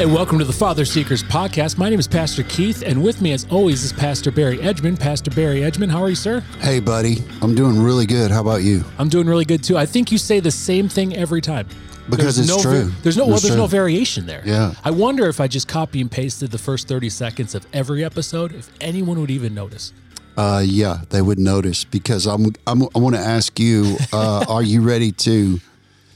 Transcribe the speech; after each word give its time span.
And 0.00 0.14
welcome 0.14 0.38
to 0.38 0.44
the 0.44 0.52
Father 0.52 0.84
Seekers 0.84 1.24
podcast. 1.24 1.76
My 1.76 1.90
name 1.90 1.98
is 1.98 2.06
Pastor 2.06 2.44
Keith, 2.44 2.84
and 2.86 3.02
with 3.02 3.20
me, 3.20 3.32
as 3.32 3.48
always, 3.50 3.82
is 3.82 3.92
Pastor 3.92 4.30
Barry 4.30 4.58
Edgman. 4.58 4.96
Pastor 4.96 5.32
Barry 5.32 5.62
Edgman, 5.62 5.90
how 5.90 6.00
are 6.00 6.08
you, 6.08 6.14
sir? 6.14 6.38
Hey, 6.60 6.78
buddy. 6.78 7.24
I'm 7.42 7.56
doing 7.56 7.82
really 7.82 8.06
good. 8.06 8.30
How 8.30 8.40
about 8.40 8.62
you? 8.62 8.84
I'm 9.00 9.08
doing 9.08 9.26
really 9.26 9.44
good 9.44 9.64
too. 9.64 9.76
I 9.76 9.86
think 9.86 10.12
you 10.12 10.18
say 10.18 10.38
the 10.38 10.52
same 10.52 10.88
thing 10.88 11.16
every 11.16 11.40
time. 11.40 11.66
Because 12.08 12.36
There's 12.36 12.48
it's 12.48 12.64
no, 12.64 12.70
true. 12.70 12.92
There's 13.02 13.16
no 13.16 13.26
well, 13.26 13.34
It's 13.34 13.42
there's 13.42 13.56
no 13.56 13.66
variation 13.66 14.24
there. 14.24 14.42
Yeah. 14.44 14.74
I 14.84 14.92
wonder 14.92 15.26
if 15.26 15.40
I 15.40 15.48
just 15.48 15.66
copy 15.66 16.00
and 16.00 16.08
pasted 16.08 16.52
the 16.52 16.58
first 16.58 16.86
30 16.86 17.08
seconds 17.08 17.56
of 17.56 17.66
every 17.72 18.04
episode, 18.04 18.54
if 18.54 18.70
anyone 18.80 19.20
would 19.20 19.32
even 19.32 19.52
notice. 19.52 19.92
Uh, 20.36 20.62
yeah, 20.64 21.02
they 21.10 21.22
would 21.22 21.40
notice 21.40 21.82
because 21.82 22.24
I'm. 22.24 22.52
I'm 22.68 22.84
I 22.94 23.00
want 23.00 23.16
to 23.16 23.20
ask 23.20 23.58
you: 23.58 23.96
uh, 24.12 24.44
Are 24.48 24.62
you 24.62 24.80
ready 24.82 25.10
to 25.10 25.58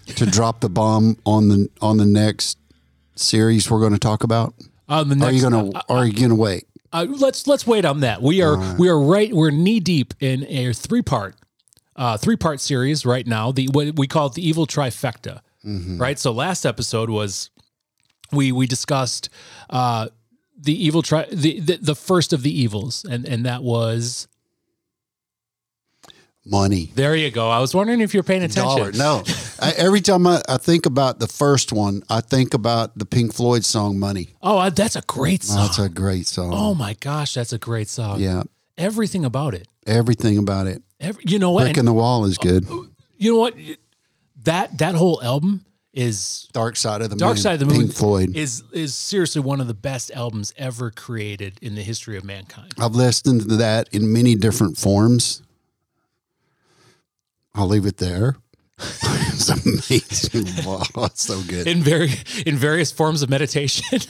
to 0.06 0.26
drop 0.26 0.60
the 0.60 0.68
bomb 0.68 1.18
on 1.26 1.48
the 1.48 1.68
on 1.80 1.96
the 1.96 2.06
next 2.06 2.58
series 3.14 3.70
we're 3.70 3.80
going 3.80 3.92
to 3.92 3.98
talk 3.98 4.24
about? 4.24 4.54
Uh, 4.88 5.04
the 5.04 5.14
next, 5.14 5.28
are 5.28 5.32
you 5.32 5.50
going 5.50 5.72
to? 5.72 5.82
Are 5.88 6.06
you 6.06 6.12
going 6.12 6.28
to 6.30 6.34
wait? 6.34 6.66
uh, 6.92 7.06
let's 7.08 7.46
let's 7.46 7.66
wait 7.66 7.84
on 7.84 8.00
that. 8.00 8.20
We 8.22 8.42
are 8.42 8.76
we 8.76 8.88
are 8.88 9.00
right. 9.00 9.32
We're 9.32 9.50
knee 9.50 9.80
deep 9.80 10.14
in 10.20 10.44
a 10.46 10.72
three 10.72 11.02
part 11.02 11.36
uh, 11.96 12.16
three 12.18 12.36
part 12.36 12.60
series 12.60 13.06
right 13.06 13.26
now. 13.26 13.52
The 13.52 13.68
what 13.68 13.96
we 13.96 14.06
call 14.06 14.26
it 14.26 14.34
the 14.34 14.46
evil 14.46 14.66
trifecta. 14.66 15.40
Right. 15.98 16.18
So 16.18 16.32
last 16.32 16.66
episode 16.66 17.08
was 17.08 17.50
we 18.32 18.52
we 18.52 18.66
discussed 18.66 19.28
uh, 19.70 20.08
the 20.58 20.84
evil 20.84 21.02
tri 21.02 21.26
the, 21.32 21.60
the 21.60 21.76
the 21.76 21.94
first 21.94 22.32
of 22.32 22.42
the 22.42 22.50
evils, 22.50 23.04
and 23.08 23.26
and 23.26 23.46
that 23.46 23.62
was 23.62 24.28
Money. 26.44 26.90
there. 26.96 27.14
You 27.14 27.30
go. 27.30 27.48
I 27.48 27.60
was 27.60 27.74
wondering 27.74 28.00
if 28.00 28.14
you're 28.14 28.22
paying 28.24 28.42
attention. 28.42 28.64
Dollar. 28.64 28.92
No. 28.92 29.22
I, 29.60 29.72
every 29.76 30.00
time 30.00 30.26
I, 30.26 30.42
I 30.48 30.56
think 30.56 30.86
about 30.86 31.20
the 31.20 31.28
first 31.28 31.72
one, 31.72 32.02
I 32.10 32.20
think 32.20 32.52
about 32.52 32.98
the 32.98 33.06
Pink 33.06 33.32
Floyd 33.32 33.64
song 33.64 33.98
"Money." 33.98 34.34
Oh, 34.42 34.58
uh, 34.58 34.70
that's 34.70 34.96
a 34.96 35.02
great 35.02 35.44
song. 35.44 35.58
That's 35.58 35.78
a 35.78 35.88
great 35.88 36.26
song. 36.26 36.50
oh 36.52 36.74
my 36.74 36.94
gosh, 36.94 37.34
that's 37.34 37.52
a 37.52 37.58
great 37.58 37.88
song. 37.88 38.18
yeah, 38.20 38.42
Everything 38.76 39.24
about 39.24 39.54
it. 39.54 39.68
everything 39.86 40.36
about 40.38 40.66
it. 40.66 40.82
Every, 40.98 41.22
you 41.26 41.38
know 41.38 41.50
what? 41.52 41.62
Brick 41.64 41.76
And 41.76 41.80
in 41.80 41.84
the 41.86 41.92
Wall 41.92 42.24
is 42.24 42.38
good. 42.38 42.66
you 43.18 43.32
know 43.32 43.38
what? 43.38 43.54
That 44.44 44.78
that 44.78 44.94
whole 44.96 45.22
album 45.22 45.64
is 45.92 46.48
Dark 46.52 46.74
Side 46.76 47.02
of 47.02 47.10
the 47.10 47.16
Dark 47.16 47.34
Moon. 47.34 47.42
Side 47.42 47.52
of 47.54 47.60
the 47.60 47.66
Moon 47.66 47.82
Pink 47.84 47.94
Floyd. 47.94 48.36
is 48.36 48.64
is 48.72 48.94
seriously 48.96 49.42
one 49.42 49.60
of 49.60 49.68
the 49.68 49.74
best 49.74 50.10
albums 50.12 50.52
ever 50.56 50.90
created 50.90 51.58
in 51.62 51.74
the 51.76 51.82
history 51.82 52.16
of 52.16 52.24
mankind. 52.24 52.72
I've 52.80 52.94
listened 52.96 53.42
to 53.48 53.56
that 53.58 53.88
in 53.92 54.12
many 54.12 54.34
different 54.34 54.76
forms. 54.76 55.42
I'll 57.54 57.66
leave 57.68 57.86
it 57.86 57.98
there. 57.98 58.36
it's 58.78 59.48
amazing. 59.48 60.64
Wow, 60.66 60.82
it's 61.04 61.22
so 61.22 61.40
good. 61.42 61.66
In 61.66 61.82
very 61.82 62.10
in 62.46 62.56
various 62.56 62.90
forms 62.90 63.22
of 63.22 63.30
meditation. 63.30 64.00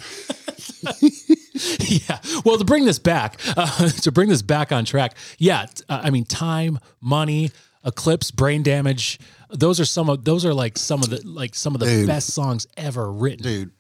yeah. 1.81 2.19
Well, 2.45 2.59
to 2.59 2.65
bring 2.65 2.85
this 2.85 2.99
back, 2.99 3.41
uh, 3.57 3.89
to 4.03 4.13
bring 4.13 4.29
this 4.29 4.43
back 4.43 4.73
on 4.73 4.85
track, 4.85 5.17
yeah. 5.39 5.67
uh, 5.89 6.01
I 6.05 6.11
mean, 6.11 6.25
time, 6.25 6.79
money, 7.01 7.51
eclipse, 7.85 8.31
brain 8.31 8.63
damage. 8.63 9.19
Those 9.51 9.81
are 9.81 9.85
some 9.85 10.09
of 10.09 10.25
those 10.25 10.45
are 10.47 10.55
like 10.55 10.79
some 10.79 11.03
of 11.03 11.11
the 11.11 11.21
like 11.25 11.55
some 11.55 11.75
of 11.75 11.81
the 11.81 11.87
Dude. 11.87 12.07
best 12.07 12.29
songs 12.33 12.67
ever 12.77 13.11
written. 13.13 13.43
dude, 13.43 13.71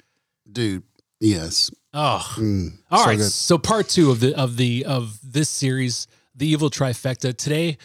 dude, 0.51 0.83
yes. 1.21 1.71
Oh, 1.95 2.35
Mm, 2.37 2.73
all 2.91 3.01
so 3.01 3.07
right. 3.07 3.21
So 3.21 3.59
part 3.59 3.89
two 3.89 4.11
of 4.11 4.21
the 4.21 4.35
of 4.35 4.57
the 4.57 4.85
of 4.85 5.19
this 5.23 5.49
series, 5.49 6.07
the 6.35 6.47
evil 6.47 6.71
trifecta. 6.71 7.37
Today, 7.37 7.79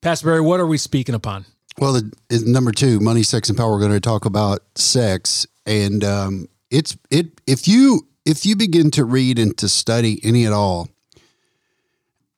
Pastor 0.00 0.26
Barry, 0.26 0.40
what 0.40 0.60
are 0.60 0.66
we 0.66 0.78
speaking 0.78 1.14
upon? 1.14 1.44
Well, 1.78 1.94
the, 1.94 2.12
number 2.46 2.70
two, 2.72 3.00
money, 3.00 3.22
sex, 3.22 3.48
and 3.48 3.58
power. 3.58 3.70
We're 3.72 3.80
going 3.80 3.92
to 3.92 4.00
talk 4.00 4.24
about 4.24 4.60
sex, 4.76 5.46
and 5.66 6.04
um, 6.04 6.48
it's 6.70 6.96
it. 7.10 7.40
If 7.46 7.66
you 7.66 8.06
if 8.24 8.46
you 8.46 8.56
begin 8.56 8.90
to 8.92 9.04
read 9.04 9.38
and 9.38 9.56
to 9.58 9.68
study 9.68 10.20
any 10.22 10.46
at 10.46 10.52
all 10.52 10.88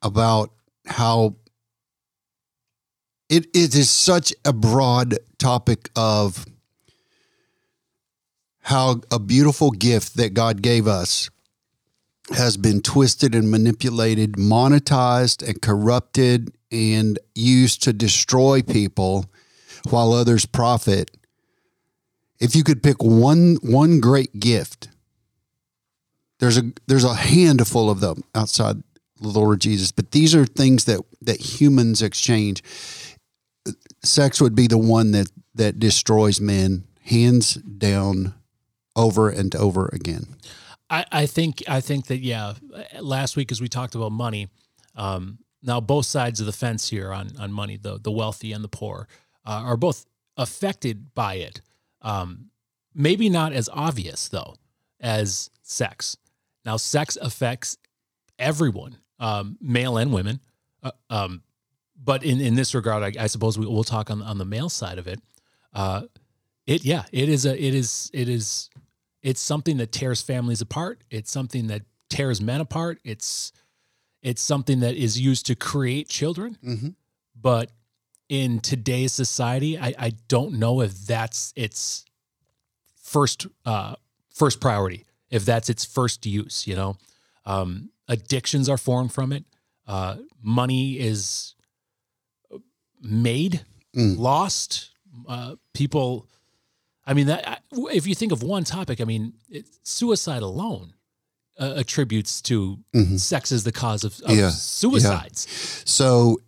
about 0.03 0.53
how 0.87 1.37
it, 3.29 3.47
it 3.55 3.75
is 3.75 3.91
such 3.91 4.33
a 4.45 4.53
broad 4.53 5.19
topic 5.39 5.91
of 5.97 6.47
how 8.63 9.01
a 9.11 9.19
beautiful 9.19 9.71
gift 9.71 10.17
that 10.17 10.33
God 10.33 10.63
gave 10.63 10.87
us 10.87 11.29
has 12.31 12.57
been 12.57 12.81
twisted 12.81 13.35
and 13.35 13.51
manipulated, 13.51 14.35
monetized 14.35 15.47
and 15.47 15.61
corrupted 15.61 16.53
and 16.71 17.19
used 17.35 17.83
to 17.85 17.93
destroy 17.93 18.63
people 18.63 19.27
while 19.89 20.13
others 20.13 20.47
profit. 20.47 21.11
If 22.39 22.55
you 22.55 22.65
could 22.65 22.83
pick 22.83 23.03
one 23.03 23.59
one 23.63 24.01
great 24.01 24.39
gift, 24.41 24.89
there's 26.39 26.57
a 26.57 26.73
there's 26.87 27.05
a 27.05 27.15
handful 27.15 27.91
of 27.91 28.01
them 28.01 28.23
outside 28.35 28.83
the 29.21 29.29
Lord 29.29 29.61
Jesus, 29.61 29.93
but 29.93 30.13
these 30.13 30.35
are 30.35 30.47
things 30.47 30.85
that 30.87 31.01
that 31.21 31.61
humans 31.61 32.03
exchange. 32.03 32.63
Sex 34.03 34.41
would 34.41 34.55
be 34.55 34.67
the 34.67 34.79
one 34.79 35.11
that 35.11 35.31
that 35.55 35.79
destroys 35.79 36.41
men 36.41 36.85
hands 37.03 37.55
down 37.55 38.35
over 38.97 39.29
and 39.29 39.55
over 39.55 39.91
again. 39.93 40.37
I, 40.89 41.05
I 41.13 41.27
think 41.27 41.63
I 41.69 41.81
think 41.81 42.07
that 42.07 42.19
yeah. 42.19 42.55
Last 43.01 43.37
week, 43.37 43.53
as 43.53 43.61
we 43.61 43.69
talked 43.69 43.95
about 43.95 44.13
money, 44.13 44.49
um, 44.97 45.39
now 45.63 45.81
both 45.81 46.07
sides 46.07 46.41
of 46.41 46.47
the 46.47 46.53
fence 46.53 46.89
here 46.89 47.13
on 47.13 47.33
on 47.39 47.53
money, 47.53 47.77
the 47.77 47.99
the 47.99 48.11
wealthy 48.11 48.53
and 48.53 48.65
the 48.65 48.69
poor, 48.69 49.09
uh, 49.45 49.63
are 49.65 49.77
both 49.77 50.07
affected 50.37 51.15
by 51.15 51.35
it. 51.35 51.61
Um, 52.03 52.51
maybe 52.95 53.29
not 53.29 53.53
as 53.53 53.69
obvious 53.73 54.29
though 54.29 54.55
as 55.01 55.51
sex. 55.63 56.17
Now, 56.65 56.77
sex 56.77 57.17
affects 57.21 57.79
everyone, 58.39 58.97
um, 59.19 59.57
male 59.61 59.97
and 59.97 60.13
women. 60.13 60.41
Uh, 60.83 60.93
um, 61.09 61.43
but 62.03 62.23
in, 62.23 62.41
in 62.41 62.55
this 62.55 62.75
regard, 62.75 63.03
I, 63.03 63.25
I 63.25 63.27
suppose 63.27 63.59
we, 63.59 63.67
we'll 63.67 63.85
talk 63.85 64.11
on 64.11 64.23
on 64.23 64.39
the 64.39 64.45
male 64.45 64.69
side 64.69 64.99
of 64.99 65.07
it. 65.07 65.21
Uh, 65.73 66.03
it 66.67 66.85
yeah, 66.85 67.05
it 67.13 67.29
is 67.29 67.47
a 67.47 67.63
it 67.63 67.75
is 67.75 68.11
it 68.13 68.29
is 68.29 68.71
it's 69.23 69.41
something 69.41 69.77
that 69.79 69.93
tears 69.93 70.23
families 70.23 70.61
apart. 70.61 71.03
It's 71.11 71.31
something 71.31 71.67
that 71.67 71.83
tears 72.09 72.41
men 72.41 72.61
apart. 72.61 72.99
It's 73.05 73.53
it's 74.23 74.43
something 74.43 74.81
that 74.81 74.95
is 74.97 75.19
used 75.21 75.47
to 75.47 75.55
create 75.55 76.09
children. 76.09 76.59
Mhm. 76.63 76.95
But 77.35 77.71
in 78.29 78.61
today's 78.61 79.13
society, 79.13 79.79
I, 79.79 79.95
I 79.99 80.11
don't 80.29 80.59
know 80.59 80.81
if 80.83 80.93
that's 81.07 81.53
its 81.57 82.05
first 83.03 83.47
uh, 83.65 83.95
first 84.35 84.61
priority. 84.61 85.05
If 85.31 85.45
that's 85.45 85.69
its 85.71 85.85
first 85.85 86.27
use, 86.27 86.67
you 86.67 86.77
know, 86.77 86.97
um, 87.47 87.91
addictions 88.09 88.69
are 88.69 88.79
formed 88.79 89.13
from 89.13 89.33
it. 89.33 89.45
Uh, 89.87 90.17
money 90.43 90.99
is 90.99 91.55
made, 93.01 93.65
Mm. 93.95 94.19
lost. 94.19 94.91
Uh, 95.27 95.57
people 95.75 96.27
I 97.07 97.15
mean, 97.15 97.27
that 97.27 97.63
if 97.73 98.07
you 98.07 98.15
think 98.15 98.31
of 98.31 98.43
one 98.45 98.63
topic, 98.63 99.01
I 99.01 99.05
mean, 99.05 99.33
it, 99.49 99.67
suicide 99.83 100.43
alone 100.43 100.95
uh, 101.61 101.75
attributes 101.77 102.41
to 102.43 102.79
sex 103.17 103.53
as 103.53 103.63
the 103.65 103.73
cause 103.73 104.03
of, 104.05 104.15
of 104.21 104.31
Mm-hmm. 104.31 104.39
Yeah, 104.41 104.51
suicides. 104.51 105.47
So, 105.85 106.41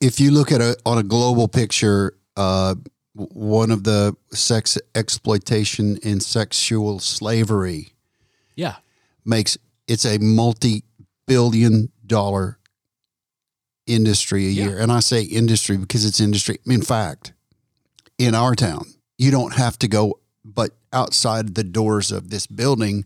if 0.00 0.20
you 0.20 0.30
look 0.30 0.52
at 0.52 0.60
a 0.60 0.76
on 0.84 0.98
a 0.98 1.02
global 1.02 1.48
picture, 1.48 2.14
uh, 2.36 2.74
one 3.14 3.70
of 3.70 3.84
the 3.84 4.14
sex 4.32 4.76
exploitation 4.94 5.98
and 6.04 6.22
sexual 6.22 7.00
slavery 7.00 7.92
Yeah, 8.56 8.76
makes 9.24 9.56
it's 9.86 10.04
a 10.04 10.18
multi-billion 10.18 11.90
dollar 12.06 12.58
industry 13.86 14.46
a 14.46 14.50
Yeah. 14.50 14.64
year, 14.64 14.78
and 14.78 14.92
I 14.92 15.00
say 15.00 15.22
industry 15.22 15.76
because 15.76 16.04
it's 16.04 16.20
industry. 16.20 16.58
In 16.66 16.82
fact, 16.82 17.32
in 18.18 18.34
our 18.34 18.54
town, 18.54 18.86
you 19.18 19.30
don't 19.30 19.54
have 19.54 19.78
to 19.78 19.88
go 19.88 20.20
but 20.44 20.70
outside 20.92 21.54
the 21.54 21.64
doors 21.64 22.10
of 22.10 22.30
this 22.30 22.46
building 22.46 23.04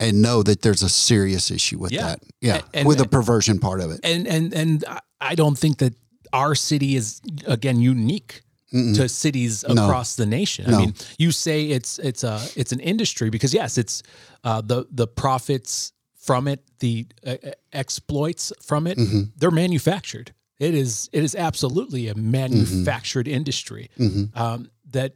and 0.00 0.20
know 0.22 0.42
that 0.42 0.62
there's 0.62 0.82
a 0.82 0.88
serious 0.88 1.50
issue 1.50 1.78
with 1.78 1.92
Yeah. 1.92 2.02
that. 2.06 2.20
Yeah, 2.40 2.60
and- 2.72 2.86
with 2.88 2.98
the 2.98 3.08
perversion 3.08 3.58
part 3.58 3.80
of 3.80 3.90
it. 3.90 4.00
and 4.02 4.26
and 4.28 4.52
and 4.54 4.84
I- 5.20 5.34
don't 5.34 5.58
think 5.58 5.78
that 5.78 5.94
our 6.32 6.54
city 6.54 6.96
is 6.96 7.20
again 7.46 7.80
unique 7.80 8.42
to 8.72 9.08
cities 9.08 9.64
No. 9.68 9.84
across 9.86 10.16
the 10.16 10.26
nation. 10.26 10.66
I 10.74 10.78
mean, 10.78 10.94
you 11.18 11.30
say 11.30 11.66
it's 11.70 11.98
it's 12.00 12.24
a 12.24 12.40
it's 12.56 12.72
an 12.72 12.80
industry 12.80 13.30
because 13.30 13.54
yes, 13.54 13.78
it's 13.78 14.02
uh, 14.42 14.60
the 14.60 14.86
the 14.90 15.06
profits 15.06 15.92
from 16.16 16.48
it, 16.48 16.60
the 16.80 17.06
uh, 17.26 17.36
uh, 17.44 17.50
exploits 17.72 18.52
from 18.60 18.86
it, 18.86 18.98
Mm-hmm. 18.98 19.22
they're 19.36 19.52
manufactured. 19.52 20.32
It 20.58 20.74
is 20.74 21.08
it 21.12 21.22
is 21.22 21.34
absolutely 21.36 22.08
a 22.08 22.14
manufactured 22.16 23.28
industry 23.28 23.90
Mm-hmm. 23.98 24.36
um, 24.42 24.68
that 24.90 25.12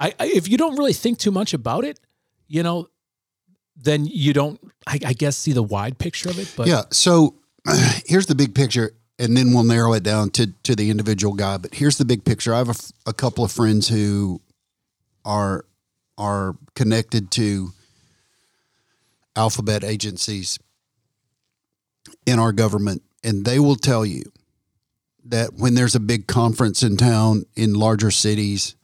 I, 0.00 0.14
I 0.18 0.26
if 0.26 0.48
you 0.48 0.56
don't 0.58 0.76
really 0.76 0.92
think 0.94 1.18
too 1.18 1.30
much 1.32 1.54
about 1.54 1.84
it, 1.84 2.00
you 2.48 2.62
know, 2.62 2.88
then 3.80 4.06
you 4.06 4.32
don't 4.32 4.60
I, 4.86 4.98
I 5.06 5.12
guess 5.12 5.36
see 5.36 5.52
the 5.52 5.62
wide 5.62 5.98
picture 5.98 6.28
of 6.28 6.38
it. 6.38 6.52
But 6.56 6.66
Yeah. 6.66 6.82
So 6.90 7.36
here's 8.06 8.26
the 8.26 8.34
big 8.34 8.54
picture, 8.54 8.92
and 9.18 9.36
then 9.36 9.52
we'll 9.52 9.64
narrow 9.64 9.92
it 9.92 10.02
down 10.02 10.30
to 10.30 10.48
to 10.64 10.74
the 10.74 10.90
individual 10.90 11.34
guy. 11.34 11.56
But 11.58 11.74
here's 11.74 11.98
the 11.98 12.04
big 12.04 12.24
picture. 12.24 12.54
I 12.54 12.58
have 12.58 12.70
a, 12.70 13.10
a 13.10 13.12
couple 13.12 13.44
of 13.44 13.52
friends 13.52 13.88
who 13.88 14.40
are 15.24 15.64
are 16.16 16.56
connected 16.74 17.30
to 17.32 17.70
alphabet 19.36 19.84
agencies 19.84 20.58
in 22.26 22.38
our 22.38 22.52
government, 22.52 23.02
and 23.22 23.44
they 23.44 23.58
will 23.58 23.76
tell 23.76 24.04
you 24.04 24.24
that 25.24 25.54
when 25.54 25.74
there's 25.74 25.94
a 25.94 26.00
big 26.00 26.26
conference 26.26 26.82
in 26.82 26.96
town 26.96 27.44
in 27.54 27.74
larger 27.74 28.10
cities, 28.10 28.74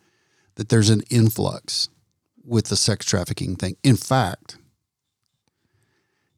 that 0.57 0.69
there's 0.69 0.91
an 0.91 1.03
influx 1.11 1.89
with 2.45 2.67
the 2.67 2.77
sex 2.77 3.07
trafficking 3.07 3.57
thing. 3.57 3.77
In 3.83 3.97
fact, 3.97 4.59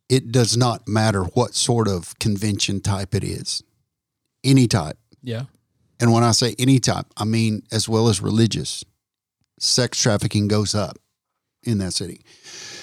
it 0.08 0.30
does 0.30 0.56
not 0.56 0.86
matter 0.86 1.22
what 1.22 1.54
sort 1.54 1.88
of 1.88 2.18
convention 2.18 2.80
type 2.80 3.14
it 3.14 3.24
is, 3.24 3.62
any 4.44 4.66
type. 4.66 4.98
Yeah. 5.22 5.44
And 5.98 6.12
when 6.12 6.22
I 6.22 6.32
say 6.32 6.54
any 6.58 6.78
type, 6.78 7.06
I 7.16 7.24
mean 7.24 7.62
as 7.72 7.88
well 7.88 8.08
as 8.08 8.20
religious. 8.20 8.84
Sex 9.58 10.00
trafficking 10.00 10.48
goes 10.48 10.74
up 10.74 10.98
in 11.64 11.78
that 11.78 11.94
city. 11.94 12.20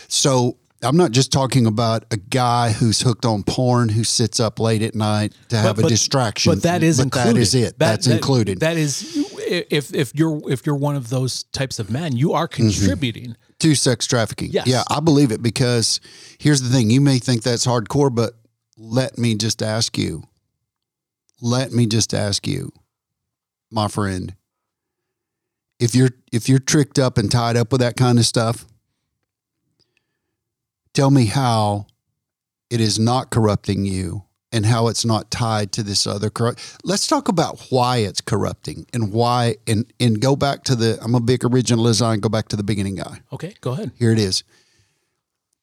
So 0.07 0.57
I'm 0.81 0.97
not 0.97 1.11
just 1.11 1.31
talking 1.31 1.65
about 1.65 2.05
a 2.11 2.17
guy 2.17 2.71
who's 2.71 3.01
hooked 3.01 3.25
on 3.25 3.43
porn 3.43 3.89
who 3.89 4.03
sits 4.03 4.39
up 4.39 4.59
late 4.59 4.81
at 4.81 4.95
night 4.95 5.33
to 5.49 5.57
have 5.57 5.79
a 5.79 5.87
distraction. 5.87 6.51
But 6.51 6.63
that 6.63 6.83
is 6.83 6.99
included. 6.99 7.35
That 7.35 7.39
is 7.39 7.55
it. 7.55 7.63
That- 7.63 7.77
That's 7.79 8.07
that- 8.07 8.15
included. 8.15 8.59
That 8.59 8.77
is 8.77 9.29
if 9.47 9.93
if 9.93 10.13
you're 10.15 10.41
if 10.49 10.65
you're 10.65 10.75
one 10.75 10.95
of 10.95 11.09
those 11.09 11.43
types 11.43 11.79
of 11.79 11.89
men, 11.89 12.15
you 12.15 12.33
are 12.33 12.47
mm-hmm. 12.47 12.63
contributing. 12.63 13.35
To 13.63 13.75
sex 13.75 14.05
trafficking. 14.05 14.51
Yes. 14.51 14.67
Yeah, 14.67 14.83
I 14.89 14.99
believe 14.99 15.31
it 15.31 15.41
because 15.41 16.01
here's 16.37 16.61
the 16.61 16.69
thing. 16.69 16.89
You 16.89 16.99
may 16.99 17.17
think 17.17 17.43
that's 17.43 17.65
hardcore, 17.65 18.13
but 18.13 18.33
let 18.77 19.17
me 19.17 19.35
just 19.35 19.63
ask 19.63 19.97
you. 19.97 20.23
Let 21.41 21.71
me 21.71 21.85
just 21.87 22.13
ask 22.13 22.45
you, 22.45 22.71
my 23.71 23.87
friend. 23.87 24.35
If 25.79 25.95
you're 25.95 26.11
if 26.31 26.47
you're 26.47 26.59
tricked 26.59 26.99
up 26.99 27.17
and 27.17 27.31
tied 27.31 27.55
up 27.55 27.71
with 27.71 27.81
that 27.81 27.95
kind 27.95 28.19
of 28.19 28.25
stuff, 28.25 28.65
tell 30.93 31.09
me 31.09 31.25
how 31.25 31.87
it 32.69 32.81
is 32.81 32.99
not 32.99 33.29
corrupting 33.29 33.85
you 33.85 34.23
and 34.53 34.67
how 34.67 34.87
it's 34.87 35.03
not 35.03 35.31
tied 35.31 35.71
to 35.73 35.83
this 35.83 36.05
other 36.07 36.29
corrupt. 36.29 36.77
Let's 36.83 37.07
talk 37.07 37.27
about 37.27 37.59
why 37.69 37.97
it's 37.97 38.21
corrupting 38.21 38.85
and 38.93 39.11
why 39.11 39.55
and 39.67 39.91
and 39.99 40.21
go 40.21 40.35
back 40.35 40.63
to 40.65 40.75
the 40.75 40.97
I'm 41.01 41.15
a 41.15 41.19
big 41.19 41.43
original 41.43 41.85
design, 41.85 42.19
go 42.19 42.29
back 42.29 42.47
to 42.49 42.55
the 42.55 42.63
beginning 42.63 42.95
guy. 42.95 43.19
Okay, 43.33 43.55
go 43.59 43.71
ahead. 43.71 43.91
Here 43.97 44.11
it 44.11 44.19
is. 44.19 44.43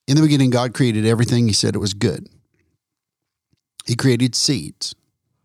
In 0.08 0.16
the 0.16 0.22
beginning, 0.22 0.50
God 0.50 0.74
created 0.74 1.06
everything. 1.06 1.46
He 1.46 1.54
said 1.54 1.76
it 1.76 1.78
was 1.78 1.94
good. 1.94 2.28
He 3.86 3.94
created 3.94 4.34
seeds. 4.34 4.94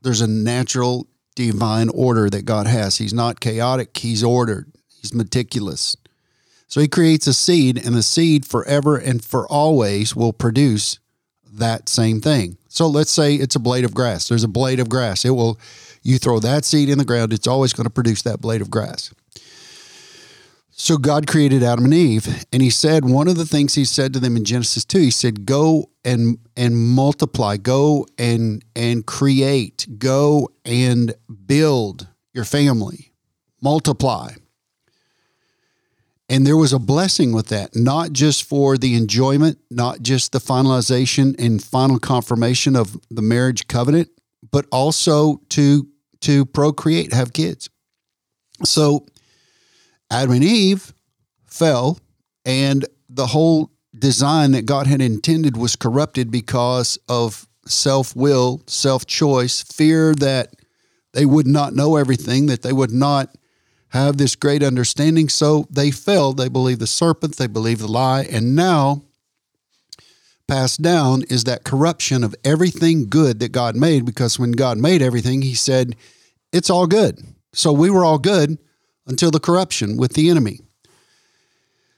There's 0.01 0.21
a 0.21 0.27
natural 0.27 1.07
divine 1.35 1.89
order 1.89 2.29
that 2.29 2.45
God 2.45 2.65
has. 2.65 2.97
He's 2.97 3.13
not 3.13 3.39
chaotic, 3.39 3.95
He's 3.95 4.23
ordered, 4.23 4.71
He's 5.01 5.13
meticulous. 5.13 5.95
So 6.67 6.81
He 6.81 6.87
creates 6.87 7.27
a 7.27 7.33
seed, 7.33 7.77
and 7.77 7.95
the 7.95 8.03
seed 8.03 8.45
forever 8.45 8.97
and 8.97 9.23
for 9.23 9.47
always 9.47 10.15
will 10.15 10.33
produce 10.33 10.99
that 11.51 11.87
same 11.89 12.21
thing. 12.21 12.57
So 12.75 12.87
let's 12.87 13.09
say 13.11 13.35
it's 13.35 13.55
a 13.55 13.59
blade 13.59 13.85
of 13.85 13.93
grass. 13.93 14.27
There's 14.27 14.43
a 14.43 14.49
blade 14.49 14.81
of 14.81 14.89
grass. 14.89 15.23
It 15.23 15.29
will, 15.29 15.57
you 16.03 16.17
throw 16.17 16.39
that 16.39 16.65
seed 16.65 16.89
in 16.89 16.97
the 16.97 17.05
ground, 17.05 17.31
it's 17.31 17.47
always 17.47 17.71
going 17.71 17.85
to 17.85 17.89
produce 17.89 18.21
that 18.23 18.41
blade 18.41 18.61
of 18.61 18.69
grass. 18.69 19.13
So 20.71 20.97
God 20.97 21.25
created 21.25 21.63
Adam 21.63 21.85
and 21.85 21.93
Eve, 21.93 22.45
and 22.51 22.61
He 22.61 22.69
said 22.69 23.05
one 23.05 23.29
of 23.29 23.37
the 23.37 23.45
things 23.45 23.75
He 23.75 23.85
said 23.85 24.11
to 24.11 24.19
them 24.19 24.35
in 24.35 24.43
Genesis 24.43 24.83
two. 24.83 24.99
He 24.99 25.09
said, 25.09 25.45
"Go 25.45 25.89
and 26.03 26.37
and 26.57 26.75
multiply, 26.75 27.55
go 27.55 28.05
and 28.17 28.61
and 28.75 29.05
create, 29.05 29.87
go 29.97 30.49
and 30.65 31.15
build 31.47 32.09
your 32.33 32.43
family, 32.43 33.13
multiply." 33.61 34.33
And 36.27 36.45
there 36.45 36.57
was 36.57 36.73
a 36.73 36.79
blessing 36.79 37.33
with 37.33 37.47
that, 37.49 37.75
not 37.75 38.11
just 38.11 38.43
for 38.43 38.77
the 38.77 38.95
enjoyment, 38.95 39.59
not 39.69 40.01
just 40.01 40.31
the 40.31 40.39
finalization 40.39 41.35
and 41.37 41.63
final 41.63 41.99
confirmation 41.99 42.75
of 42.75 42.97
the 43.11 43.21
marriage 43.21 43.67
covenant, 43.67 44.09
but 44.51 44.65
also 44.71 45.41
to 45.49 45.87
to 46.21 46.45
procreate, 46.45 47.13
have 47.13 47.33
kids. 47.33 47.69
So 48.63 49.05
Adam 50.09 50.35
and 50.35 50.43
Eve 50.43 50.93
fell, 51.45 51.99
and 52.43 52.85
the 53.09 53.27
whole 53.27 53.71
design 53.97 54.51
that 54.51 54.65
God 54.65 54.87
had 54.87 55.01
intended 55.01 55.55
was 55.57 55.75
corrupted 55.75 56.31
because 56.31 56.97
of 57.07 57.47
self 57.67 58.15
will, 58.15 58.61
self 58.67 59.05
choice, 59.05 59.61
fear 59.61 60.15
that 60.15 60.55
they 61.13 61.25
would 61.25 61.47
not 61.47 61.75
know 61.75 61.95
everything, 61.95 62.47
that 62.47 62.61
they 62.61 62.73
would 62.73 62.91
not 62.91 63.35
have 63.95 64.17
this 64.17 64.35
great 64.35 64.61
understanding. 64.61 65.29
So 65.29 65.67
they 65.69 65.89
fell. 65.89 66.33
They 66.33 66.49
believed 66.49 66.81
the 66.81 66.87
serpent, 66.87 67.37
they 67.37 67.47
believed 67.47 67.81
the 67.81 67.87
lie, 67.87 68.23
and 68.23 68.55
now 68.55 69.03
passed 70.47 70.81
down 70.81 71.23
is 71.23 71.45
that 71.45 71.63
corruption 71.63 72.23
of 72.23 72.35
everything 72.43 73.09
good 73.09 73.39
that 73.39 73.51
God 73.51 73.75
made 73.75 74.05
because 74.05 74.37
when 74.37 74.51
God 74.51 74.77
made 74.77 75.01
everything, 75.01 75.41
he 75.41 75.55
said, 75.55 75.95
it's 76.51 76.69
all 76.69 76.87
good. 76.87 77.19
So 77.53 77.71
we 77.71 77.89
were 77.89 78.05
all 78.05 78.19
good 78.19 78.59
until 79.07 79.31
the 79.31 79.39
corruption 79.39 79.97
with 79.97 80.13
the 80.13 80.29
enemy. 80.29 80.59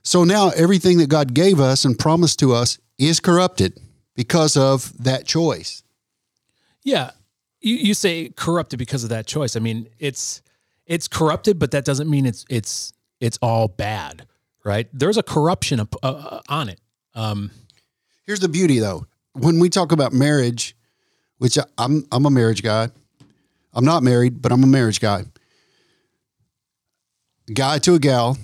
So 0.04 0.24
now 0.24 0.50
everything 0.50 1.00
that 1.00 1.10
God 1.10 1.34
gave 1.34 1.60
us 1.60 1.84
and 1.84 2.00
promised 2.00 2.40
to 2.40 2.54
us 2.54 2.78
is 2.98 3.20
corrupted 3.20 3.78
because 4.16 4.56
of 4.56 4.94
that 5.04 5.26
choice. 5.26 5.84
Yeah, 6.84 7.12
you 7.60 7.76
you 7.76 7.94
say 7.94 8.30
corrupted 8.36 8.80
because 8.80 9.04
of 9.04 9.10
that 9.10 9.28
choice. 9.28 9.58
I 9.58 9.60
mean, 9.60 9.90
it's 10.00 10.42
it's 10.88 11.08
corrupted, 11.08 11.60
but 11.60 11.72
that 11.72 11.86
doesn't 11.86 12.10
mean 12.10 12.26
it's 12.26 12.46
it's 12.50 12.94
it's 13.20 13.38
all 13.42 13.68
bad, 13.68 14.26
right? 14.64 14.88
There's 14.94 15.18
a 15.18 15.24
corruption 15.24 15.80
up- 15.80 15.96
uh, 16.02 16.08
uh, 16.08 16.42
on 16.50 16.70
it. 16.70 16.80
Um, 17.14 17.52
Here's 18.26 18.40
the 18.40 18.50
beauty 18.50 18.80
though. 18.80 19.06
When 19.34 19.60
we 19.60 19.70
talk 19.70 19.92
about 19.92 20.14
marriage, 20.14 20.76
which 21.38 21.58
I- 21.58 21.66
I'm 21.78 22.06
I'm 22.12 22.26
a 22.26 22.30
marriage 22.32 22.64
guy. 22.64 22.90
I'm 23.74 23.86
not 23.86 24.02
married, 24.02 24.42
but 24.42 24.52
I'm 24.52 24.64
a 24.64 24.68
marriage 24.68 25.00
guy. 25.00 25.26
Guy 27.54 27.78
to 27.80 27.94
a 27.94 28.00
gal, 28.00 28.38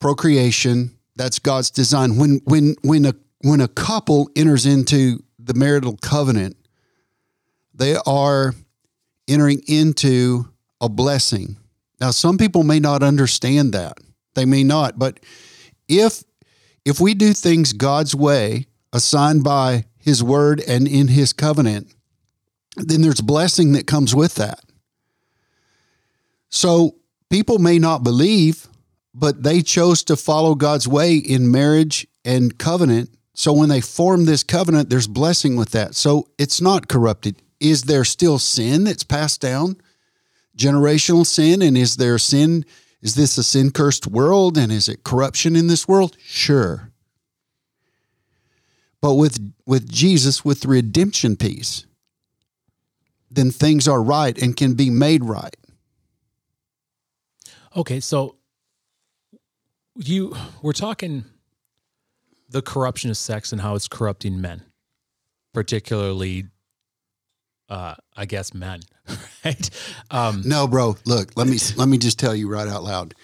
procreation, 0.00 0.96
that's 1.14 1.38
God's 1.38 1.70
design. 1.70 2.16
When 2.16 2.40
when 2.44 2.74
when 2.82 3.04
a 3.04 3.14
when 3.42 3.60
a 3.60 3.68
couple 3.68 4.30
enters 4.34 4.66
into 4.66 5.22
the 5.38 5.54
marital 5.54 5.96
covenant, 6.00 6.56
they 7.74 7.96
are 8.06 8.54
entering 9.28 9.62
into 9.66 10.48
a 10.80 10.88
blessing. 10.88 11.56
Now 12.02 12.10
some 12.10 12.36
people 12.36 12.64
may 12.64 12.80
not 12.80 13.04
understand 13.04 13.72
that. 13.74 13.96
They 14.34 14.44
may 14.44 14.64
not, 14.64 14.98
but 14.98 15.20
if 15.88 16.24
if 16.84 16.98
we 16.98 17.14
do 17.14 17.32
things 17.32 17.72
God's 17.72 18.12
way, 18.12 18.66
assigned 18.92 19.44
by 19.44 19.84
his 20.00 20.20
word 20.20 20.60
and 20.66 20.88
in 20.88 21.06
his 21.06 21.32
covenant, 21.32 21.94
then 22.76 23.02
there's 23.02 23.20
blessing 23.20 23.70
that 23.72 23.86
comes 23.86 24.16
with 24.16 24.34
that. 24.34 24.58
So 26.48 26.96
people 27.30 27.60
may 27.60 27.78
not 27.78 28.02
believe, 28.02 28.66
but 29.14 29.44
they 29.44 29.62
chose 29.62 30.02
to 30.04 30.16
follow 30.16 30.56
God's 30.56 30.88
way 30.88 31.14
in 31.14 31.52
marriage 31.52 32.08
and 32.24 32.58
covenant. 32.58 33.10
So 33.34 33.52
when 33.52 33.68
they 33.68 33.80
form 33.80 34.24
this 34.24 34.42
covenant, 34.42 34.90
there's 34.90 35.06
blessing 35.06 35.54
with 35.54 35.70
that. 35.70 35.94
So 35.94 36.26
it's 36.36 36.60
not 36.60 36.88
corrupted. 36.88 37.40
Is 37.60 37.82
there 37.82 38.04
still 38.04 38.40
sin 38.40 38.82
that's 38.82 39.04
passed 39.04 39.40
down? 39.40 39.76
Generational 40.56 41.26
sin? 41.26 41.62
And 41.62 41.76
is 41.76 41.96
there 41.96 42.18
sin? 42.18 42.64
Is 43.00 43.14
this 43.14 43.36
a 43.38 43.42
sin 43.42 43.70
cursed 43.70 44.06
world? 44.06 44.56
And 44.56 44.70
is 44.70 44.88
it 44.88 45.04
corruption 45.04 45.56
in 45.56 45.66
this 45.66 45.88
world? 45.88 46.16
Sure. 46.22 46.90
But 49.00 49.14
with 49.14 49.52
with 49.66 49.90
Jesus, 49.90 50.44
with 50.44 50.60
the 50.60 50.68
redemption 50.68 51.36
piece, 51.36 51.86
then 53.30 53.50
things 53.50 53.88
are 53.88 54.02
right 54.02 54.40
and 54.40 54.56
can 54.56 54.74
be 54.74 54.90
made 54.90 55.24
right. 55.24 55.56
okay, 57.76 58.00
so 58.00 58.36
you 59.96 60.34
we're 60.62 60.72
talking 60.72 61.24
the 62.48 62.62
corruption 62.62 63.10
of 63.10 63.16
sex 63.16 63.52
and 63.52 63.60
how 63.60 63.74
it's 63.74 63.88
corrupting 63.88 64.40
men, 64.40 64.62
particularly, 65.54 66.46
uh, 67.68 67.94
I 68.16 68.26
guess 68.26 68.52
men, 68.52 68.80
right? 69.44 69.70
Um, 70.10 70.42
No, 70.44 70.66
bro. 70.66 70.96
Look, 71.06 71.32
let 71.36 71.46
me 71.46 71.58
let 71.76 71.88
me 71.88 71.98
just 71.98 72.18
tell 72.18 72.34
you 72.34 72.48
right 72.48 72.68
out 72.68 72.82
loud. 72.82 73.14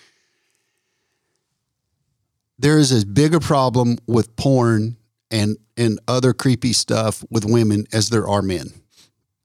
There 2.59 2.78
is 2.78 2.90
as 2.92 3.04
big 3.04 3.35
a 3.35 3.40
problem 3.40 3.99
with 4.07 4.35
porn 4.37 4.97
and 5.30 5.57
and 5.76 6.00
other 6.09 6.33
creepy 6.33 6.73
stuff 6.73 7.25
with 7.30 7.45
women 7.45 7.87
as 7.92 8.09
there 8.09 8.26
are 8.26 8.42
men. 8.42 8.73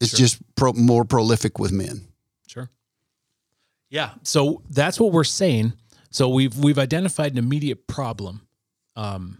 It's 0.01 0.11
Sure. 0.11 0.19
just 0.19 0.55
pro, 0.55 0.73
more 0.73 1.05
prolific 1.05 1.59
with 1.59 1.71
men. 1.71 2.07
Sure. 2.47 2.69
Yeah. 3.89 4.11
So 4.23 4.63
that's 4.69 4.99
what 4.99 5.11
we're 5.13 5.23
saying. 5.23 5.73
So 6.09 6.29
we've 6.29 6.57
we've 6.57 6.79
identified 6.79 7.31
an 7.33 7.37
immediate 7.37 7.87
problem. 7.87 8.47
Um, 8.95 9.39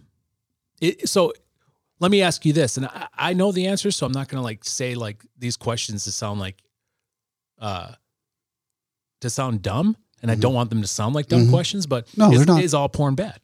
it, 0.80 1.08
so 1.08 1.32
let 2.00 2.10
me 2.10 2.22
ask 2.22 2.44
you 2.44 2.52
this, 2.52 2.76
and 2.76 2.86
I, 2.86 3.06
I 3.16 3.32
know 3.34 3.52
the 3.52 3.66
answer, 3.68 3.90
so 3.90 4.04
I'm 4.06 4.12
not 4.12 4.28
going 4.28 4.38
to 4.40 4.44
like 4.44 4.64
say 4.64 4.94
like 4.94 5.24
these 5.38 5.56
questions 5.56 6.04
to 6.04 6.12
sound 6.12 6.40
like, 6.40 6.60
uh, 7.58 7.92
to 9.20 9.30
sound 9.30 9.62
dumb, 9.62 9.96
and 10.22 10.30
I 10.30 10.34
don't 10.34 10.54
want 10.54 10.70
them 10.70 10.82
to 10.82 10.88
sound 10.88 11.14
like 11.14 11.28
dumb 11.28 11.46
Mhm. 11.46 11.50
questions. 11.50 11.86
But 11.86 12.06
No, 12.16 12.30
is, 12.32 12.38
they're 12.38 12.46
not. 12.46 12.62
is 12.62 12.74
all 12.74 12.88
porn 12.88 13.14
bad? 13.14 13.40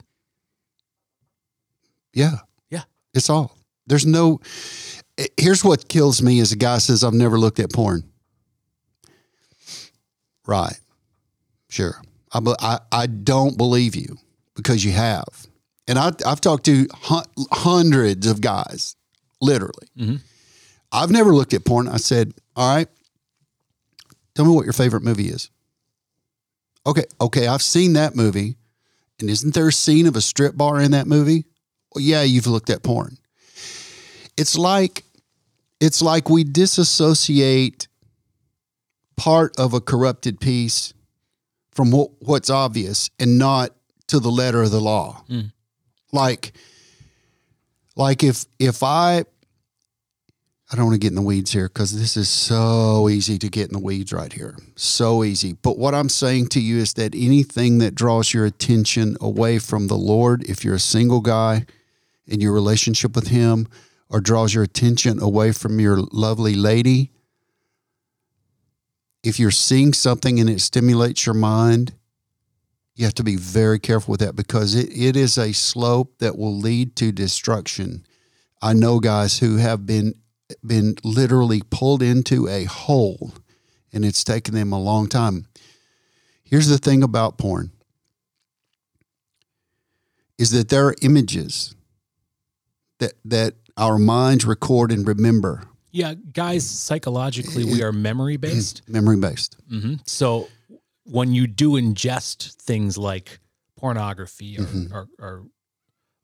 Yeah. 2.12 2.38
Yeah. 2.71 2.83
It's 3.14 3.31
all. 3.31 3.57
There's 3.87 4.07
no. 4.07 4.40
Here's 5.37 5.62
what 5.64 5.88
kills 5.88 6.23
me: 6.23 6.38
is 6.40 6.52
a 6.52 6.57
guy 6.57 6.79
says, 6.79 7.02
"I've 7.05 7.12
never 7.14 7.38
looked 7.38 7.61
at 7.61 7.73
porn." 7.73 8.05
Right. 10.47 10.79
Sure. 11.69 12.00
I, 12.33 12.40
I, 12.61 12.79
I 12.93 13.07
don't 13.07 13.57
believe 13.57 13.95
you 13.95 14.17
because 14.57 14.85
you 14.85 14.93
have. 14.93 15.25
And 15.87 15.99
I, 15.99 16.12
I've 16.26 16.40
talked 16.40 16.64
to 16.67 16.87
hundreds 17.52 18.26
of 18.26 18.40
guys, 18.40 18.97
literally. 19.40 19.88
Mm-hmm. 19.99 20.17
I've 20.93 21.11
never 21.11 21.35
looked 21.35 21.55
at 21.55 21.64
porn. 21.64 21.88
I 21.88 21.97
said, 21.99 22.35
All 22.57 22.75
right, 22.75 22.88
tell 24.35 24.45
me 24.45 24.53
what 24.53 24.65
your 24.65 24.73
favorite 24.73 25.03
movie 25.03 25.29
is. 25.29 25.51
Okay. 26.87 27.05
Okay. 27.21 27.47
I've 27.47 27.63
seen 27.63 27.93
that 27.95 28.17
movie. 28.17 28.57
And 29.21 29.29
isn't 29.29 29.55
there 29.55 29.69
a 29.69 29.73
scene 29.73 30.07
of 30.07 30.17
a 30.17 30.21
strip 30.21 30.57
bar 30.57 30.81
in 30.81 30.93
that 30.93 31.07
movie? 31.07 31.45
Well, 31.95 32.03
yeah, 32.03 32.23
you've 32.23 32.47
looked 32.47 32.71
at 32.71 32.83
porn. 32.83 33.19
It's 34.37 34.57
like, 34.57 35.05
it's 35.79 36.01
like 36.01 36.31
we 36.31 36.45
disassociate 36.45 37.87
part 39.17 39.59
of 39.59 39.75
a 39.75 39.81
corrupted 39.81 40.41
piece 40.41 40.95
from 41.73 41.91
what, 41.91 42.11
what's 42.21 42.49
obvious 42.49 43.11
and 43.19 43.39
not 43.39 43.71
to 44.09 44.19
the 44.19 44.31
letter 44.31 44.63
of 44.63 44.71
the 44.71 44.81
law. 44.81 45.23
Mm. 45.29 45.53
Like, 46.13 46.53
like 47.97 48.25
if 48.25 48.47
if 48.59 48.83
I 48.83 49.25
I 50.73 50.77
don't 50.77 50.85
want 50.87 50.95
to 50.95 51.00
get 51.00 51.11
in 51.11 51.17
the 51.17 51.23
weeds 51.23 51.50
here 51.50 51.69
because 51.69 51.99
this 51.99 52.17
is 52.17 52.29
so 52.29 53.09
easy 53.09 53.39
to 53.39 53.49
get 53.49 53.69
in 53.69 53.73
the 53.73 53.81
weeds 53.81 54.12
right 54.12 54.33
here. 54.33 54.57
So 54.77 55.25
easy. 55.25 55.53
But 55.53 55.79
what 55.79 55.97
I'm 55.97 56.09
saying 56.09 56.47
to 56.50 56.61
you 56.61 56.79
is 56.79 56.95
that 56.95 57.12
anything 57.12 57.79
that 57.79 57.97
draws 57.97 58.33
your 58.33 58.45
attention 58.45 59.17
away 59.21 59.59
from 59.59 59.89
the 59.89 59.97
Lord, 59.97 60.45
if 60.49 60.65
you're 60.65 60.77
a 60.77 60.81
single 60.81 61.23
guy 61.23 61.67
in 62.25 62.41
your 62.41 62.53
relationship 62.53 63.17
with 63.17 63.29
Him, 63.29 63.67
or 64.09 64.21
draws 64.21 64.55
your 64.55 64.62
attention 64.62 65.21
away 65.21 65.50
from 65.50 65.81
your 65.81 65.99
lovely 66.12 66.55
lady, 66.55 67.11
if 69.25 69.41
you're 69.41 69.50
seeing 69.50 69.93
something 69.93 70.39
and 70.39 70.49
it 70.49 70.61
stimulates 70.61 71.27
your 71.27 71.35
mind, 71.35 71.95
you 72.95 73.05
have 73.05 73.15
to 73.15 73.25
be 73.25 73.37
very 73.37 73.79
careful 73.81 74.12
with 74.12 74.21
that 74.21 74.37
because 74.37 74.77
it, 74.77 74.89
it 74.91 75.17
is 75.17 75.37
a 75.37 75.53
slope 75.53 76.19
that 76.19 76.39
will 76.39 76.57
lead 76.57 76.95
to 76.97 77.11
destruction. 77.11 78.05
I 78.62 78.73
know 78.73 79.00
guys 79.00 79.39
who 79.39 79.57
have 79.57 79.87
been 79.87 80.15
been 80.66 80.97
literally 81.04 81.62
pulled 81.71 82.02
into 82.02 82.49
a 82.49 82.64
hole 82.64 83.33
and 83.92 84.04
it's 84.04 84.25
taken 84.25 84.54
them 84.54 84.73
a 84.73 84.80
long 84.80 85.09
time. 85.09 85.47
Here's 86.45 86.69
the 86.69 86.78
thing 86.78 87.02
about 87.02 87.38
porn 87.38 87.71
is 90.38 90.50
that 90.52 90.69
there 90.69 90.87
are 90.87 90.95
images 91.02 91.75
that 92.99 93.12
that 93.25 93.54
our 93.76 93.99
minds 93.99 94.45
record 94.45 94.90
and 94.90 95.07
remember 95.07 95.64
yeah, 95.92 96.14
guys, 96.14 96.69
psychologically, 96.69 97.64
we 97.64 97.83
are 97.83 97.92
memory 97.92 98.37
based. 98.37 98.83
memory 98.88 99.16
based. 99.16 99.57
Mm-hmm. 99.71 99.95
So 100.07 100.49
when 101.04 101.33
you 101.33 101.47
do 101.47 101.73
ingest 101.73 102.54
things 102.62 102.97
like 102.97 103.40
pornography 103.76 104.59
or, 104.59 104.62
mm-hmm. 104.62 104.95
or, 104.95 105.09
or 105.19 105.45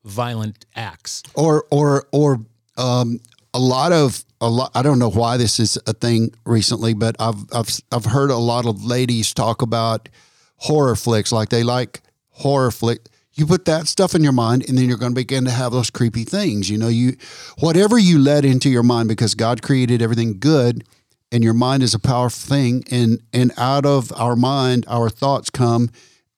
violent 0.05 0.65
acts, 0.75 1.23
or 1.33 1.65
or 1.69 2.07
or 2.13 2.39
um, 2.77 3.19
a 3.57 3.59
lot 3.59 3.91
of 3.91 4.23
a 4.39 4.49
lot. 4.49 4.71
I 4.75 4.83
don't 4.83 4.99
know 4.99 5.09
why 5.09 5.37
this 5.37 5.59
is 5.59 5.77
a 5.87 5.93
thing 5.93 6.31
recently, 6.45 6.93
but 6.93 7.15
I've 7.19 7.43
I've 7.53 7.69
I've 7.91 8.05
heard 8.05 8.29
a 8.29 8.37
lot 8.37 8.65
of 8.65 8.85
ladies 8.85 9.33
talk 9.33 9.61
about 9.61 10.09
horror 10.57 10.95
flicks, 10.95 11.31
like 11.31 11.49
they 11.49 11.63
like 11.63 12.01
horror 12.29 12.71
flick 12.71 13.09
you 13.37 13.45
put 13.45 13.65
that 13.65 13.87
stuff 13.87 14.15
in 14.15 14.23
your 14.23 14.33
mind 14.33 14.67
and 14.67 14.77
then 14.77 14.89
you're 14.89 14.97
going 14.97 15.11
to 15.11 15.15
begin 15.15 15.45
to 15.45 15.51
have 15.51 15.71
those 15.71 15.89
creepy 15.89 16.23
things 16.23 16.69
you 16.69 16.77
know 16.77 16.87
you 16.87 17.15
whatever 17.59 17.97
you 17.97 18.19
let 18.19 18.43
into 18.43 18.69
your 18.69 18.83
mind 18.83 19.07
because 19.07 19.33
god 19.35 19.61
created 19.61 20.01
everything 20.01 20.39
good 20.39 20.83
and 21.31 21.43
your 21.43 21.53
mind 21.53 21.83
is 21.83 21.93
a 21.93 21.99
powerful 21.99 22.55
thing 22.55 22.83
and 22.91 23.21
and 23.31 23.51
out 23.57 23.85
of 23.85 24.11
our 24.13 24.35
mind 24.35 24.85
our 24.87 25.09
thoughts 25.09 25.49
come 25.49 25.89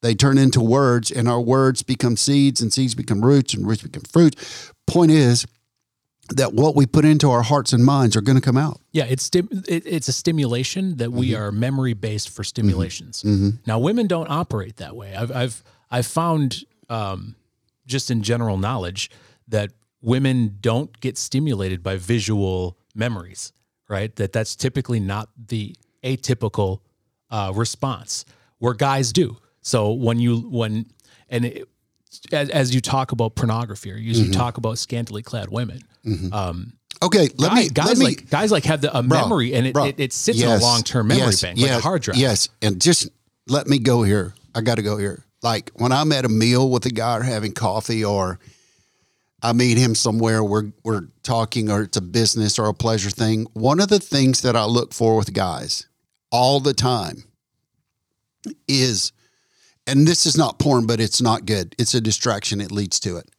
they 0.01 0.13
turn 0.13 0.37
into 0.37 0.61
words 0.61 1.11
and 1.11 1.27
our 1.27 1.41
words 1.41 1.83
become 1.83 2.15
seeds 2.15 2.61
and 2.61 2.71
seeds 2.71 2.95
become 2.95 3.23
roots 3.23 3.53
and 3.53 3.67
roots 3.67 3.81
become 3.81 4.03
fruit 4.03 4.35
point 4.85 5.11
is 5.11 5.45
that 6.29 6.53
what 6.53 6.75
we 6.75 6.85
put 6.85 7.05
into 7.05 7.29
our 7.29 7.41
hearts 7.41 7.73
and 7.73 7.83
minds 7.83 8.15
are 8.15 8.21
going 8.21 8.35
to 8.35 8.41
come 8.41 8.57
out. 8.57 8.79
Yeah, 8.91 9.05
it's 9.05 9.23
stim- 9.23 9.49
it, 9.67 9.83
it's 9.85 10.07
a 10.07 10.13
stimulation 10.13 10.97
that 10.97 11.11
we 11.11 11.31
mm-hmm. 11.31 11.41
are 11.41 11.51
memory 11.51 11.93
based 11.93 12.29
for 12.29 12.43
stimulations. 12.43 13.23
Mm-hmm. 13.23 13.47
mm-hmm. 13.47 13.57
Now, 13.65 13.79
women 13.79 14.07
don't 14.07 14.29
operate 14.29 14.77
that 14.77 14.95
way. 14.95 15.15
I've 15.15 15.31
I've 15.31 15.63
I've 15.91 16.07
found 16.07 16.63
um, 16.89 17.35
just 17.85 18.11
in 18.11 18.23
general 18.23 18.57
knowledge 18.57 19.09
that 19.47 19.71
women 20.01 20.57
don't 20.61 20.99
get 21.01 21.17
stimulated 21.17 21.83
by 21.83 21.97
visual 21.97 22.77
memories, 22.95 23.51
right? 23.89 24.15
That 24.15 24.33
that's 24.33 24.55
typically 24.55 24.99
not 24.99 25.29
the 25.47 25.75
atypical 26.03 26.79
uh, 27.29 27.51
response 27.55 28.25
where 28.59 28.73
guys 28.73 29.11
do. 29.11 29.37
So 29.61 29.91
when 29.91 30.19
you 30.19 30.39
when 30.39 30.85
and 31.29 31.45
it, 31.45 31.67
as, 32.31 32.49
as 32.49 32.75
you 32.75 32.81
talk 32.81 33.11
about 33.11 33.35
pornography 33.35 33.91
or 33.91 33.95
as 33.95 34.01
you 34.01 34.25
mm-hmm. 34.25 34.31
talk 34.31 34.57
about 34.57 34.77
scantily 34.77 35.21
clad 35.21 35.49
women, 35.49 35.81
mm-hmm. 36.05 36.33
um, 36.33 36.73
Okay, 37.01 37.29
let 37.37 37.51
guys, 37.51 37.55
me 37.55 37.69
guys 37.69 37.87
let 37.87 37.97
like 37.99 38.29
guys 38.29 38.51
like 38.51 38.65
have 38.65 38.81
the, 38.81 38.97
a 38.97 39.01
bro, 39.01 39.21
memory 39.21 39.53
and 39.53 39.67
it, 39.67 39.73
bro, 39.73 39.85
it, 39.85 39.99
it, 39.99 40.11
sits 40.11 40.37
yes, 40.37 40.49
in 40.49 40.59
a 40.59 40.61
long 40.61 40.83
term 40.83 41.07
memory 41.07 41.27
yes, 41.27 41.41
bank 41.41 41.57
yes, 41.57 41.69
like 41.69 41.79
a 41.79 41.81
hard 41.81 42.01
drive. 42.01 42.17
Yes, 42.17 42.49
and 42.61 42.81
just 42.81 43.07
let 43.47 43.67
me 43.67 43.79
go 43.79 44.03
here. 44.03 44.33
I 44.53 44.59
got 44.61 44.75
to 44.75 44.81
go 44.81 44.97
here 44.97 45.23
like 45.41 45.71
when 45.75 45.91
I'm 45.91 46.11
at 46.11 46.25
a 46.25 46.29
meal 46.29 46.69
with 46.69 46.85
a 46.85 46.89
guy 46.89 47.17
or 47.17 47.23
having 47.23 47.53
coffee 47.53 48.03
or 48.03 48.39
I 49.41 49.53
meet 49.53 49.77
him 49.77 49.95
somewhere, 49.95 50.43
we're 50.43 50.71
we're 50.83 51.07
talking 51.23 51.71
or 51.71 51.83
it's 51.83 51.97
a 51.97 52.01
business 52.01 52.59
or 52.59 52.67
a 52.67 52.73
pleasure 52.73 53.09
thing. 53.09 53.47
One 53.53 53.79
of 53.79 53.87
the 53.87 53.99
things 53.99 54.41
that 54.41 54.55
I 54.55 54.65
look 54.65 54.93
for 54.93 55.15
with 55.15 55.33
guys 55.33 55.87
all 56.31 56.59
the 56.59 56.73
time 56.73 57.23
is 58.67 59.11
and 59.87 60.07
this 60.07 60.25
is 60.25 60.37
not 60.37 60.59
porn, 60.59 60.85
but 60.85 60.99
it's 60.99 61.21
not 61.21 61.45
good. 61.45 61.75
It's 61.77 61.93
a 61.93 62.01
distraction. 62.01 62.61
It 62.61 62.71
leads 62.71 62.99
to 63.01 63.17
it. 63.17 63.29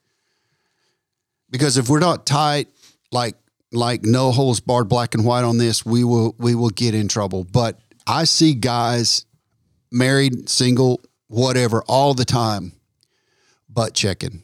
Because 1.50 1.76
if 1.76 1.88
we're 1.88 2.00
not 2.00 2.26
tight, 2.26 2.68
like 3.12 3.36
like 3.72 4.02
no 4.02 4.32
holes 4.32 4.60
barred 4.60 4.88
black 4.88 5.14
and 5.14 5.24
white 5.24 5.44
on 5.44 5.58
this, 5.58 5.84
we 5.84 6.04
will 6.04 6.34
we 6.38 6.54
will 6.54 6.70
get 6.70 6.94
in 6.94 7.08
trouble. 7.08 7.44
But 7.44 7.80
I 8.06 8.24
see 8.24 8.54
guys 8.54 9.26
married, 9.92 10.48
single, 10.48 11.00
whatever 11.28 11.82
all 11.82 12.14
the 12.14 12.24
time, 12.24 12.72
butt 13.68 13.94
checking 13.94 14.42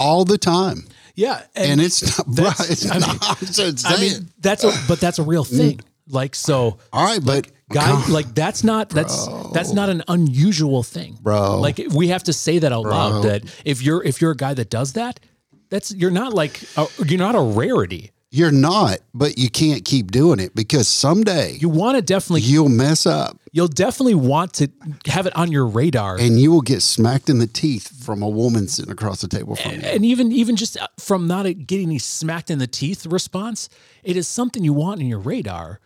all 0.00 0.24
the 0.24 0.38
time. 0.38 0.84
Yeah, 1.14 1.42
and, 1.54 1.72
and 1.72 1.80
it's 1.80 2.18
not. 2.18 2.26
That's, 2.56 2.70
it's 2.70 2.86
I 2.86 2.94
mean, 2.94 3.00
not 3.00 3.84
I 3.84 4.00
mean, 4.00 4.28
that's 4.38 4.64
a 4.64 4.72
but 4.88 5.00
that's 5.00 5.18
a 5.18 5.22
real 5.22 5.44
thing. 5.44 5.80
Like 6.10 6.34
so. 6.34 6.78
All 6.92 7.04
right, 7.04 7.24
but 7.24 7.46
like, 7.46 7.52
guy, 7.72 8.06
like 8.08 8.34
that's 8.34 8.64
not 8.64 8.90
that's 8.90 9.26
bro. 9.26 9.50
that's 9.54 9.72
not 9.72 9.88
an 9.88 10.02
unusual 10.08 10.82
thing, 10.82 11.18
bro. 11.20 11.60
Like 11.60 11.80
we 11.94 12.08
have 12.08 12.24
to 12.24 12.32
say 12.32 12.58
that 12.58 12.72
out 12.72 12.82
bro. 12.82 12.92
loud. 12.92 13.24
That 13.24 13.44
if 13.64 13.82
you're 13.82 14.02
if 14.02 14.20
you're 14.20 14.32
a 14.32 14.36
guy 14.36 14.54
that 14.54 14.70
does 14.70 14.94
that, 14.94 15.20
that's 15.68 15.94
you're 15.94 16.10
not 16.10 16.34
like 16.34 16.60
a, 16.76 16.86
you're 17.06 17.18
not 17.18 17.34
a 17.34 17.40
rarity. 17.40 18.10
You're 18.32 18.52
not, 18.52 18.98
but 19.12 19.38
you 19.38 19.50
can't 19.50 19.84
keep 19.84 20.12
doing 20.12 20.38
it 20.38 20.54
because 20.54 20.86
someday 20.86 21.56
you 21.60 21.68
want 21.68 21.96
to 21.96 22.02
definitely 22.02 22.42
you'll 22.42 22.68
mess 22.68 23.04
up. 23.04 23.36
You'll 23.50 23.66
definitely 23.66 24.14
want 24.14 24.52
to 24.54 24.70
have 25.06 25.26
it 25.26 25.34
on 25.34 25.50
your 25.50 25.66
radar, 25.66 26.16
and 26.16 26.38
you 26.38 26.52
will 26.52 26.60
get 26.60 26.80
smacked 26.82 27.28
in 27.28 27.40
the 27.40 27.48
teeth 27.48 28.04
from 28.04 28.22
a 28.22 28.28
woman 28.28 28.68
sitting 28.68 28.92
across 28.92 29.20
the 29.20 29.26
table 29.26 29.56
from 29.56 29.72
and, 29.72 29.82
you. 29.82 29.88
And 29.88 30.04
even 30.04 30.30
even 30.30 30.54
just 30.54 30.76
uh, 30.76 30.86
from 31.00 31.26
not 31.26 31.46
getting 31.66 31.90
a 31.90 31.98
smacked 31.98 32.50
in 32.50 32.60
the 32.60 32.68
teeth 32.68 33.04
response, 33.04 33.68
it 34.04 34.16
is 34.16 34.28
something 34.28 34.62
you 34.62 34.74
want 34.74 35.00
in 35.00 35.08
your 35.08 35.18
radar 35.18 35.80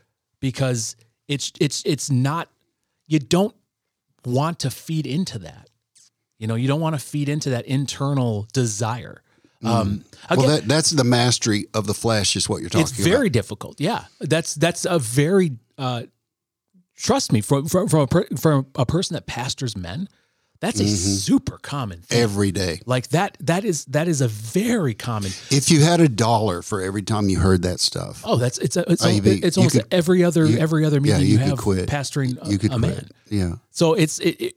because 0.44 0.94
it's 1.26 1.52
it's 1.58 1.82
it's 1.86 2.10
not 2.10 2.50
you 3.06 3.18
don't 3.18 3.54
want 4.26 4.58
to 4.58 4.70
feed 4.70 5.06
into 5.06 5.38
that. 5.38 5.70
You 6.38 6.46
know, 6.46 6.54
you 6.54 6.68
don't 6.68 6.82
want 6.82 6.94
to 6.94 7.00
feed 7.00 7.30
into 7.30 7.48
that 7.48 7.64
internal 7.64 8.46
desire. 8.52 9.22
Mm. 9.62 9.68
Um, 9.68 10.04
again, 10.28 10.38
well, 10.38 10.56
that, 10.56 10.68
that's 10.68 10.90
the 10.90 11.02
mastery 11.02 11.64
of 11.72 11.86
the 11.86 11.94
flesh, 11.94 12.36
is 12.36 12.46
what 12.46 12.60
you're 12.60 12.68
talking 12.68 12.82
it's 12.82 12.90
about. 12.90 13.00
It's 13.00 13.08
very 13.08 13.30
difficult. 13.30 13.80
Yeah, 13.80 14.04
that's 14.20 14.54
that's 14.54 14.84
a 14.84 14.98
very 14.98 15.52
uh, 15.78 16.02
trust 16.94 17.32
me 17.32 17.40
from 17.40 17.66
from 17.66 17.88
from 17.88 18.06
a, 18.12 18.36
from 18.36 18.66
a 18.74 18.84
person 18.84 19.14
that 19.14 19.24
pastors 19.24 19.74
men. 19.74 20.10
That's 20.64 20.80
a 20.80 20.84
mm-hmm. 20.84 20.94
super 20.94 21.58
common 21.58 22.00
thing. 22.00 22.22
every 22.22 22.50
day. 22.50 22.80
Like 22.86 23.08
that 23.08 23.36
that 23.40 23.66
is 23.66 23.84
that 23.86 24.08
is 24.08 24.22
a 24.22 24.28
very 24.28 24.94
common. 24.94 25.30
If 25.50 25.70
you 25.70 25.82
had 25.82 26.00
a 26.00 26.08
dollar 26.08 26.62
for 26.62 26.80
every 26.80 27.02
time 27.02 27.28
you 27.28 27.38
heard 27.38 27.62
that 27.62 27.80
stuff. 27.80 28.22
Oh, 28.24 28.36
that's 28.36 28.56
it's 28.56 28.78
a, 28.78 28.90
it's, 28.90 29.04
oh, 29.04 29.20
be, 29.20 29.44
it's 29.44 29.58
almost 29.58 29.76
could, 29.76 29.92
every 29.92 30.24
other 30.24 30.46
you, 30.46 30.58
every 30.58 30.86
other 30.86 31.02
meeting 31.02 31.20
yeah, 31.20 31.26
you, 31.26 31.32
you 31.32 31.38
have 31.38 31.58
quit. 31.58 31.86
pastoring 31.86 32.38
you 32.50 32.56
could 32.56 32.72
a, 32.72 32.76
a 32.76 32.78
man. 32.78 33.08
Yeah. 33.28 33.56
So 33.72 33.92
it's 33.92 34.18
it, 34.20 34.40
it 34.40 34.54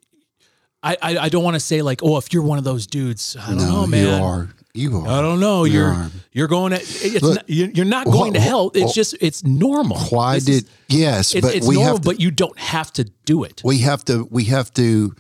I, 0.82 0.98
I, 1.02 1.18
I 1.18 1.30
don't 1.30 1.44
want 1.44 1.56
to 1.56 1.60
say 1.60 1.82
like, 1.82 2.02
oh, 2.04 2.16
if 2.16 2.32
you're 2.32 2.44
one 2.44 2.58
of 2.58 2.64
those 2.64 2.88
dudes, 2.88 3.36
I 3.38 3.50
don't 3.50 3.58
no, 3.58 3.72
know, 3.82 3.88
man. 3.88 4.04
You 4.06 4.24
are. 4.24 4.50
You 4.74 4.98
are. 5.00 5.08
I 5.10 5.22
don't 5.22 5.42
know. 5.42 5.66
You 5.66 5.74
you're 5.74 5.88
are. 5.88 6.12
you're 6.32 6.48
going 6.48 6.72
to. 6.72 6.78
It's 6.80 7.22
Look, 7.22 7.36
not, 7.36 7.50
you're 7.50 7.86
not 7.86 8.06
going 8.06 8.34
to 8.34 8.40
hell. 8.40 8.72
It's 8.74 8.94
just 8.94 9.16
it's 9.20 9.44
normal. 9.44 9.98
Why 9.98 10.36
this 10.36 10.46
did 10.46 10.70
yes? 10.88 11.36
It's, 11.36 11.46
but 11.46 11.54
it's 11.54 11.68
we 11.68 11.76
normal, 11.76 11.96
have 11.96 12.02
to, 12.04 12.10
but 12.10 12.22
you 12.22 12.32
don't 12.32 12.58
have 12.58 12.94
to 12.94 13.04
do 13.26 13.44
it. 13.44 13.62
We 13.66 13.80
have 13.80 14.06
to. 14.06 14.26
We 14.32 14.46
have 14.46 14.74
to. 14.76 15.14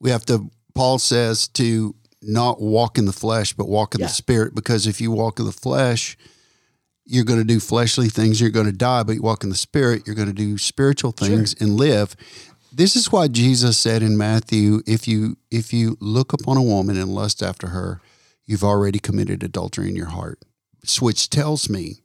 We 0.00 0.10
have 0.10 0.24
to. 0.26 0.50
Paul 0.74 0.98
says 0.98 1.48
to 1.48 1.94
not 2.22 2.60
walk 2.60 2.98
in 2.98 3.04
the 3.04 3.12
flesh, 3.12 3.52
but 3.52 3.68
walk 3.68 3.94
in 3.94 4.00
Yeah. 4.00 4.06
the 4.06 4.12
spirit. 4.12 4.54
Because 4.54 4.86
if 4.86 5.00
you 5.00 5.10
walk 5.10 5.38
in 5.38 5.46
the 5.46 5.52
flesh, 5.52 6.16
you're 7.04 7.24
going 7.24 7.38
to 7.38 7.44
do 7.44 7.58
fleshly 7.60 8.08
things, 8.08 8.40
you're 8.40 8.50
going 8.50 8.66
to 8.66 8.72
die, 8.72 9.02
but 9.02 9.14
you 9.16 9.22
walk 9.22 9.42
in 9.42 9.50
the 9.50 9.56
spirit, 9.56 10.02
you're 10.06 10.16
going 10.16 10.28
to 10.28 10.34
do 10.34 10.58
spiritual 10.58 11.12
things 11.12 11.54
and 11.58 11.76
live. 11.76 12.14
This 12.72 12.96
is 12.96 13.10
why 13.10 13.28
Jesus 13.28 13.78
said 13.78 14.02
in 14.02 14.16
Matthew, 14.16 14.82
if 14.86 15.08
you 15.08 15.36
if 15.50 15.72
you 15.72 15.96
look 16.00 16.32
upon 16.32 16.56
a 16.56 16.62
woman 16.62 16.96
and 16.96 17.14
lust 17.14 17.42
after 17.42 17.68
her, 17.68 18.00
you've 18.44 18.64
already 18.64 18.98
committed 18.98 19.42
adultery 19.42 19.88
in 19.88 19.96
your 19.96 20.06
heart. 20.06 20.44
Which 21.00 21.28
tells 21.30 21.68
me 21.68 22.02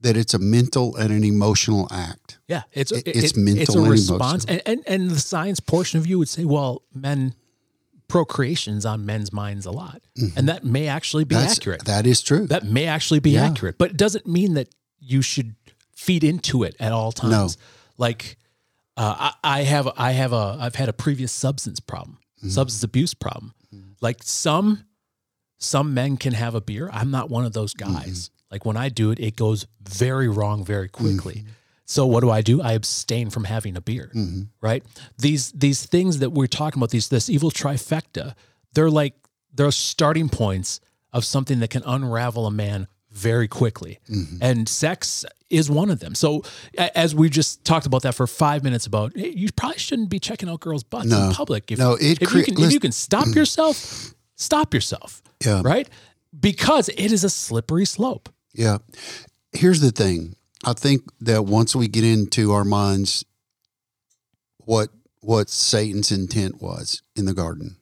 that 0.00 0.16
it's 0.16 0.34
a 0.34 0.38
mental 0.38 0.94
and 0.96 1.10
an 1.12 1.24
emotional 1.24 1.88
act. 1.90 2.38
Yeah, 2.48 2.62
it's 2.72 2.92
It- 2.92 3.08
it- 3.08 3.16
it's 3.16 3.30
it- 3.32 3.36
mental 3.38 3.62
It's 3.62 3.74
a 3.74 3.78
and 3.78 3.88
response, 3.90 4.44
and, 4.44 4.62
and 4.66 4.82
and 4.86 5.10
the 5.10 5.18
science 5.20 5.58
portion 5.60 5.98
of 5.98 6.06
you 6.06 6.18
would 6.18 6.28
say, 6.28 6.44
well, 6.44 6.82
men 6.94 7.34
procreation's 8.08 8.86
on 8.86 9.04
men's 9.04 9.32
minds 9.32 9.66
a 9.66 9.70
lot, 9.72 10.00
and 10.36 10.48
that 10.48 10.64
may 10.64 10.86
actually 10.86 11.24
be 11.24 11.34
Mm-hmm. 11.34 11.44
That's, 11.44 11.58
accurate. 11.58 11.84
That 11.86 12.06
is 12.06 12.22
true. 12.22 12.46
that 12.46 12.64
may 12.64 12.86
actually 12.86 13.20
be 13.20 13.30
Yeah. 13.32 13.46
accurate, 13.46 13.78
but 13.78 13.90
it 13.90 13.96
doesn't 13.96 14.26
mean 14.26 14.54
that 14.54 14.68
you 15.00 15.22
should 15.22 15.54
feed 15.94 16.22
into 16.22 16.62
it 16.62 16.76
at 16.78 16.92
all 16.92 17.10
times. 17.12 17.56
No. 17.56 17.62
Like 17.98 18.36
uh, 18.96 19.32
I, 19.44 19.58
I 19.58 19.62
have, 19.64 19.88
I 19.96 20.12
have 20.12 20.32
a, 20.32 20.56
I've 20.60 20.74
had 20.76 20.88
a 20.88 20.92
previous 20.92 21.32
substance 21.32 21.80
problem, 21.80 22.18
Mm-hmm. 22.38 22.48
substance 22.50 22.82
abuse 22.84 23.12
problem. 23.14 23.54
Like 24.00 24.22
some, 24.22 24.84
some 25.58 25.92
men 25.94 26.16
can 26.16 26.32
have 26.34 26.54
a 26.54 26.60
beer. 26.60 26.88
I'm 26.92 27.10
not 27.10 27.28
one 27.28 27.44
of 27.44 27.52
those 27.54 27.74
Mm-hmm. 27.74 27.92
guys. 27.94 28.30
Like 28.50 28.64
when 28.64 28.76
I 28.76 28.88
do 28.88 29.10
it, 29.10 29.18
it 29.20 29.36
goes 29.36 29.66
very 29.82 30.28
wrong 30.28 30.64
very 30.64 30.88
quickly. 30.88 31.44
So 31.84 32.06
what 32.06 32.20
do 32.20 32.30
I 32.30 32.42
do? 32.42 32.60
I 32.62 32.72
abstain 32.72 33.30
from 33.30 33.44
having 33.44 33.76
a 33.76 33.80
beer. 33.80 34.10
Mm-hmm. 34.14 34.42
Right? 34.60 34.84
These 35.18 35.52
these 35.52 35.86
things 35.86 36.18
that 36.18 36.30
we're 36.30 36.46
talking 36.48 36.78
about, 36.80 36.90
these 36.90 37.08
this 37.08 37.28
evil 37.30 37.50
trifecta, 37.50 38.34
they're 38.72 38.90
like 38.90 39.14
they're 39.54 39.70
starting 39.70 40.28
points 40.28 40.80
of 41.12 41.24
something 41.24 41.60
that 41.60 41.70
can 41.70 41.82
unravel 41.86 42.46
a 42.46 42.50
man 42.50 42.88
very 43.10 43.48
quickly. 43.48 43.98
Mm-hmm. 44.10 44.36
And 44.42 44.68
sex 44.68 45.24
is 45.48 45.70
one 45.70 45.90
of 45.90 46.00
them. 46.00 46.14
So 46.14 46.42
as 46.76 47.14
we 47.14 47.30
just 47.30 47.64
talked 47.64 47.86
about 47.86 48.02
that 48.02 48.14
for 48.14 48.26
five 48.26 48.62
minutes 48.62 48.84
about 48.86 49.16
you 49.16 49.48
probably 49.56 49.78
shouldn't 49.78 50.10
be 50.10 50.18
checking 50.18 50.48
out 50.48 50.60
girls' 50.60 50.82
butts 50.84 51.06
No. 51.06 51.28
in 51.28 51.32
public. 51.32 51.72
If, 51.72 51.78
No, 51.78 51.94
it 51.94 52.20
if, 52.20 52.28
crea- 52.28 52.40
you 52.40 52.44
can, 52.44 52.62
if 52.64 52.72
you 52.72 52.80
can 52.80 52.92
stop 52.92 53.28
yourself, 53.34 54.12
stop 54.34 54.74
yourself. 54.74 55.22
Yeah. 55.44 55.62
Right? 55.64 55.88
Because 56.38 56.88
it 56.90 57.12
is 57.12 57.24
a 57.24 57.30
slippery 57.30 57.86
slope. 57.86 58.28
Yeah. 58.56 58.78
Here's 59.52 59.80
the 59.80 59.92
thing. 59.92 60.34
I 60.64 60.72
think 60.72 61.02
that 61.20 61.44
once 61.44 61.76
we 61.76 61.88
get 61.88 62.04
into 62.04 62.52
our 62.52 62.64
minds 62.64 63.24
what 64.58 64.88
what 65.20 65.48
Satan's 65.48 66.10
intent 66.10 66.60
was 66.60 67.02
in 67.14 67.26
the 67.26 67.34
garden. 67.34 67.76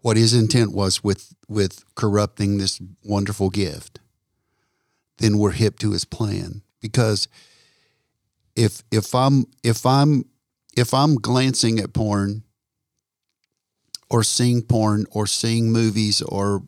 What 0.00 0.16
his 0.16 0.34
intent 0.34 0.72
was 0.72 1.02
with 1.04 1.34
with 1.48 1.84
corrupting 1.94 2.58
this 2.58 2.80
wonderful 3.04 3.50
gift. 3.50 4.00
Then 5.18 5.38
we're 5.38 5.52
hip 5.52 5.78
to 5.80 5.92
his 5.92 6.04
plan 6.04 6.62
because 6.80 7.28
if 8.56 8.82
if 8.90 9.14
I'm 9.14 9.46
if 9.62 9.86
I'm 9.86 10.24
if 10.76 10.92
I'm 10.92 11.14
glancing 11.14 11.78
at 11.78 11.92
porn 11.92 12.42
or 14.10 14.22
seeing 14.22 14.62
porn 14.62 15.06
or 15.10 15.26
seeing 15.26 15.70
movies 15.70 16.20
or 16.22 16.62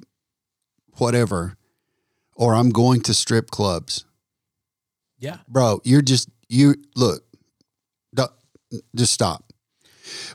whatever 0.99 1.57
or 2.40 2.54
I'm 2.54 2.70
going 2.70 3.02
to 3.02 3.14
strip 3.14 3.50
clubs. 3.50 4.06
Yeah. 5.20 5.37
Bro, 5.46 5.83
you're 5.85 6.03
just 6.03 6.29
you 6.48 6.74
look. 6.96 7.22
Just 8.94 9.12
stop. 9.12 9.53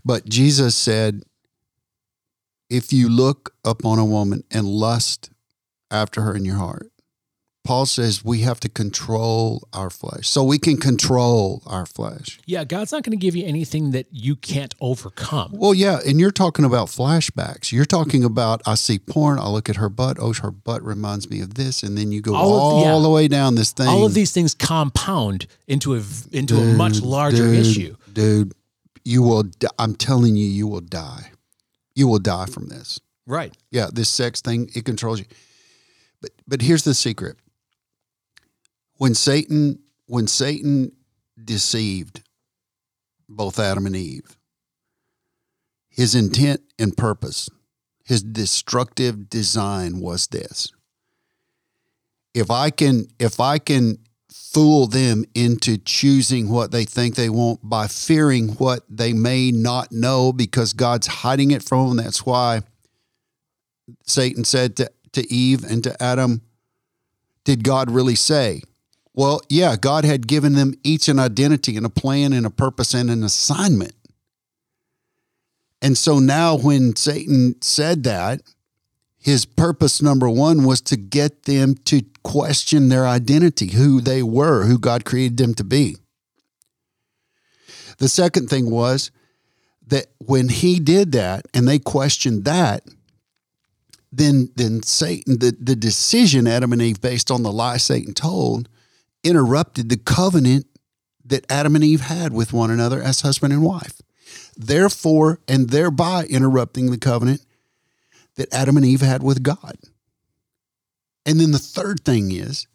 But 0.03 0.27
Jesus 0.27 0.75
said 0.75 1.23
if 2.69 2.91
you 2.91 3.07
look 3.07 3.55
upon 3.63 3.97
a 3.97 4.05
woman 4.05 4.43
and 4.51 4.67
lust 4.67 5.29
after 5.89 6.21
her 6.21 6.35
in 6.35 6.43
your 6.43 6.57
heart. 6.57 6.91
Paul 7.65 7.85
says 7.87 8.23
we 8.23 8.41
have 8.41 8.59
to 8.61 8.69
control 8.69 9.67
our 9.73 9.89
flesh. 9.89 10.29
So 10.29 10.43
we 10.43 10.59
can 10.59 10.77
control 10.77 11.63
our 11.65 11.85
flesh. 11.85 12.39
Yeah, 12.45 12.63
God's 12.63 12.91
not 12.91 13.03
going 13.03 13.17
to 13.17 13.21
give 13.21 13.35
you 13.35 13.43
anything 13.45 13.89
that 13.91 14.05
you 14.11 14.35
can't 14.35 14.73
overcome. 14.79 15.51
Well, 15.53 15.73
yeah, 15.73 15.99
and 16.07 16.19
you're 16.19 16.29
talking 16.31 16.63
about 16.63 16.87
flashbacks. 16.89 17.71
You're 17.71 17.83
talking 17.85 18.23
about 18.23 18.61
I 18.67 18.75
see 18.75 18.99
porn, 18.99 19.39
I 19.39 19.49
look 19.49 19.67
at 19.67 19.77
her 19.77 19.89
butt, 19.89 20.17
oh, 20.19 20.31
her 20.33 20.51
butt 20.51 20.83
reminds 20.83 21.29
me 21.29 21.41
of 21.41 21.55
this, 21.55 21.81
and 21.83 21.97
then 21.97 22.11
you 22.11 22.21
go 22.21 22.35
All 22.35 22.53
all, 22.53 22.77
of- 22.79 22.85
yeah. 22.85 22.99
the 23.03 23.09
way 23.09 23.27
down 23.27 23.55
this 23.55 23.71
thing. 23.71 23.87
All 23.87 24.05
of 24.05 24.13
these 24.13 24.31
things 24.31 24.53
compound 24.53 25.47
into 25.67 25.95
a 25.95 26.03
into 26.31 26.55
a 26.57 26.63
much 26.75 27.01
larger 27.01 27.47
dude, 27.51 27.65
issue. 27.65 27.95
dude. 28.13 28.53
You 29.03 29.21
will. 29.23 29.43
di- 29.43 29.67
I'm 29.79 29.95
telling 29.95 30.35
you, 30.35 30.45
you 30.45 30.67
will 30.67 30.81
die. 30.81 31.31
You 31.95 32.07
will 32.07 32.19
die 32.19 32.45
from 32.45 32.67
this. 32.67 32.99
Right. 33.27 33.55
Yeah, 33.71 33.89
this 33.91 34.09
sex 34.09 34.41
thing 34.41 34.69
it 34.75 34.85
controls 34.85 35.19
you. 35.19 35.25
But 36.21 36.31
but 36.47 36.61
here's 36.61 36.83
the 36.83 36.93
secret. 36.93 37.37
When 38.97 39.13
Satan 39.13 39.79
when 40.07 40.27
Satan 40.27 40.91
deceived 41.43 42.21
both 43.27 43.59
Adam 43.59 43.85
and 43.85 43.95
Eve, 43.95 44.37
his 45.89 46.13
intent 46.15 46.61
and 46.77 46.95
purpose, 46.95 47.49
his 48.03 48.21
destructive 48.21 49.29
design 49.29 49.99
was 49.99 50.27
this. 50.27 50.71
If 52.33 52.51
I 52.51 52.69
can 52.69 53.07
if 53.19 53.39
I 53.39 53.59
can 53.59 53.99
fool 54.29 54.87
them 54.87 55.25
into 55.33 55.77
choosing 55.77 56.49
what 56.49 56.71
they 56.71 56.85
think 56.85 57.15
they 57.15 57.29
want 57.29 57.59
by 57.63 57.87
fearing 57.87 58.49
what 58.49 58.83
they 58.89 59.13
may 59.13 59.51
not 59.51 59.91
know 59.91 60.31
because 60.31 60.73
God's 60.73 61.07
hiding 61.07 61.51
it 61.51 61.63
from 61.63 61.89
them, 61.89 61.97
that's 62.05 62.25
why 62.25 62.61
Satan 64.05 64.43
said 64.43 64.75
to, 64.77 64.91
to 65.13 65.31
Eve 65.33 65.63
and 65.63 65.83
to 65.83 66.01
Adam, 66.01 66.41
Did 67.43 67.63
God 67.63 67.91
really 67.91 68.15
say? 68.15 68.61
Well, 69.15 69.41
yeah, 69.47 69.77
God 69.77 70.03
had 70.03 70.27
given 70.27 70.53
them 70.53 70.73
each 70.83 71.07
an 71.07 71.19
identity 71.19 71.77
and 71.77 71.85
a 71.85 71.89
plan 71.89 72.33
and 72.33 72.45
a 72.45 72.49
purpose 72.49 72.93
and 72.93 73.09
an 73.09 73.23
assignment. 73.23 73.93
And 75.81 75.97
so 75.97 76.19
now, 76.19 76.57
when 76.57 76.95
Satan 76.97 77.55
said 77.61 78.03
that, 78.03 78.41
his 79.17 79.45
purpose 79.45 80.01
number 80.01 80.29
one 80.29 80.65
was 80.65 80.81
to 80.81 80.97
get 80.97 81.43
them 81.43 81.75
to 81.85 82.01
question 82.23 82.89
their 82.89 83.07
identity, 83.07 83.71
who 83.71 84.01
they 84.01 84.21
were, 84.21 84.65
who 84.65 84.77
God 84.77 85.05
created 85.05 85.37
them 85.37 85.53
to 85.55 85.63
be. 85.63 85.95
The 87.97 88.09
second 88.09 88.49
thing 88.49 88.69
was 88.69 89.11
that 89.87 90.07
when 90.19 90.49
he 90.49 90.79
did 90.79 91.13
that 91.13 91.47
and 91.53 91.67
they 91.67 91.79
questioned 91.79 92.43
that, 92.45 92.83
then 94.11 94.49
then 94.55 94.83
Satan, 94.83 95.39
the, 95.39 95.55
the 95.59 95.75
decision 95.75 96.47
Adam 96.47 96.73
and 96.73 96.81
Eve 96.81 97.01
based 97.01 97.31
on 97.31 97.43
the 97.43 97.51
lie 97.51 97.77
Satan 97.77 98.13
told, 98.13 98.69
interrupted 99.25 99.89
the 99.89 99.97
covenant 99.97 100.67
that 101.25 101.51
Adam 101.51 101.75
and 101.75 101.83
Eve 101.83 102.01
had 102.01 102.31
with 102.31 102.53
one 102.53 102.71
another 102.71 103.01
as 103.01 103.21
husband 103.21 103.51
and 103.51 103.63
wife. 103.63 104.01
Therefore, 104.55 105.39
and 105.47 105.69
thereby 105.69 106.25
interrupting 106.29 106.91
the 106.91 106.97
covenant 106.97 107.41
that 108.35 108.53
Adam 108.53 108.77
and 108.77 108.85
Eve 108.85 109.01
had 109.01 109.23
with 109.23 109.43
God. 109.43 109.75
And 111.25 111.39
then 111.39 111.51
the 111.51 111.59
third 111.59 112.01
thing 112.01 112.31
is 112.31 112.67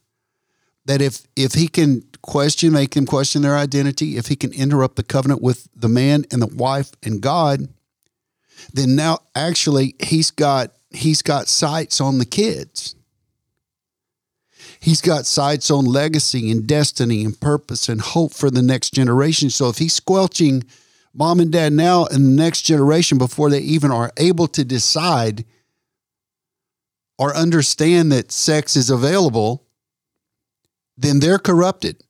that 0.84 1.00
if 1.00 1.22
if 1.36 1.54
he 1.54 1.68
can 1.68 2.02
question, 2.22 2.72
make 2.72 2.94
them 2.94 3.06
question 3.06 3.42
their 3.42 3.56
identity, 3.56 4.16
if 4.16 4.26
he 4.26 4.36
can 4.36 4.52
interrupt 4.52 4.96
the 4.96 5.02
covenant 5.02 5.40
with 5.40 5.68
the 5.74 5.88
man 5.88 6.24
and 6.30 6.42
the 6.42 6.46
wife 6.48 6.90
and 7.02 7.20
God, 7.20 7.68
then 8.72 8.96
now 8.96 9.20
actually 9.34 9.94
he's 10.00 10.30
got 10.30 10.72
he's 10.90 11.22
got 11.22 11.48
sights 11.48 12.00
on 12.00 12.18
the 12.18 12.24
kids. 12.26 12.96
He's 14.80 15.02
got 15.02 15.26
sights 15.26 15.70
on 15.70 15.84
legacy 15.84 16.50
and 16.50 16.66
destiny 16.66 17.22
and 17.22 17.38
purpose 17.38 17.88
and 17.88 18.00
hope 18.00 18.32
for 18.32 18.50
the 18.50 18.62
next 18.62 18.94
generation. 18.94 19.50
So 19.50 19.68
if 19.68 19.76
he's 19.76 19.92
squelching 19.92 20.64
mom 21.12 21.38
and 21.38 21.52
dad 21.52 21.74
now 21.74 22.06
and 22.06 22.24
the 22.24 22.42
next 22.42 22.62
generation 22.62 23.18
before 23.18 23.50
they 23.50 23.60
even 23.60 23.90
are 23.90 24.10
able 24.16 24.48
to 24.48 24.64
decide 24.64 25.44
or 27.18 27.36
understand 27.36 28.10
that 28.12 28.32
sex 28.32 28.74
is 28.74 28.88
available, 28.88 29.66
then 30.96 31.20
they're 31.20 31.38
corrupted. 31.38 32.02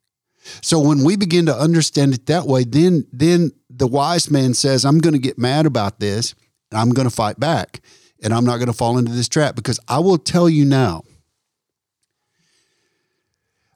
So 0.62 0.78
when 0.78 1.02
we 1.02 1.16
begin 1.16 1.46
to 1.46 1.56
understand 1.56 2.14
it 2.14 2.26
that 2.26 2.46
way, 2.46 2.62
then 2.62 3.04
then 3.12 3.50
the 3.68 3.88
wise 3.88 4.30
man 4.30 4.54
says, 4.54 4.84
I'm 4.84 4.98
going 4.98 5.14
to 5.14 5.18
get 5.18 5.38
mad 5.38 5.66
about 5.66 5.98
this 5.98 6.36
and 6.70 6.80
I'm 6.80 6.90
going 6.90 7.08
to 7.08 7.14
fight 7.14 7.40
back 7.40 7.80
and 8.22 8.32
I'm 8.32 8.44
not 8.44 8.58
going 8.58 8.68
to 8.68 8.72
fall 8.72 8.96
into 8.96 9.12
this 9.12 9.28
trap 9.28 9.56
because 9.56 9.80
I 9.88 9.98
will 9.98 10.18
tell 10.18 10.48
you 10.48 10.64
now 10.64 11.02